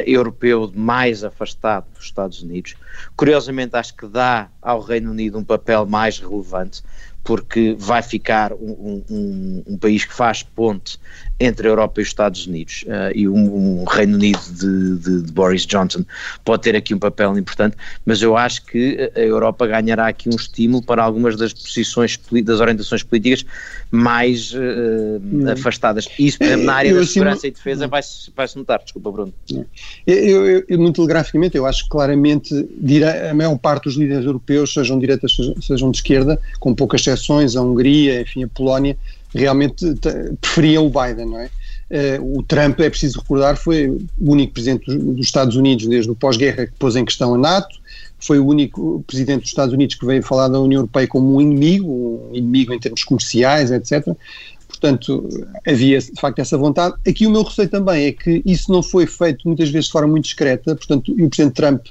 europeu 0.05 0.71
mais 0.75 1.23
afastado 1.23 1.85
dos 1.93 2.05
Estados 2.05 2.41
Unidos. 2.41 2.75
Curiosamente, 3.15 3.75
acho 3.75 3.95
que 3.95 4.07
dá 4.07 4.49
ao 4.61 4.81
Reino 4.81 5.11
Unido 5.11 5.37
um 5.37 5.43
papel 5.43 5.85
mais 5.85 6.19
relevante, 6.19 6.83
porque 7.27 7.75
vai 7.77 8.01
ficar 8.01 8.53
um, 8.53 9.03
um, 9.11 9.63
um, 9.67 9.77
país 9.77 10.05
que 10.05 10.13
faz 10.13 10.43
ponte 10.43 10.97
entre 11.37 11.67
a 11.67 11.71
Europa 11.71 11.99
e 11.99 12.01
os 12.01 12.07
Estados 12.07 12.47
Unidos 12.47 12.85
uh, 12.87 13.11
e 13.13 13.27
um, 13.27 13.81
um, 13.81 13.83
Reino 13.83 14.15
Unido 14.15 14.39
de, 14.49 14.97
de, 14.97 15.23
de, 15.23 15.31
Boris 15.33 15.65
Johnson 15.65 16.05
pode 16.45 16.63
ter 16.63 16.73
aqui 16.73 16.95
um 16.95 16.99
papel 16.99 17.37
importante, 17.37 17.75
mas 18.05 18.21
eu 18.21 18.37
acho 18.37 18.65
que 18.65 19.11
a 19.13 19.19
Europa 19.19 19.67
ganhará 19.67 20.07
aqui 20.07 20.29
um 20.29 20.37
estímulo 20.37 20.81
para 20.81 21.03
algumas 21.03 21.35
das 21.35 21.51
posições, 21.51 22.17
das 22.45 22.61
orientações 22.61 23.03
políticas 23.03 23.45
mais 23.91 24.53
uh, 24.53 25.51
afastadas. 25.51 26.07
Isso, 26.17 26.37
por 26.37 26.45
exemplo, 26.47 26.65
na 26.65 26.75
área 26.75 26.89
eu, 26.91 26.95
da 26.95 27.05
segurança 27.05 27.45
e 27.45 27.51
defesa 27.51 27.89
vai-se 27.89 28.31
vai 28.33 28.47
notar. 28.55 28.81
Desculpa, 28.81 29.11
Bruno. 29.11 29.33
Eu, 30.05 30.15
eu, 30.15 30.65
eu, 30.65 30.79
muito 30.79 30.95
telegraficamente, 30.95 31.57
eu 31.57 31.65
acho 31.65 31.83
que 31.83 31.89
claramente 31.89 32.53
a 33.29 33.33
maior 33.33 33.57
parte 33.57 33.83
dos 33.83 33.95
líderes 33.95 34.25
europeus, 34.25 34.73
sejam 34.73 34.97
direitas, 34.97 35.35
sejam 35.61 35.91
de 35.91 35.97
esquerda, 35.97 36.39
com 36.61 36.73
poucas 36.73 37.01
exceções, 37.01 37.16
a 37.55 37.61
Hungria, 37.61 38.21
enfim, 38.21 38.43
a 38.43 38.47
Polónia, 38.47 38.97
realmente 39.33 39.85
preferiam 40.41 40.85
o 40.85 40.89
Biden, 40.89 41.25
não 41.25 41.39
é? 41.39 41.49
Uh, 41.89 42.39
o 42.39 42.43
Trump, 42.43 42.79
é 42.81 42.89
preciso 42.89 43.19
recordar, 43.19 43.55
foi 43.55 43.87
o 43.87 44.07
único 44.19 44.53
presidente 44.53 44.93
dos 44.93 45.25
Estados 45.25 45.55
Unidos 45.55 45.87
desde 45.87 46.11
o 46.11 46.15
pós-guerra 46.15 46.65
que 46.65 46.73
pôs 46.77 46.97
em 46.97 47.05
questão 47.05 47.33
a 47.33 47.37
NATO, 47.37 47.79
foi 48.19 48.39
o 48.39 48.45
único 48.45 49.03
presidente 49.07 49.41
dos 49.41 49.49
Estados 49.49 49.73
Unidos 49.73 49.95
que 49.95 50.05
veio 50.05 50.21
falar 50.21 50.49
da 50.49 50.59
União 50.59 50.79
Europeia 50.79 51.07
como 51.07 51.35
um 51.35 51.39
inimigo, 51.39 52.29
um 52.29 52.35
inimigo 52.35 52.73
em 52.73 52.79
termos 52.79 53.05
comerciais, 53.05 53.71
etc. 53.71 54.05
portanto, 54.67 55.29
havia 55.65 55.99
de 55.99 56.19
facto 56.19 56.39
essa 56.39 56.57
vontade. 56.57 56.95
Aqui 57.07 57.25
o 57.25 57.31
meu 57.31 57.43
receio 57.43 57.69
também 57.69 58.07
é 58.07 58.11
que 58.11 58.41
isso 58.45 58.69
não 58.69 58.83
foi 58.83 59.05
feito 59.05 59.47
muitas 59.47 59.69
vezes 59.69 59.85
de 59.85 59.91
forma 59.93 60.09
muito 60.09 60.25
discreta, 60.25 60.75
portanto, 60.75 61.13
o 61.13 61.29
Presidente 61.29 61.53
Trump 61.53 61.85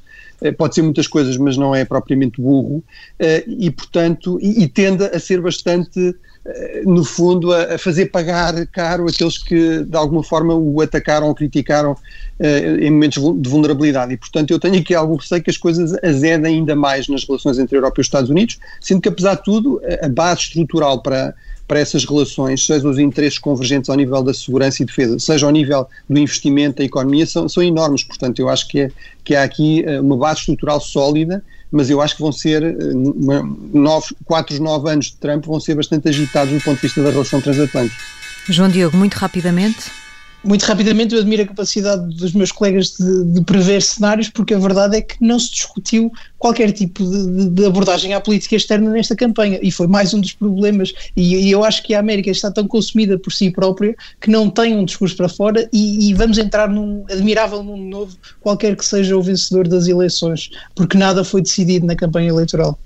pode 0.57 0.75
ser 0.75 0.83
muitas 0.83 1.07
coisas, 1.07 1.37
mas 1.37 1.57
não 1.57 1.75
é 1.75 1.85
propriamente 1.85 2.41
burro, 2.41 2.83
eh, 3.19 3.45
e 3.47 3.71
portanto, 3.71 4.39
e, 4.41 4.65
e 4.65 4.69
tende 4.69 5.05
a 5.05 5.19
ser 5.19 5.41
bastante, 5.41 6.15
eh, 6.45 6.83
no 6.85 7.05
fundo, 7.05 7.53
a, 7.53 7.75
a, 7.75 7.79
fazer 7.79 8.07
pagar 8.07 8.67
caro 8.67 9.09
aqueles 9.09 9.39
que 9.39 9.85
de 9.85 9.97
alguma 9.97 10.23
forma 10.23 10.55
o 10.55 10.81
atacaram 10.81 11.29
ou 11.29 11.35
criticaram 11.35 11.97
em 12.39 12.91
momentos 12.91 13.23
de 13.41 13.49
vulnerabilidade. 13.49 14.13
E 14.13 14.17
portanto, 14.19 14.51
eu 14.51 14.59
tenho 14.59 14.79
aqui 14.79 14.95
algum 14.95 15.17
receio 15.17 15.43
que 15.43 15.49
as 15.49 15.57
coisas 15.57 15.97
azedem 16.05 16.57
ainda 16.57 16.77
mais 16.77 17.09
nas 17.09 17.27
relações 17.27 17.59
entre 17.59 17.77
a 17.77 17.79
Europa 17.79 17.99
e 17.99 18.03
os 18.03 18.07
Estados 18.07 18.29
Unidos, 18.29 18.59
sendo 18.79 19.01
que, 19.01 19.09
apesar 19.09 19.37
de 19.37 19.45
tudo, 19.45 19.81
a 20.03 20.09
base 20.09 20.43
estrutural 20.43 21.01
para 21.01 21.35
para 21.67 21.81
essas 21.81 22.05
relações, 22.05 22.65
seja 22.65 22.89
os 22.89 22.99
interesses 22.99 23.39
convergentes 23.39 23.91
ao 23.91 23.97
nível 23.97 24.23
da 24.23 24.33
segurança 24.33 24.83
e 24.83 24.87
defesa, 24.87 25.19
seja 25.19 25.47
ao 25.47 25.53
nível 25.53 25.87
do 26.09 26.19
investimento 26.19 26.79
da 26.79 26.85
economia, 26.85 27.27
são, 27.27 27.49
são 27.49 27.63
enormes. 27.63 28.05
Portanto, 28.05 28.39
eu 28.39 28.49
acho 28.49 28.69
que, 28.69 28.81
é, 28.81 28.91
que 29.25 29.35
há 29.35 29.43
aqui 29.43 29.85
eh, 29.85 30.01
uma 30.01 30.17
base 30.17 30.41
estrutural 30.41 30.81
sólida, 30.81 31.43
mas 31.71 31.91
eu 31.91 32.01
acho 32.01 32.15
que 32.15 32.23
vão 32.23 32.31
ser, 32.31 32.63
eh, 32.63 32.77
uma, 32.95 33.43
nove, 33.73 34.15
quatro, 34.25 34.63
nove 34.63 34.91
anos 34.91 35.07
de 35.07 35.17
Trump 35.17 35.45
vão 35.45 35.59
ser 35.59 35.75
bastante 35.75 36.09
agitados 36.09 36.53
do 36.55 36.61
ponto 36.61 36.77
de 36.77 36.83
vista 36.83 37.03
da 37.03 37.11
relação 37.11 37.41
transatlântica. 37.41 38.01
João 38.49 38.69
Diogo, 38.69 38.97
muito 38.97 39.15
rapidamente. 39.15 40.06
Muito 40.47 40.63
rapidamente, 40.63 41.13
eu 41.13 41.21
admiro 41.21 41.43
a 41.43 41.47
capacidade 41.47 42.07
dos 42.15 42.33
meus 42.33 42.53
colegas 42.53 42.93
de, 42.93 43.25
de, 43.25 43.41
prever 43.41 43.83
cenários, 43.83 44.29
porque 44.29 44.55
a 44.55 44.59
verdade 44.59 44.97
é 44.97 45.03
que 45.03 45.17
não 45.21 45.41
se 45.41 45.51
discutiu 45.51 46.13
qualquer 46.39 46.71
tipo 46.71 47.03
de, 47.03 47.49
de, 47.51 47.67
abordagem 47.67 48.15
à 48.15 48.21
política 48.21 48.55
externa 48.55 48.91
nesta 48.91 49.17
campanha, 49.17 49.59
e 49.61 49.73
foi 49.73 49.89
mais 49.89 50.15
um 50.15 50.21
dos 50.21 50.33
problemas. 50.33 50.95
E, 51.17 51.35
e, 51.35 51.51
eu 51.51 51.65
acho 51.65 51.83
que 51.83 51.95
a 51.95 51.99
América 51.99 52.31
está 52.31 52.49
tão 52.49 52.69
consumida 52.69 53.19
por 53.19 53.33
si 53.33 53.51
própria 53.51 53.97
que 54.21 54.31
não 54.31 54.49
tem 54.49 54.77
um 54.77 54.85
discurso 54.85 55.17
para 55.17 55.29
fora, 55.29 55.69
e, 55.73 56.11
e 56.11 56.15
vamos 56.15 56.39
entrar 56.39 56.69
num 56.69 57.05
admirável 57.11 57.61
mundo 57.65 57.83
novo, 57.83 58.17
qualquer 58.41 58.77
que 58.77 58.85
seja 58.85 59.17
o 59.17 59.23
vencedor 59.23 59.67
das 59.67 59.89
eleições, 59.89 60.51
porque 60.77 60.97
nada 60.97 61.25
foi 61.25 61.43
decidido 61.43 61.87
na 61.87 61.97
campanha 61.97 62.29
eleitoral. 62.29 62.79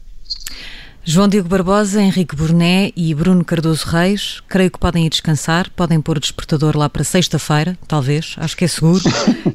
João 1.03 1.29
Diego 1.29 1.49
Barbosa, 1.49 2.01
Henrique 2.01 2.37
Burné 2.37 2.93
e 2.95 3.15
Bruno 3.15 3.45
Cardoso 3.45 3.87
Reis, 3.87 4.43
creio 4.47 4.71
que 4.71 4.79
podem 4.79 5.07
ir 5.07 5.11
descansar, 5.11 5.71
podem 5.75 6.01
pôr 6.01 6.19
o 6.19 6.21
despertador 6.21 6.77
lá 6.77 6.89
para 6.91 7.03
sexta-feira, 7.03 7.77
talvez, 7.89 8.35
acho 8.37 8.57
que 8.57 8.65
é 8.65 8.69
seguro, 8.69 9.03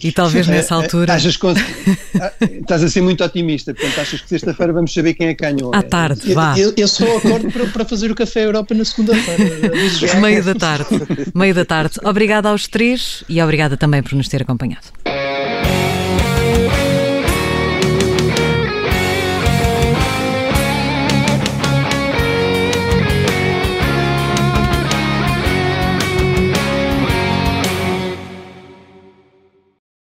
e 0.03 0.11
talvez 0.11 0.47
nessa 0.49 0.73
é, 0.73 0.77
é, 0.77 0.81
altura. 0.81 1.13
Achas 1.13 1.37
que 1.37 1.47
ah, 1.47 2.33
estás 2.41 2.83
a 2.83 2.89
ser 2.89 3.01
muito 3.01 3.23
otimista, 3.23 3.73
portanto 3.73 3.99
achas 3.99 4.21
que 4.21 4.27
sexta-feira 4.29 4.73
vamos 4.73 4.91
saber 4.91 5.13
quem 5.13 5.27
é 5.27 5.33
ganhou. 5.35 5.73
À 5.73 5.83
tarde, 5.83 6.33
vá. 6.33 6.57
Eu, 6.57 6.73
eu 6.75 6.87
só 6.87 7.05
acordo 7.17 7.51
para, 7.51 7.67
para 7.67 7.85
fazer 7.85 8.11
o 8.11 8.15
Café 8.15 8.45
Europa 8.45 8.73
na 8.73 8.83
segunda-feira. 8.83 9.71
Meio 10.19 10.43
da 10.43 10.55
tarde, 10.55 10.87
meio 11.33 11.53
da 11.53 11.65
tarde. 11.65 11.99
Obrigada 12.03 12.49
aos 12.49 12.67
três 12.67 13.23
e 13.29 13.41
obrigada 13.41 13.77
também 13.77 14.01
por 14.01 14.13
nos 14.13 14.27
ter 14.27 14.41
acompanhado. 14.41 14.87